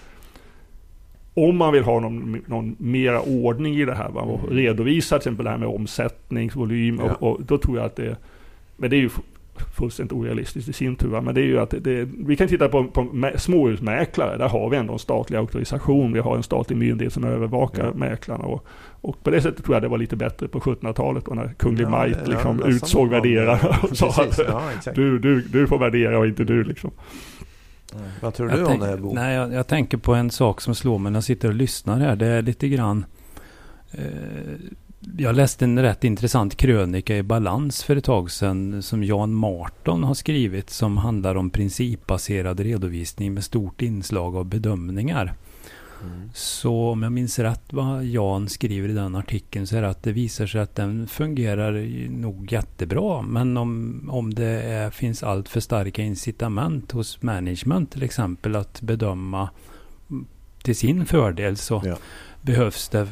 om 1.34 1.58
man 1.58 1.74
vill 1.74 1.84
ha 1.84 2.00
någon, 2.00 2.41
någon 2.48 2.76
mera 2.80 3.21
ordning 3.21 3.76
i 3.76 3.86
det 3.86 3.95
här 3.95 4.10
va, 4.10 4.21
och 4.21 4.52
redovisa 4.52 5.15
till 5.15 5.21
exempel 5.21 5.43
det 5.43 5.52
här 5.52 5.58
med 5.58 5.67
omsättningsvolym, 5.67 7.00
ja. 7.04 7.13
och, 7.13 7.32
och, 7.32 7.43
då 7.43 7.58
tror 7.58 7.78
jag 7.78 7.86
att 7.86 7.95
det 7.95 8.17
men 8.78 8.90
det 8.90 8.96
är 8.96 9.00
ju 9.00 9.10
fullständigt 9.76 10.14
orealistiskt 10.14 10.70
i 10.70 10.74
sin 10.74 10.96
tur. 10.96 11.22
Men 11.22 11.36
det 11.36 11.42
är 11.42 11.46
ju 11.46 11.60
att 11.60 11.74
det, 11.82 12.08
vi 12.28 12.36
kan 12.36 12.48
titta 12.48 12.70
på, 12.70 12.84
på 12.88 13.32
småhusmäklare. 13.36 14.38
Där 14.38 14.50
har 14.50 14.70
vi 14.70 14.78
ändå 14.78 14.94
en 14.94 15.00
statlig 15.00 15.38
auktorisation. 15.38 16.14
Vi 16.14 16.20
har 16.20 16.36
en 16.36 16.44
statlig 16.44 16.78
myndighet 16.78 17.14
som 17.14 17.24
övervakar 17.24 17.86
mm. 17.86 18.00
mäklarna. 18.00 18.44
Och, 18.44 18.66
och 19.02 19.24
på 19.24 19.30
det 19.30 19.42
sättet 19.42 19.66
tror 19.66 19.76
jag 19.76 19.84
det 19.84 19.88
var 19.88 19.98
lite 19.98 20.16
bättre 20.16 20.48
på 20.48 20.60
1700-talet 20.60 21.28
när 21.28 21.54
Kunglig 21.58 21.86
ja, 21.86 21.90
Majt 21.90 22.28
liksom 22.28 22.62
ja, 22.64 22.70
utsåg 22.70 23.10
värderarna 23.10 23.80
och 23.84 23.98
sa 23.98 24.08
att 24.08 24.38
ja, 24.38 24.92
du, 24.96 25.20
du, 25.20 25.42
du 25.42 25.68
får 25.68 25.80
värdera 25.80 26.20
och 26.20 26.28
inte 26.28 26.44
du. 26.44 26.64
Liksom. 26.64 26.92
Mm. 27.94 28.06
Vad 28.22 28.34
tror 28.34 28.50
du 28.50 28.58
jag 28.58 28.68
om 28.68 28.80
det 28.80 28.86
här 28.86 28.98
Bo? 28.98 29.14
Nej, 29.14 29.36
jag, 29.36 29.54
jag, 29.54 29.68
tänker 29.68 29.98
på 29.98 30.14
en 30.14 30.32
sak 30.32 30.62
som 30.62 30.76
slår 30.76 31.00
mig 31.00 31.12
när 31.12 31.18
jag 31.18 31.24
sitter 31.24 31.48
och 31.48 31.54
lyssnar 31.54 32.00
här. 32.00 32.16
Det 32.16 32.28
är 32.28 32.42
lite 32.42 32.68
grann 32.68 33.06
eh, 33.92 34.04
jag 35.18 35.36
läste 35.36 35.65
en 35.65 35.82
rätt 35.82 36.04
intressant 36.04 36.56
krönika 36.56 37.18
i 37.18 37.24
Balans 37.24 37.84
för 37.84 37.96
ett 37.96 38.04
tag 38.04 38.32
sedan 38.32 38.84
som 38.84 39.04
Jan 39.04 39.34
Marton 39.34 40.04
har 40.04 40.13
skrivit 40.13 40.70
som 40.70 40.98
handlar 40.98 41.36
om 41.36 41.50
principbaserad 41.50 42.60
redovisning 42.60 43.34
med 43.34 43.44
stort 43.44 43.82
inslag 43.82 44.36
av 44.36 44.46
bedömningar. 44.46 45.34
Mm. 46.04 46.30
Så 46.34 46.89
om 46.89 47.04
jag 47.04 47.12
minns 47.12 47.39
rätt 47.39 47.74
vad 47.74 48.06
Jan 48.06 48.50
skriver 48.50 48.89
i 48.89 48.94
den 48.94 49.15
artikeln 49.15 49.68
så 49.68 49.78
är 49.78 49.82
det 49.82 49.89
att 49.89 50.04
det 50.04 50.12
visar 50.12 50.48
sig 50.48 50.62
att 50.62 50.76
den 50.76 51.08
fungerar 51.08 51.72
nog 52.10 52.52
jättebra. 52.52 53.22
Men 53.22 53.58
om, 53.58 54.02
om 54.12 54.34
det 54.34 54.62
är, 54.62 54.89
finns 54.89 55.24
allt 55.24 55.50
för 55.50 55.60
starka 55.60 56.02
incitament 56.02 56.91
hos 56.91 57.22
management 57.22 57.91
till 57.91 58.04
exempel 58.04 58.56
att 58.56 58.82
bedöma 58.82 59.50
till 60.63 60.76
sin 60.76 61.06
fördel 61.06 61.58
så 61.58 61.82
ja 61.86 61.98
behövs 62.45 62.89
det 62.89 63.08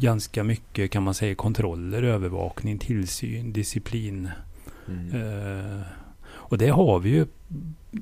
ganska 0.00 0.44
mycket 0.44 0.90
kan 0.90 1.02
man 1.02 1.14
säga 1.14 1.34
kontroller, 1.34 2.02
övervakning, 2.02 2.78
tillsyn, 2.78 3.52
disciplin. 3.52 4.30
Mm. 4.88 5.14
Uh, 5.14 5.82
och 6.30 6.58
det 6.58 6.68
har 6.68 6.98
vi 6.98 7.10
ju 7.10 7.26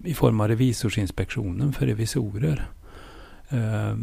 i 0.04 0.14
form 0.14 0.40
av 0.40 0.48
revisorsinspektionen 0.48 1.72
för 1.72 1.86
revisorer. 1.86 2.68
Uh, 3.52 3.96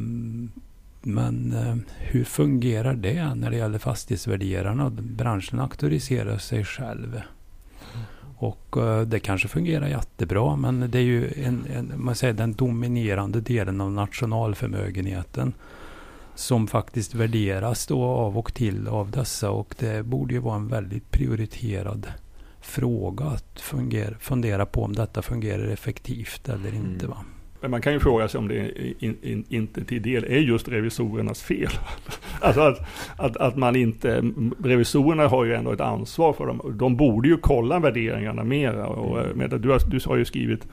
men 1.02 1.54
uh, 1.54 1.76
hur 1.98 2.24
fungerar 2.24 2.94
det 2.94 3.36
när 3.36 3.50
det 3.50 3.58
gäller 3.58 3.80
fastighetsvärderarna? 3.80 4.90
Branschen 4.90 5.60
auktoriserar 5.60 6.38
sig 6.38 6.66
själv. 6.66 7.22
Och 8.38 8.78
det 9.08 9.20
kanske 9.20 9.48
fungerar 9.48 9.88
jättebra 9.88 10.56
men 10.56 10.92
det 10.92 10.98
är 10.98 11.04
ju 11.04 11.32
en, 11.44 11.66
en, 11.74 11.94
man 11.96 12.16
säger 12.16 12.34
den 12.34 12.54
dominerande 12.54 13.42
delen 13.42 13.82
av 13.82 13.92
nationalförmögenheten 13.92 15.54
som 16.36 16.68
faktiskt 16.68 17.16
värderas 17.16 17.88
då 17.88 18.04
av 18.04 18.38
och 18.38 18.54
till 18.54 18.88
av 18.88 19.12
dessa 19.12 19.52
och 19.52 19.76
det 19.80 20.06
borde 20.06 20.34
ju 20.34 20.40
vara 20.40 20.56
en 20.56 20.68
väldigt 20.68 21.12
prioriterad 21.12 22.08
fråga 22.62 23.26
att 23.26 23.62
fungera, 23.62 24.16
fundera 24.20 24.66
på 24.66 24.84
om 24.84 24.94
detta 24.94 25.22
fungerar 25.22 25.68
effektivt 25.68 26.50
eller 26.50 26.70
mm. 26.70 26.76
inte. 26.76 27.08
Va? 27.08 27.18
Men 27.62 27.72
man 27.72 27.82
kan 27.82 27.94
ju 27.94 28.00
fråga 28.00 28.28
sig 28.28 28.38
om 28.40 28.48
det 28.48 28.80
in, 29.00 29.18
in, 29.22 29.46
inte 29.50 29.86
till 29.86 30.02
del 30.02 30.24
är 30.24 30.40
just 30.40 30.68
revisorernas 30.68 31.44
fel. 31.44 31.70
alltså 32.42 32.62
att, 32.62 32.80
att, 33.18 33.38
att, 33.38 33.56
man 33.56 33.76
inte, 33.76 34.24
revisorerna 34.64 35.28
har 35.28 35.46
ju 35.46 35.54
ändå 35.54 35.72
ett 35.72 35.82
ansvar 35.82 36.34
för 36.34 36.46
dem. 36.46 36.76
De 36.80 36.98
borde 36.98 37.28
ju 37.28 37.38
kolla 37.38 37.80
värderingarna 37.80 38.44
mera. 38.44 38.88
Och, 38.88 39.20
mm. 39.20 39.38
med, 39.38 39.62
du, 39.62 39.70
har, 39.70 39.80
du 39.90 40.00
har 40.06 40.16
ju 40.16 40.26
skrivit 40.26 40.68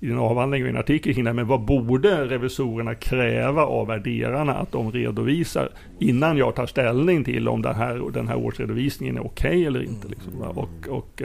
i 0.00 0.06
din 0.06 0.18
avhandling 0.18 0.62
och 0.62 0.66
i 0.66 0.70
en 0.70 0.76
artikel 0.76 1.14
kring 1.14 1.24
det, 1.24 1.32
men 1.32 1.46
vad 1.46 1.60
borde 1.60 2.26
revisorerna 2.26 2.94
kräva 2.94 3.62
av 3.62 3.86
värderarna 3.86 4.54
att 4.54 4.72
de 4.72 4.92
redovisar 4.92 5.68
innan 5.98 6.36
jag 6.36 6.54
tar 6.54 6.66
ställning 6.66 7.24
till 7.24 7.48
om 7.48 7.62
den 7.62 7.74
här, 7.74 8.10
den 8.12 8.28
här 8.28 8.36
årsredovisningen 8.36 9.16
är 9.16 9.26
okej 9.26 9.50
okay 9.50 9.64
eller 9.64 9.82
inte. 9.82 10.08
Liksom. 10.08 10.42
Och, 10.42 10.88
och, 10.88 11.22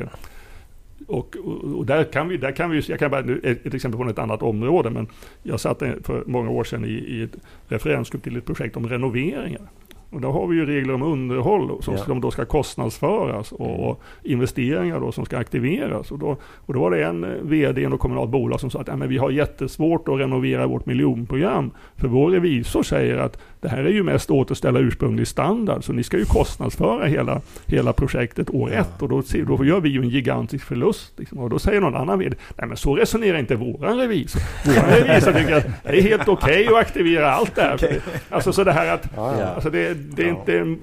och, 1.08 1.36
och, 1.78 1.86
där 1.86 2.04
kan 2.04 2.28
vi, 2.28 2.38
där 2.38 2.52
kan 2.52 2.70
vi, 2.70 2.80
jag 2.88 3.00
kan 3.00 3.12
bara 3.12 3.22
ett 3.44 3.74
exempel 3.74 3.98
från 3.98 4.10
ett 4.10 4.20
annat 4.20 4.42
område, 4.42 4.90
men 4.90 5.08
jag 5.44 5.60
satt 5.60 5.80
för 5.80 6.24
många 6.26 6.50
år 6.50 6.64
sedan 6.64 6.86
i, 6.86 6.88
i 6.88 7.24
ett 7.24 7.36
referensgrupp 7.68 8.24
till 8.24 8.38
ett 8.38 8.46
projekt 8.46 8.78
om 8.78 8.90
renoveringar. 8.90 9.62
Och 10.10 10.22
då 10.22 10.32
har 10.32 10.48
vi 10.48 10.56
ju 10.56 10.66
regler 10.66 10.94
om 10.94 11.02
underhåll 11.02 11.84
som, 11.84 11.98
ja. 12.08 12.14
då 12.14 12.32
ska 12.32 12.46
kostnadsföras 12.46 13.52
och, 13.52 13.90
och 13.90 14.02
investeringar 14.24 15.00
då 15.00 15.12
som 15.12 15.26
ska 15.26 15.38
aktiveras. 15.38 16.12
Och 16.12 16.20
då, 16.20 16.38
och 16.42 16.74
då 16.74 16.80
var 16.80 16.92
det 16.92 17.06
en 17.06 17.50
VD 17.50 17.82
i 17.82 17.88
något 17.88 18.00
kommunalt 18.00 18.30
bolag 18.30 18.60
som 18.60 18.70
sa 18.70 18.80
att 18.80 19.00
men 19.00 19.10
vi 19.10 19.18
har 19.18 19.30
jättesvårt 19.30 20.08
att 20.08 20.20
renovera 20.20 20.68
vårt 20.68 20.86
miljonprogram. 20.86 21.72
För 21.96 22.08
vår 22.08 22.32
revisor 22.32 22.84
säger 22.84 23.18
att 23.18 23.40
det 23.62 23.70
här 23.70 23.78
är 23.78 23.90
ju 23.90 24.04
mest 24.04 24.32
återställa 24.32 24.80
ursprunglig 24.80 25.28
standard. 25.28 25.84
Så 25.84 25.94
ni 25.94 26.04
ska 26.04 26.18
ju 26.18 26.26
kostnadsföra 26.26 27.06
hela, 27.06 27.42
hela 27.66 27.94
projektet 27.94 28.50
år 28.50 28.72
ja. 28.72 28.80
ett. 28.80 29.02
Och 29.02 29.10
då, 29.10 29.24
då 29.48 29.66
gör 29.66 29.80
vi 29.80 29.90
ju 29.90 30.02
en 30.02 30.10
gigantisk 30.10 30.66
förlust. 30.66 31.14
Liksom. 31.18 31.40
Och 31.40 31.50
då 31.50 31.60
säger 31.60 31.82
någon 31.82 31.96
annan 31.96 32.20
VD, 32.20 32.36
nej 32.58 32.68
men 32.68 32.78
så 32.78 32.96
resonerar 32.96 33.38
inte 33.38 33.56
våran 33.56 33.98
revisor. 33.98 34.42
Våran 34.66 34.90
revisor 35.08 35.32
tycker 35.32 35.56
att 35.56 35.68
det 35.84 35.98
är 35.98 36.02
helt 36.02 36.28
okej 36.28 36.68
okay 36.68 36.68
att 36.68 36.82
aktivera 36.82 37.32
allt 37.32 37.56
det 37.56 37.62
här. 37.62 37.76
Okay. 37.76 38.00
Alltså 38.30 38.54
så 38.54 38.64
det 38.64 38.72
här 38.72 38.94
att, 38.94 39.10
ja. 39.16 39.44
alltså 39.44 39.70
det, 39.70 39.94
det 39.94 40.24
är 40.24 40.30
inte 40.30 40.78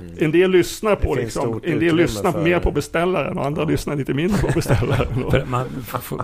Mm. 0.00 0.14
En 0.18 0.30
del 0.30 0.50
lyssnar 0.50 0.96
på 0.96 1.14
liksom, 1.14 1.60
en 1.64 1.78
del 1.78 1.96
lyssnar 1.96 2.32
för... 2.32 2.42
mer 2.42 2.60
på 2.60 2.70
beställaren 2.70 3.38
och 3.38 3.46
andra 3.46 3.62
ja. 3.62 3.68
lyssnar 3.68 3.96
lite 3.96 4.14
mindre 4.14 4.38
på 4.38 4.52
beställaren. 4.54 5.24
man, 5.50 5.66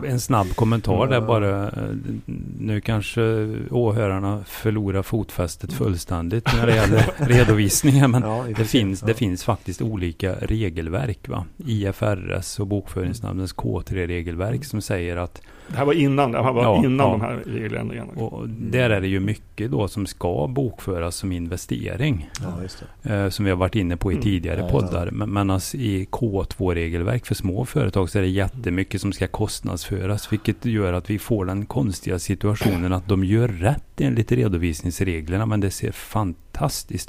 en 0.06 0.20
snabb 0.20 0.46
kommentar 0.54 1.06
där 1.06 1.20
bara. 1.20 1.70
Nu 2.58 2.80
kanske 2.80 3.20
åhörarna 3.70 4.44
förlorar 4.46 5.02
fotfästet 5.02 5.72
fullständigt 5.72 6.54
när 6.54 6.66
det 6.66 6.74
gäller 6.74 7.10
redovisningen. 7.16 8.10
Men 8.10 8.22
ja, 8.22 8.44
det, 8.56 8.64
finns, 8.64 9.00
ja. 9.02 9.06
det 9.06 9.14
finns 9.14 9.44
faktiskt 9.44 9.82
olika 9.82 10.34
regelverk. 10.34 11.28
Va? 11.28 11.44
IFRS 11.66 12.60
och 12.60 12.66
Bokföringsnämndens 12.66 13.54
K3-regelverk 13.54 14.64
som 14.64 14.80
säger 14.80 15.16
att 15.16 15.42
det 15.68 15.76
här 15.76 15.84
var 15.84 15.92
innan, 15.92 16.32
det 16.32 16.42
här 16.42 16.52
var 16.52 16.62
ja, 16.62 16.84
innan 16.84 17.06
ja. 17.06 17.12
de 17.12 17.20
här 17.20 17.42
regeländringarna. 17.46 18.12
Och 18.12 18.48
där 18.48 18.90
är 18.90 19.00
det 19.00 19.08
ju 19.08 19.20
mycket 19.20 19.70
då 19.70 19.88
som 19.88 20.06
ska 20.06 20.46
bokföras 20.46 21.16
som 21.16 21.32
investering. 21.32 22.30
Ja, 22.42 23.12
eh, 23.12 23.28
som 23.28 23.44
vi 23.44 23.50
har 23.50 23.58
varit 23.64 23.74
inne 23.74 23.96
på 23.96 24.12
i 24.12 24.14
mm. 24.14 24.22
tidigare 24.22 24.60
mm. 24.60 24.72
poddar. 24.72 25.10
Men, 25.10 25.30
men 25.30 25.50
alltså 25.50 25.76
i 25.76 26.06
K2-regelverk 26.10 27.26
för 27.26 27.34
små 27.34 27.64
företag 27.64 28.10
så 28.10 28.18
är 28.18 28.22
det 28.22 28.28
jättemycket 28.28 29.00
som 29.00 29.12
ska 29.12 29.26
kostnadsföras. 29.26 30.32
Vilket 30.32 30.64
gör 30.64 30.92
att 30.92 31.10
vi 31.10 31.18
får 31.18 31.44
den 31.44 31.66
konstiga 31.66 32.18
situationen 32.18 32.92
att 32.92 33.08
de 33.08 33.24
gör 33.24 33.48
rätt 33.48 34.00
enligt 34.00 34.32
redovisningsreglerna. 34.32 35.46
Men 35.46 35.60
det 35.60 35.70
ser 35.70 35.92
fantastiskt 35.92 36.43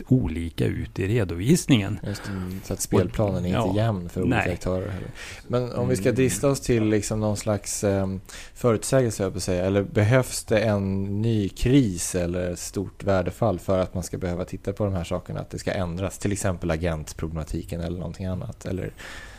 olika 0.08 0.66
ut 0.66 1.00
i 1.00 1.08
redovisningen. 1.08 2.00
Just 2.08 2.28
mm. 2.28 2.62
Så 2.64 2.74
att 2.74 2.82
spelplanen 2.82 3.46
är 3.46 3.48
inte 3.48 3.60
ja, 3.60 3.74
jämn 3.76 4.10
för 4.10 4.22
olika 4.22 4.38
nej. 4.38 4.54
aktörer. 4.54 4.90
Heller. 4.90 5.10
Men 5.48 5.72
om 5.72 5.88
vi 5.88 5.96
ska 5.96 6.10
mm. 6.10 6.16
drista 6.16 6.50
oss 6.50 6.62
till 6.62 6.84
liksom 6.84 7.20
någon 7.20 7.38
slags 7.38 7.84
um, 7.84 8.22
förutsägelse, 8.54 9.24
jag 9.24 9.42
säga. 9.42 9.66
Eller 9.66 9.84
behövs 9.84 10.44
det 10.44 10.60
en 10.60 11.04
ny 11.22 11.50
kris 11.50 12.16
eller 12.16 12.52
ett 12.52 12.60
stort 12.60 13.04
värdefall 13.04 13.60
för 13.60 13.80
att 13.80 13.94
man 13.94 14.04
ska 14.04 14.18
behöva 14.18 14.46
titta 14.46 14.74
på 14.74 14.86
de 14.86 14.94
här 14.94 15.04
sakerna? 15.04 15.40
Att 15.40 15.50
det 15.50 15.60
ska 15.60 15.72
ändras, 15.72 16.18
till 16.18 16.32
exempel 16.32 16.72
agentproblematiken 16.72 17.82
eller 17.82 17.98
någonting 17.98 18.26
annat. 18.26 18.66
Eller 18.66 18.94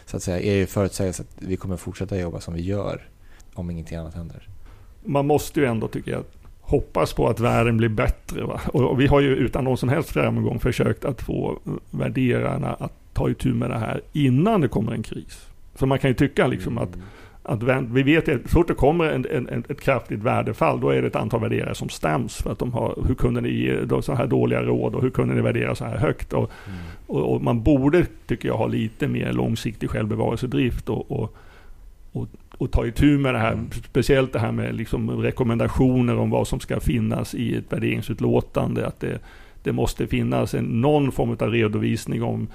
så 0.07 0.17
att 0.17 0.23
säga, 0.23 0.41
är 0.41 0.67
förutsägelse 0.67 1.23
att 1.23 1.43
vi 1.43 1.57
kommer 1.57 1.77
fortsätta 1.77 2.19
jobba 2.19 2.41
som 2.41 2.55
vi 2.55 2.63
gör 2.63 3.09
om 3.55 3.71
ingenting 3.71 3.99
annat 3.99 4.15
händer? 4.15 4.49
Man 5.05 5.27
måste 5.27 5.61
ju 5.61 5.67
ändå, 5.67 5.89
tycker 5.89 6.11
jag, 6.11 6.25
hoppas 6.67 7.13
på 7.13 7.29
att 7.29 7.41
världen 7.41 7.77
blir 7.77 7.89
bättre. 7.89 8.45
Va? 8.45 8.61
Och, 8.67 9.01
vi 9.01 9.07
har 9.07 9.21
ju 9.21 9.37
utan 9.37 9.65
någon 9.65 9.77
som 9.77 9.89
helst 9.89 10.11
framgång 10.11 10.59
försökt 10.61 11.05
att 11.05 11.23
få 11.23 11.59
värderarna 11.91 12.73
att 12.73 12.93
ta 13.13 13.31
itu 13.31 13.55
med 13.55 13.71
det 13.71 13.79
här 13.79 14.01
innan 14.13 14.61
det 14.61 14.69
kommer 14.69 14.93
en 14.93 15.03
kris. 15.03 15.47
Så 15.75 15.87
man 15.87 15.99
kan 15.99 16.11
ju 16.11 16.15
tycka 16.15 16.47
liksom 16.47 16.79
att 16.79 16.97
att 17.49 17.63
vi 17.91 18.03
vet 18.03 18.29
att 18.29 18.43
så 18.43 18.49
fort 18.49 18.69
det 18.69 18.75
kommer 18.75 19.05
en, 19.05 19.27
en, 19.49 19.65
ett 19.69 19.81
kraftigt 19.81 20.23
värdefall, 20.23 20.81
då 20.81 20.91
är 20.91 21.03
det 21.03 21.09
ett 21.09 21.17
antal 21.17 21.41
värderare 21.41 21.75
som 21.75 21.89
stäms. 21.89 22.37
För 22.37 22.53
att 22.53 22.59
de 22.59 22.73
har, 22.73 22.99
hur 23.07 23.15
kunde 23.15 23.41
ni 23.41 23.49
ge 23.49 24.03
så 24.03 24.15
här 24.15 24.27
dåliga 24.27 24.63
råd 24.63 24.95
och 24.95 25.03
hur 25.03 25.11
kunde 25.11 25.35
ni 25.35 25.41
värdera 25.41 25.75
så 25.75 25.85
här 25.85 25.97
högt? 25.97 26.33
Och, 26.33 26.51
mm. 26.67 26.79
och, 27.07 27.35
och, 27.35 27.43
man 27.43 27.63
borde, 27.63 28.07
tycker 28.27 28.49
jag, 28.49 28.57
ha 28.57 28.67
lite 28.67 29.09
mer 29.09 29.33
långsiktig 29.33 29.91
självbevarelsedrift 29.91 30.89
och, 30.89 31.11
och, 31.11 31.37
och, 32.13 32.29
och 32.59 32.73
ta 32.73 32.87
itu 32.87 33.19
med 33.19 33.35
det 33.35 33.39
här. 33.39 33.53
Mm. 33.53 33.71
Speciellt 33.71 34.33
det 34.33 34.39
här 34.39 34.53
med 34.53 34.75
liksom 34.75 35.11
rekommendationer 35.11 36.17
om 36.19 36.31
vad 36.31 36.49
som 36.49 36.61
ska 36.61 36.81
finnas 36.81 37.35
i 37.35 37.57
ett 37.57 37.73
värderingsutlåtande. 37.73 38.87
Att 38.87 39.01
det, 39.01 39.19
det 39.63 39.73
måste 39.73 40.07
finnas 40.07 40.55
en, 40.55 40.65
någon 40.65 41.13
form 41.13 41.37
av 41.41 41.51
redovisning 41.51 42.23
om 42.23 42.49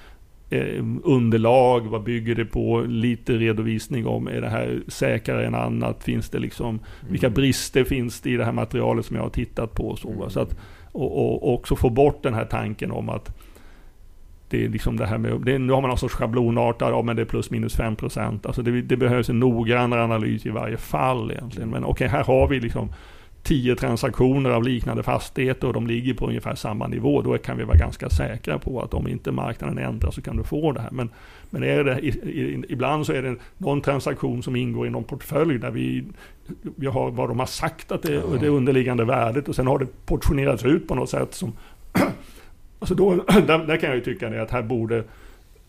eh, 0.50 0.84
underlag, 1.04 1.88
vad 1.88 2.04
bygger 2.04 2.36
det 2.36 2.46
på, 2.46 2.82
lite 2.82 3.34
redovisning 3.34 4.08
om, 4.08 4.28
är 4.28 4.41
det 4.41 4.49
här 4.49 4.82
säkrare 4.88 5.45
än 5.45 5.56
annat, 5.56 6.04
finns 6.04 6.30
det 6.30 6.39
liksom, 6.39 6.70
mm. 6.70 6.82
vilka 7.12 7.30
brister 7.30 7.84
finns 7.84 8.22
det 8.22 8.30
i 8.30 8.38
det 8.38 8.45
här 8.45 8.52
materialet 8.52 9.06
som 9.06 9.16
jag 9.16 9.24
har 9.24 9.30
tittat 9.30 9.74
på 9.74 9.88
och 9.88 9.99
så. 9.99 10.10
Mm. 10.10 10.30
så 10.30 10.39
att, 10.39 10.60
och, 10.91 11.43
och 11.43 11.54
också 11.54 11.76
få 11.76 11.89
bort 11.89 12.24
den 12.24 12.34
här 12.34 12.45
tanken 12.45 12.91
om 12.91 13.10
att 13.10 13.38
det 14.52 14.66
är 14.66 14.70
liksom 14.70 14.97
det 14.97 15.06
här 15.06 15.18
med, 15.18 15.41
det, 15.41 15.58
nu 15.60 15.74
har 15.74 15.82
man 15.82 15.89
någon 15.89 15.97
sorts 15.97 16.16
schablonartad, 16.16 16.91
ja 16.91 17.02
men 17.02 17.16
det 17.16 17.22
är 17.22 17.26
plus 17.26 17.49
minus 17.52 17.76
5 17.76 17.95
procent. 17.95 18.45
Alltså 18.45 18.62
det, 18.62 18.82
det, 18.82 18.97
behövs 18.97 19.30
en 19.30 19.39
noggrannare 19.39 20.04
analys 20.04 20.45
i 20.45 20.49
varje 20.49 20.78
fall 20.78 21.32
egentligen. 21.32 21.70
Men 21.70 21.84
okej, 21.84 21.91
okay, 21.91 22.08
här 22.08 22.24
har 22.24 22.47
vi 22.47 22.60
liksom 22.60 22.93
tio 23.43 23.76
transaktioner 23.76 24.49
av 24.49 24.64
liknande 24.64 25.04
fastigheter 25.04 25.68
och 25.68 25.74
de 25.74 25.88
ligger 25.88 26.14
på 26.14 26.28
ungefär 26.28 26.56
samma 26.56 26.88
nivå, 26.88 27.22
då 27.22 27.38
kan 27.38 27.58
vi 27.58 27.64
vara 27.64 27.78
ganska 27.78 28.10
säkra 28.10 28.60
på 28.60 28.82
att 28.82 28.93
om 28.93 29.08
inte 29.08 29.32
marknaden 29.32 29.78
ändras 29.78 30.16
så 30.16 30.22
kan 30.22 30.38
du 30.38 30.43
få 30.43 30.72
det 30.72 30.82
här. 30.82 30.91
Men, 30.91 31.10
men 31.49 31.64
är 31.64 31.84
det, 31.84 31.99
i, 31.99 32.08
i, 32.08 32.64
ibland 32.70 33.06
så 33.06 33.14
är 33.14 33.22
det 33.22 33.36
någon 33.58 33.82
transaktion 33.82 34.43
som 34.43 34.56
ingår 34.56 34.88
i 34.88 34.89
någon 34.89 35.04
portfölj 35.04 35.60
där 35.60 35.72
vi, 35.72 36.04
vi 36.76 36.88
har 36.88 37.12
vad 37.12 37.30
de 37.30 37.39
har 37.39 37.45
sagt 37.45 37.91
att 37.91 38.04
det 38.04 38.16
är 38.16 38.39
det 38.39 38.47
underliggande 38.47 39.06
värdet 39.06 39.49
och 39.49 39.56
sen 39.56 39.68
har 39.68 39.80
det 39.80 39.88
portionerats 40.06 40.66
ut 40.66 40.88
på 40.88 40.95
något 40.95 41.10
sätt 41.10 41.34
som 41.34 41.54
Alltså 42.82 42.95
då, 42.95 43.15
där, 43.27 43.65
där 43.67 43.77
kan 43.77 43.89
jag 43.89 43.95
ju 43.95 44.03
tycka 44.03 44.29
det 44.29 44.41
att 44.41 44.51
här 44.51 44.61
borde 44.61 45.03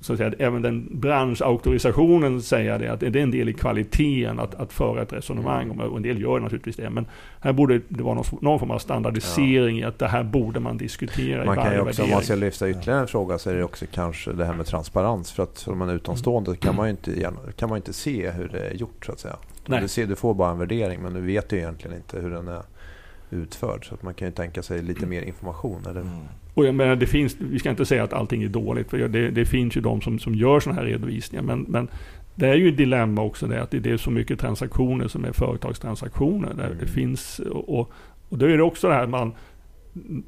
så 0.02 0.12
att 0.12 0.18
säga, 0.18 0.32
även 0.38 0.62
den 0.62 0.88
branschauktorisationen 0.90 2.42
säga 2.42 2.78
det, 2.78 2.88
att 2.88 3.00
det 3.00 3.06
är 3.06 3.16
en 3.16 3.30
del 3.30 3.48
i 3.48 3.52
kvaliteten 3.52 4.40
att, 4.40 4.54
att 4.54 4.72
föra 4.72 5.02
ett 5.02 5.12
resonemang 5.12 5.70
om, 5.70 5.80
och 5.80 5.96
en 5.96 6.02
del 6.02 6.20
gör 6.20 6.40
naturligtvis 6.40 6.76
det, 6.76 6.90
men 6.90 7.06
här 7.40 7.52
borde 7.52 7.80
det 7.88 8.02
vara 8.02 8.14
någon, 8.14 8.24
någon 8.40 8.58
form 8.58 8.70
av 8.70 8.78
standardisering 8.78 9.78
ja. 9.78 9.86
i 9.86 9.88
att 9.88 9.98
det 9.98 10.08
här 10.08 10.22
borde 10.22 10.60
man 10.60 10.76
diskutera 10.76 11.44
man 11.44 11.54
i 11.54 11.56
varje 11.56 11.78
kan 11.78 11.88
också. 11.88 12.02
Om 12.02 12.10
man 12.10 12.22
ska 12.22 12.34
lyfta 12.34 12.70
ytterligare 12.70 13.00
en 13.00 13.06
fråga 13.06 13.38
så 13.38 13.50
är 13.50 13.54
det 13.54 13.64
också 13.64 13.84
kanske 13.92 14.32
det 14.32 14.44
här 14.44 14.54
med 14.54 14.66
transparens, 14.66 15.32
för 15.32 15.42
att 15.42 15.58
som 15.58 15.78
man 15.78 15.88
är 15.88 15.94
utomstående 15.94 16.56
kan 16.56 16.76
man 16.76 16.86
ju 16.86 16.90
inte, 16.90 17.32
kan 17.56 17.68
man 17.68 17.76
inte 17.76 17.92
se 17.92 18.30
hur 18.30 18.48
det 18.48 18.68
är 18.68 18.74
gjort 18.74 19.06
så 19.06 19.12
att 19.12 19.20
säga. 19.20 19.36
Nej. 19.66 19.80
Du, 19.80 19.88
ser, 19.88 20.06
du 20.06 20.16
får 20.16 20.34
bara 20.34 20.50
en 20.50 20.58
värdering, 20.58 21.02
men 21.02 21.14
du 21.14 21.20
vet 21.20 21.52
ju 21.52 21.56
egentligen 21.56 21.96
inte 21.96 22.18
hur 22.18 22.30
den 22.30 22.48
är 22.48 22.62
utförd, 23.32 23.88
så 23.88 23.94
att 23.94 24.02
man 24.02 24.14
kan 24.14 24.28
ju 24.28 24.32
tänka 24.32 24.62
sig 24.62 24.82
lite 24.82 25.06
mer 25.06 25.22
information. 25.22 25.82
Eller? 25.90 26.00
Mm. 26.00 26.14
Och 26.54 26.66
jag 26.66 26.74
menar, 26.74 26.96
det 26.96 27.06
finns, 27.06 27.36
vi 27.38 27.58
ska 27.58 27.70
inte 27.70 27.86
säga 27.86 28.04
att 28.04 28.12
allting 28.12 28.42
är 28.42 28.48
dåligt, 28.48 28.90
för 28.90 29.08
det, 29.08 29.30
det 29.30 29.44
finns 29.44 29.76
ju 29.76 29.80
de 29.80 30.00
som, 30.00 30.18
som 30.18 30.34
gör 30.34 30.60
sådana 30.60 30.80
här 30.80 30.86
redovisningar. 30.86 31.42
Men, 31.42 31.60
men 31.68 31.88
det 32.34 32.48
är 32.48 32.54
ju 32.54 32.68
ett 32.68 32.76
dilemma 32.76 33.22
också 33.22 33.46
det 33.46 33.62
att 33.62 33.70
det 33.70 33.86
är 33.86 33.96
så 33.96 34.10
mycket 34.10 34.40
transaktioner 34.40 35.08
som 35.08 35.24
är 35.24 35.32
företagstransaktioner. 35.32 36.54
Där 36.54 36.66
Mm. 36.66 36.78
det 36.80 36.86
finns, 36.86 37.38
och, 37.38 37.92
och 38.28 38.38
då 38.38 38.46
är 38.46 38.56
det 38.56 38.62
också 38.62 38.88
det 38.88 38.94
här 38.94 39.06
man, 39.06 39.32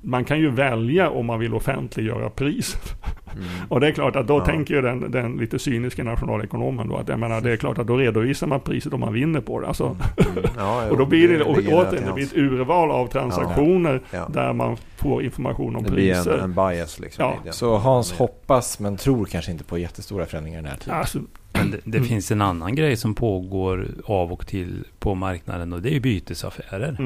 man 0.02 0.24
kan 0.24 0.38
ju 0.38 0.50
välja 0.50 1.10
om 1.10 1.26
man 1.26 1.38
vill 1.38 1.54
offentliggöra 1.54 2.30
priset. 2.30 2.94
Mm. 3.32 3.44
Och 3.68 3.80
det 3.80 3.86
är 3.86 3.92
klart 3.92 4.16
att 4.16 4.26
då 4.28 4.34
Ja. 4.38 4.44
tänker 4.44 4.74
ju 4.74 4.82
den, 4.82 5.10
den 5.10 5.36
lite 5.36 5.58
cyniska 5.58 6.04
nationalekonomen 6.04 6.88
då 6.88 6.96
att 6.96 7.08
jag 7.08 7.18
menar, 7.18 7.40
det 7.40 7.52
är 7.52 7.56
klart 7.56 7.78
att 7.78 7.86
då 7.86 7.96
redovisar 7.96 8.46
man 8.46 8.60
priset 8.60 8.92
om 8.92 9.00
man 9.00 9.12
vinner 9.12 9.40
på 9.40 9.60
det. 9.60 9.66
Alltså, 9.66 9.96
Mm. 10.36 10.44
Ja, 10.56 10.88
och 10.90 10.98
då 10.98 11.06
blir 11.06 11.28
det, 11.28 11.44
och, 11.44 11.56
återigen, 11.58 12.06
det 12.06 12.12
blir 12.12 12.24
hands. 12.24 12.32
ett 12.32 12.38
urval 12.38 12.90
av 12.90 13.06
transaktioner 13.06 14.00
Ja. 14.10 14.28
där 14.32 14.52
man 14.52 14.76
får 14.96 15.22
information 15.22 15.76
om 15.76 15.82
Det 15.82 15.90
blir 15.90 16.14
priser. 16.14 16.32
en, 16.38 16.40
en 16.44 16.54
bias 16.54 17.00
liksom. 17.00 17.32
Så 17.50 17.76
Hans 17.76 18.12
hoppas 18.12 18.78
men 18.80 18.96
tror 18.96 19.24
kanske 19.24 19.52
inte 19.52 19.64
på 19.64 19.78
jättestora 19.78 20.26
förändringar 20.26 20.58
i 20.58 20.62
närtid. 20.62 20.92
Alltså, 20.92 21.18
Men 21.52 21.70
det, 21.70 21.78
det 21.84 21.98
Mm. 21.98 22.08
finns 22.08 22.30
en 22.30 22.42
annan 22.42 22.74
grej 22.74 22.96
som 22.96 23.14
pågår 23.14 23.86
av 24.04 24.32
och 24.32 24.46
till 24.46 24.84
på 24.98 25.14
marknaden 25.14 25.72
och 25.72 25.82
det 25.82 25.96
är 25.96 26.00
bytesaffärer. 26.00 26.96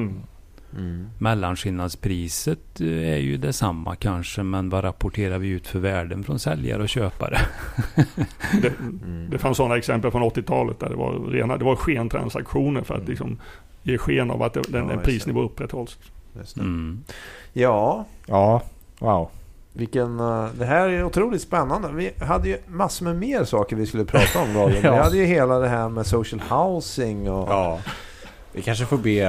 Mm. 0.76 1.06
Mellanskillnadspriset 1.18 2.80
eh, 2.80 2.86
är 3.12 3.16
ju 3.16 3.36
detsamma 3.36 3.96
kanske 3.96 4.42
men 4.42 4.70
vad 4.70 4.84
rapporterar 4.84 5.38
vi 5.38 5.48
ut 5.48 5.66
för 5.66 5.78
värden 5.78 6.24
från 6.24 6.38
säljare 6.38 6.82
och 6.82 6.88
köpare? 6.88 7.38
det, 8.62 8.72
Mm. 8.80 9.30
det 9.30 9.38
fanns 9.38 9.56
sådana 9.56 9.76
exempel 9.76 10.10
från 10.10 10.22
80-talet 10.22 10.80
där 10.80 10.88
det 10.88 10.96
var, 10.96 11.30
rena, 11.30 11.56
det 11.56 11.64
var 11.64 11.76
skentransaktioner 11.76 12.82
för 12.82 12.94
att 12.94 13.00
Mm. 13.00 13.10
liksom 13.10 13.38
ge 13.82 13.98
sken 13.98 14.30
av 14.30 14.42
att 14.42 14.54
det, 14.54 14.62
den, 14.68 14.86
Ja, 14.86 14.92
en 14.92 15.00
prisnivå 15.02 15.42
upprätthålls. 15.42 15.98
Mm. 16.56 17.04
Ja, 17.52 18.04
Ja, 18.26 18.62
wow. 18.98 19.28
vilken, 19.72 20.20
eh, 20.20 20.46
det 20.58 20.64
här 20.64 20.88
är 20.88 21.04
otroligt 21.04 21.42
spännande. 21.42 21.88
Vi 21.92 22.10
hade 22.20 22.48
ju 22.48 22.56
massor 22.66 23.04
med 23.04 23.16
mer 23.16 23.44
saker 23.44 23.76
vi 23.76 23.86
skulle 23.86 24.04
prata 24.04 24.42
om. 24.42 24.48
Ja. 24.54 24.66
Vi 24.92 24.98
hade 24.98 25.16
ju 25.16 25.24
hela 25.24 25.58
det 25.58 25.68
här 25.68 25.88
med 25.88 26.06
social 26.06 26.40
housing 26.50 27.30
och... 27.30 27.48
Ja. 27.48 27.78
Vi 28.58 28.62
kanske 28.64 28.84
får 28.86 28.98
be 28.98 29.20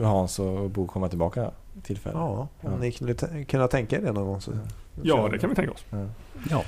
eh, 0.00 0.06
Hans 0.06 0.38
och 0.38 0.70
Bo 0.70 0.86
komma 0.86 1.08
tillbaka 1.08 1.50
tillfälle. 1.82 2.18
Ja, 2.18 2.48
om 2.60 2.70
Ja. 2.72 2.78
ni 2.80 2.92
kunde 2.92 3.14
t- 3.14 3.44
kunna 3.48 3.68
tänka 3.68 3.96
er 3.96 4.00
det 4.00 4.12
någon 4.12 4.26
gång 4.26 4.40
så... 4.40 4.50
Ja, 5.02 5.28
det 5.32 5.38
kan 5.38 5.50
vi 5.50 5.56
tänka 5.56 5.72
oss. 5.72 5.84
Ja. 6.50 6.62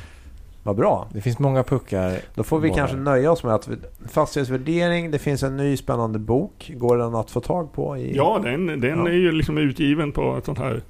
Vad 0.63 0.77
bra. 0.77 1.09
Det 1.13 1.21
finns 1.21 1.39
många 1.39 1.63
puckar. 1.63 2.19
Då 2.35 2.43
får 2.43 2.59
vi 2.61 2.69
Många. 2.69 2.79
kanske 2.79 2.97
nöja 2.97 3.33
oss 3.33 3.45
med 3.45 3.55
att 3.55 3.69
fastighetsvärdering, 4.09 5.11
det 5.11 5.19
finns 5.19 5.43
en 5.43 5.57
ny 5.57 5.77
spännande 5.77 6.19
bok. 6.19 6.71
Går 6.77 6.97
den 6.99 7.15
att 7.15 7.31
få 7.31 7.41
tag 7.41 7.73
på? 7.73 7.97
I, 7.97 8.17
Ja, 8.17 8.41
den, 8.43 8.67
den 8.67 8.99
Ja. 8.99 9.09
är 9.09 9.13
ju 9.13 9.33
liksom 9.33 9.59
utgiven 9.59 10.13
på 10.13 10.37
ett 10.37 10.45
sånt 10.45 10.59
här 10.59 10.83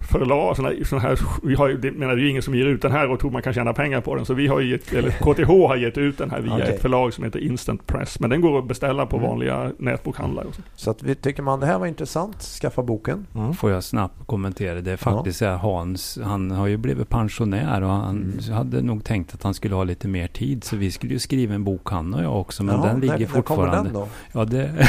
förlag. 0.00 0.56
Sån 0.56 0.64
här, 0.64 0.84
sån 0.84 1.00
här, 1.00 1.18
vi 1.42 1.54
har 1.54 1.68
det 1.68 1.92
menar 1.92 2.14
det 2.16 2.20
är 2.20 2.22
ju 2.24 2.30
ingen 2.30 2.42
som 2.42 2.54
ger 2.54 2.66
ut 2.66 2.82
den 2.82 2.92
här 2.92 3.10
och 3.10 3.20
tror 3.20 3.30
man 3.30 3.42
kan 3.42 3.52
tjäna 3.54 3.72
pengar 3.72 4.00
på 4.00 4.14
den. 4.14 4.24
Så 4.26 4.34
vi 4.34 4.46
har 4.46 4.60
ju 4.60 4.70
gett, 4.70 4.92
eller 4.92 5.10
KTH 5.10 5.48
har 5.68 5.76
gett 5.76 5.98
ut 5.98 6.18
den 6.18 6.30
här 6.30 6.40
via 6.40 6.54
Okej. 6.54 6.68
ett 6.74 6.82
förlag 6.82 7.12
som 7.14 7.24
heter 7.24 7.38
Instant 7.38 7.86
Press. 7.86 8.20
Men 8.20 8.30
den 8.30 8.40
går 8.40 8.58
att 8.58 8.68
beställa 8.68 9.06
på 9.06 9.16
Mm. 9.16 9.28
vanliga 9.28 9.72
nätbokhandlare. 9.78 10.46
Och 10.46 10.54
så. 10.54 10.60
Så 10.76 10.90
att 10.90 11.02
vi 11.02 11.14
tycker 11.14 11.42
man 11.42 11.60
det 11.60 11.66
här 11.66 11.78
var 11.78 11.86
intressant, 11.86 12.42
skaffa 12.42 12.82
boken. 12.82 13.26
Mm. 13.34 13.54
Får 13.54 13.70
jag 13.70 13.84
snabbt 13.84 14.26
kommentera? 14.26 14.80
Det 14.80 14.92
är 14.92 14.96
faktiskt 14.96 15.40
här, 15.40 15.56
Hans, 15.56 16.18
han 16.24 16.50
har 16.50 16.66
ju 16.66 16.76
blivit 16.76 17.08
pensionär 17.08 17.82
och 17.82 17.90
han 17.90 18.32
Mm. 18.42 18.54
hade 18.56 18.82
nog 18.82 19.04
tänkt 19.04 19.34
att 19.34 19.42
han 19.42 19.54
skulle 19.54 19.74
ha 19.74 19.84
lite 19.84 20.08
mer 20.08 20.26
tid. 20.28 20.64
Så 20.64 20.76
vi 20.76 20.90
skulle 20.90 21.12
ju 21.12 21.18
skriva 21.18 21.54
en 21.54 21.64
bok 21.64 21.90
han 21.90 22.14
och 22.14 22.22
jag 22.24 22.40
också. 22.40 22.62
Men 22.62 22.74
Jaha, 22.74 22.86
den 22.86 23.00
ligger 23.00 23.12
när, 23.14 23.20
när 23.20 23.26
kommer 23.42 23.42
fortfarande. 23.42 23.90
den 23.90 24.00
då? 24.00 24.08
Ja, 24.32 24.44
det, 24.44 24.88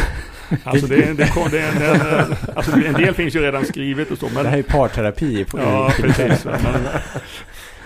Alltså, 0.64 0.88
det, 0.88 1.14
det, 1.18 1.34
kom- 1.34 1.48
det, 1.52 1.58
det, 1.80 2.38
alltså 2.56 2.72
en 2.72 2.94
del 2.94 3.14
finns 3.14 3.36
ju 3.36 3.40
redan 3.42 3.66
skrivet 3.66 4.12
och 4.12 4.18
så. 4.18 4.26
Men, 4.36 4.44
Det 4.44 4.50
här 4.50 4.58
är 4.58 4.64
parterapi. 4.98 5.46
På 5.46 5.58
Ja, 5.60 5.92
precis. 6.02 6.46
Men, 6.46 6.88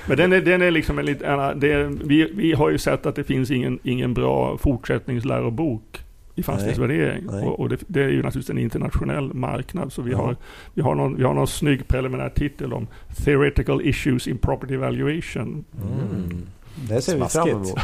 men 0.06 0.18
den, 0.18 0.34
är, 0.34 0.42
den 0.42 0.62
är 0.62 0.72
liksom 0.72 1.00
en 1.00 1.06
lite, 1.06 1.54
det 1.56 1.72
är, 1.72 1.98
vi, 2.04 2.32
vi 2.36 2.54
har 2.54 2.70
ju 2.70 2.78
sett 2.78 3.06
att 3.06 3.16
det 3.16 3.24
finns 3.24 3.52
ingen, 3.52 3.80
ingen 3.84 4.14
bra 4.14 4.58
fortsättningslärobok 4.58 6.04
i 6.36 6.44
fastighetsvärdering. 6.44 7.24
Nej. 7.32 7.46
Och, 7.46 7.60
och 7.60 7.70
det, 7.70 7.78
det 7.88 8.04
är 8.04 8.10
ju 8.10 8.24
naturligtvis 8.24 8.50
en 8.50 8.58
internationell 8.58 9.34
marknad. 9.34 9.94
Så 9.94 10.02
vi, 10.02 10.12
Ja. 10.12 10.18
har, 10.18 10.36
vi, 10.74 10.82
har, 10.82 10.96
någon, 10.96 11.16
vi 11.18 11.24
har 11.24 11.34
någon 11.34 11.48
snygg 11.48 11.88
preliminär 11.88 12.30
titel 12.30 12.74
om 12.74 12.88
Theoretical 13.26 13.82
Issues 13.82 14.28
in 14.28 14.38
Property 14.38 14.78
Valuation. 14.78 15.66
Mm. 15.82 16.48
Det 16.90 17.02
ser 17.02 17.14
vi 17.14 17.20
fram 17.20 17.30
Smaskigt. 17.30 17.56
emot. 17.56 17.80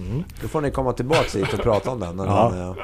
Mm. 0.00 0.24
Då 0.42 0.48
får 0.48 0.60
ni 0.60 0.70
komma 0.70 0.92
tillbaka 0.92 1.38
hit 1.38 1.52
och 1.54 1.60
prata 1.60 1.90
om 1.90 2.00
den. 2.00 2.18
Ja. 2.18 2.52
den 2.54 2.74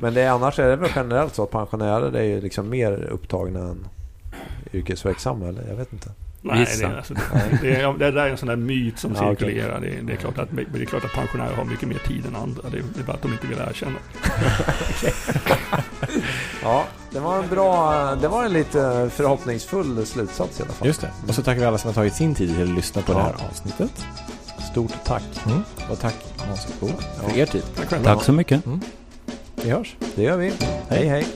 Men 0.00 0.14
det 0.14 0.20
är, 0.20 0.30
annars 0.30 0.58
är 0.58 0.68
det 0.68 0.76
väl 0.76 0.90
generellt 0.96 1.34
så 1.34 1.42
att 1.42 1.50
pensionärer 1.50 2.12
är 2.16 2.22
ju 2.24 2.40
liksom 2.40 2.68
mer 2.70 2.92
upptagna 3.10 3.58
än 3.60 3.86
yrkesverksamma, 4.72 5.48
eller? 5.48 5.68
Jag 5.68 5.76
vet 5.76 5.92
inte. 5.92 6.10
Nej, 6.42 6.66
det, 6.78 6.84
är, 6.84 6.96
alltså, 6.96 7.14
det, 7.14 7.20
det, 7.62 7.76
är, 7.76 7.92
det 7.92 8.10
där 8.10 8.26
är 8.26 8.30
en 8.30 8.36
sån 8.36 8.48
där 8.48 8.56
myt 8.56 8.98
som 8.98 9.12
Ja, 9.20 9.28
cirkulerar. 9.36 9.80
Det, 9.80 9.88
är- 9.88 10.02
det, 10.02 10.12
är 10.12 10.16
klart 10.16 10.38
att, 10.38 10.48
det 10.72 10.80
är 10.82 10.84
klart 10.84 11.04
att 11.04 11.12
pensionärer 11.12 11.54
har 11.56 11.64
mycket 11.64 11.88
mer 11.88 11.98
tid 12.06 12.26
än 12.26 12.36
andra. 12.36 12.62
Det, 12.70 12.78
är- 12.78 12.82
det 12.94 13.00
är 13.00 13.04
bara 13.04 13.12
att 13.12 13.22
de 13.22 13.32
inte 13.32 13.46
vill 13.46 13.58
erkänna. 13.70 13.96
Ja, 16.62 16.84
det 17.12 17.20
var 17.20 17.42
en 17.42 17.48
bra, 17.48 17.92
det 18.14 18.28
var 18.28 18.44
en 18.44 18.52
lite 18.52 19.10
förhoppningsfull 19.14 20.06
slutsats 20.06 20.60
i 20.60 20.62
alla 20.62 20.72
fall. 20.72 20.86
Just 20.88 21.00
det. 21.00 21.10
Och 21.28 21.34
så 21.34 21.42
tackar 21.42 21.60
vi 21.60 21.66
alla 21.66 21.78
som 21.78 21.88
har 21.88 21.94
tagit 21.94 22.14
sin 22.14 22.34
tid 22.34 22.48
till 22.54 22.62
att 22.62 22.68
lyssna 22.68 23.02
på 23.02 23.12
Ja. 23.12 23.16
det 23.18 23.22
här 23.24 23.48
avsnittet. 23.50 24.04
Stort 24.70 24.92
tack. 25.04 25.22
Mm. 25.46 25.62
Och 25.90 26.00
tack 26.00 26.14
Hans 26.38 26.66
och 26.66 26.72
Bo 26.88 26.88
för 27.28 27.38
er 27.38 27.46
tid. 27.46 27.62
Tack 27.76 28.02
tack 28.02 28.24
så 28.24 28.32
mycket. 28.32 28.62
Vi 29.64 29.70
hörs. 29.70 29.96
Det 30.14 30.22
gör 30.22 30.36
vi. 30.36 30.52
Hej 30.88 31.06
hej. 31.08 31.26